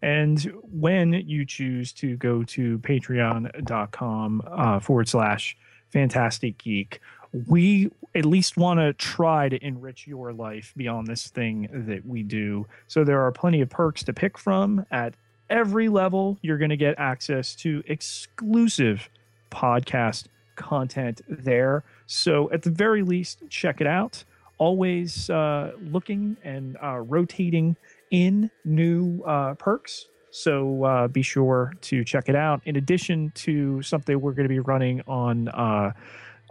And 0.00 0.42
when 0.70 1.12
you 1.12 1.44
choose 1.46 1.92
to 1.94 2.16
go 2.16 2.42
to 2.44 2.78
patreon.com 2.78 4.42
uh, 4.46 4.80
forward 4.80 5.08
slash 5.08 5.56
fantastic 5.90 6.58
geek, 6.58 7.00
we 7.46 7.90
at 8.14 8.26
least 8.26 8.56
want 8.56 8.78
to 8.80 8.92
try 8.92 9.48
to 9.48 9.64
enrich 9.64 10.06
your 10.06 10.32
life 10.32 10.74
beyond 10.76 11.06
this 11.06 11.28
thing 11.28 11.68
that 11.86 12.04
we 12.04 12.22
do. 12.22 12.66
So 12.88 13.04
there 13.04 13.20
are 13.22 13.32
plenty 13.32 13.60
of 13.60 13.70
perks 13.70 14.02
to 14.04 14.12
pick 14.12 14.36
from 14.36 14.84
at 14.90 15.14
every 15.48 15.88
level. 15.88 16.38
You're 16.42 16.58
going 16.58 16.70
to 16.70 16.76
get 16.76 16.98
access 16.98 17.54
to 17.56 17.82
exclusive 17.86 19.08
podcast 19.50 20.24
content 20.56 21.20
there. 21.28 21.84
So 22.06 22.50
at 22.50 22.62
the 22.62 22.70
very 22.70 23.02
least, 23.02 23.42
check 23.48 23.80
it 23.80 23.86
out. 23.86 24.24
Always 24.58 25.28
uh, 25.30 25.72
looking 25.80 26.36
and 26.44 26.76
uh, 26.82 26.98
rotating 26.98 27.76
in 28.10 28.50
new 28.64 29.22
uh, 29.24 29.54
perks. 29.54 30.06
So 30.30 30.84
uh, 30.84 31.08
be 31.08 31.22
sure 31.22 31.72
to 31.82 32.04
check 32.04 32.28
it 32.28 32.36
out. 32.36 32.62
In 32.64 32.76
addition 32.76 33.32
to 33.34 33.82
something 33.82 34.20
we're 34.20 34.32
going 34.32 34.48
to 34.48 34.54
be 34.54 34.60
running 34.60 35.02
on 35.06 35.48
uh, 35.48 35.92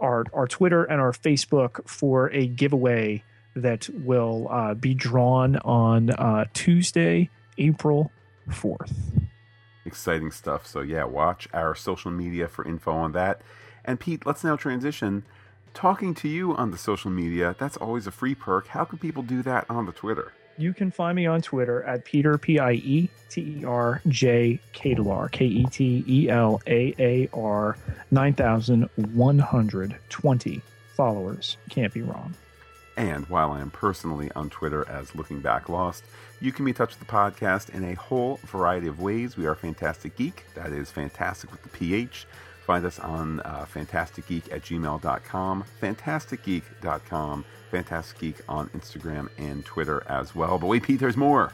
our 0.00 0.24
our 0.32 0.46
Twitter 0.46 0.84
and 0.84 1.00
our 1.00 1.12
Facebook 1.12 1.88
for 1.88 2.30
a 2.32 2.46
giveaway 2.46 3.22
that 3.56 3.88
will 4.04 4.48
uh, 4.50 4.74
be 4.74 4.94
drawn 4.94 5.56
on 5.56 6.10
Tuesday, 6.52 7.28
April 7.58 8.10
fourth. 8.50 8.92
Exciting 9.84 10.30
stuff. 10.30 10.66
So 10.66 10.80
yeah, 10.80 11.04
watch 11.04 11.48
our 11.52 11.74
social 11.74 12.10
media 12.10 12.48
for 12.48 12.64
info 12.64 12.92
on 12.92 13.12
that. 13.12 13.42
And 13.84 13.98
Pete, 13.98 14.24
let's 14.26 14.44
now 14.44 14.56
transition. 14.56 15.24
Talking 15.74 16.14
to 16.16 16.28
you 16.28 16.54
on 16.54 16.70
the 16.70 16.78
social 16.78 17.10
media, 17.10 17.56
that's 17.58 17.76
always 17.76 18.06
a 18.06 18.10
free 18.10 18.34
perk. 18.34 18.68
How 18.68 18.84
can 18.84 18.98
people 18.98 19.22
do 19.22 19.42
that 19.42 19.64
on 19.70 19.86
the 19.86 19.92
Twitter? 19.92 20.32
You 20.58 20.74
can 20.74 20.90
find 20.90 21.16
me 21.16 21.26
on 21.26 21.40
Twitter 21.40 21.82
at 21.84 22.04
Peter 22.04 22.36
P 22.36 22.58
I 22.58 22.72
E 22.72 23.08
T 23.30 23.58
E 23.60 23.64
R 23.64 24.02
J 24.06 24.60
Ketelaar 24.74 25.32
K 25.32 25.46
E 25.46 25.64
T 25.64 26.04
E 26.06 26.28
L 26.28 26.60
A 26.66 26.94
A 26.98 27.28
R 27.32 27.78
nine 28.10 28.34
thousand 28.34 28.88
one 29.14 29.38
hundred 29.38 29.96
twenty 30.10 30.60
followers. 30.94 31.56
Can't 31.70 31.92
be 31.92 32.02
wrong. 32.02 32.34
And 32.98 33.26
while 33.30 33.52
I 33.52 33.62
am 33.62 33.70
personally 33.70 34.30
on 34.36 34.50
Twitter 34.50 34.86
as 34.88 35.14
Looking 35.14 35.40
Back 35.40 35.70
Lost, 35.70 36.04
you 36.42 36.52
can 36.52 36.66
be 36.66 36.72
in 36.72 36.74
touch 36.74 36.90
with 36.90 36.98
the 36.98 37.12
podcast 37.12 37.70
in 37.70 37.84
a 37.84 37.94
whole 37.94 38.38
variety 38.44 38.88
of 38.88 39.00
ways. 39.00 39.38
We 39.38 39.46
are 39.46 39.54
Fantastic 39.54 40.16
Geek. 40.16 40.44
That 40.54 40.72
is 40.72 40.90
fantastic 40.90 41.50
with 41.50 41.62
the 41.62 41.70
PH. 41.70 42.26
Find 42.66 42.84
us 42.84 42.98
on 43.00 43.40
uh, 43.40 43.66
fantasticgeek 43.72 44.52
at 44.52 44.62
gmail.com, 44.62 45.64
fantasticgeek.com, 45.80 47.44
Fantastic 47.72 48.18
Geek 48.18 48.36
on 48.48 48.68
Instagram 48.68 49.28
and 49.38 49.64
Twitter 49.64 50.04
as 50.06 50.34
well. 50.34 50.58
But 50.58 50.66
wait, 50.66 50.82
Pete, 50.82 51.00
there's 51.00 51.16
more. 51.16 51.52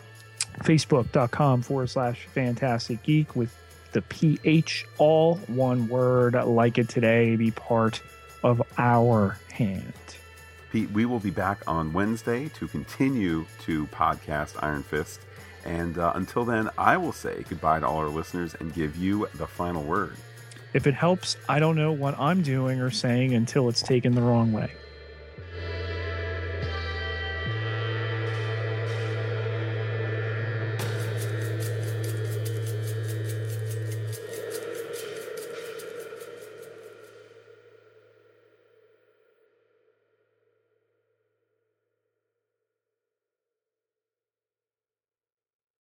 Facebook.com 0.65 1.63
forward 1.63 1.89
slash 1.89 2.27
fantastic 2.27 3.03
geek 3.05 3.37
with 3.37 3.55
the 3.93 4.03
PH, 4.03 4.85
all 4.99 5.37
one 5.47 5.89
word, 5.89 6.35
like 6.35 6.77
it 6.77 6.89
today, 6.89 7.37
be 7.37 7.53
part 7.53 8.03
of 8.43 8.61
our 8.77 9.39
hand. 9.53 9.93
Pete, 10.73 10.91
we 10.91 11.07
will 11.07 11.21
be 11.21 11.31
back 11.31 11.63
on 11.67 11.93
Wednesday 11.93 12.49
to 12.51 12.67
continue 12.67 13.47
to 13.61 13.87
podcast 13.87 14.63
Iron 14.63 14.83
Fist. 14.83 15.21
And 15.65 15.99
uh, 15.99 16.13
until 16.17 16.45
then, 16.45 16.69
I 16.77 16.97
will 16.97 17.13
say 17.13 17.45
goodbye 17.49 17.81
to 17.81 17.87
all 17.87 17.99
our 17.99 18.09
listeners 18.09 18.55
and 18.55 18.75
give 18.75 18.97
you 18.97 19.29
the 19.37 19.47
final 19.47 19.83
word. 19.85 20.17
If 20.75 20.87
it 20.87 20.95
helps, 20.95 21.37
I 21.49 21.59
don't 21.59 21.77
know 21.77 21.93
what 21.93 22.19
I'm 22.19 22.43
doing 22.43 22.81
or 22.81 22.91
saying 22.91 23.35
until 23.35 23.69
it's 23.69 23.83
taken 23.83 24.15
the 24.15 24.23
wrong 24.23 24.53
way. 24.53 24.73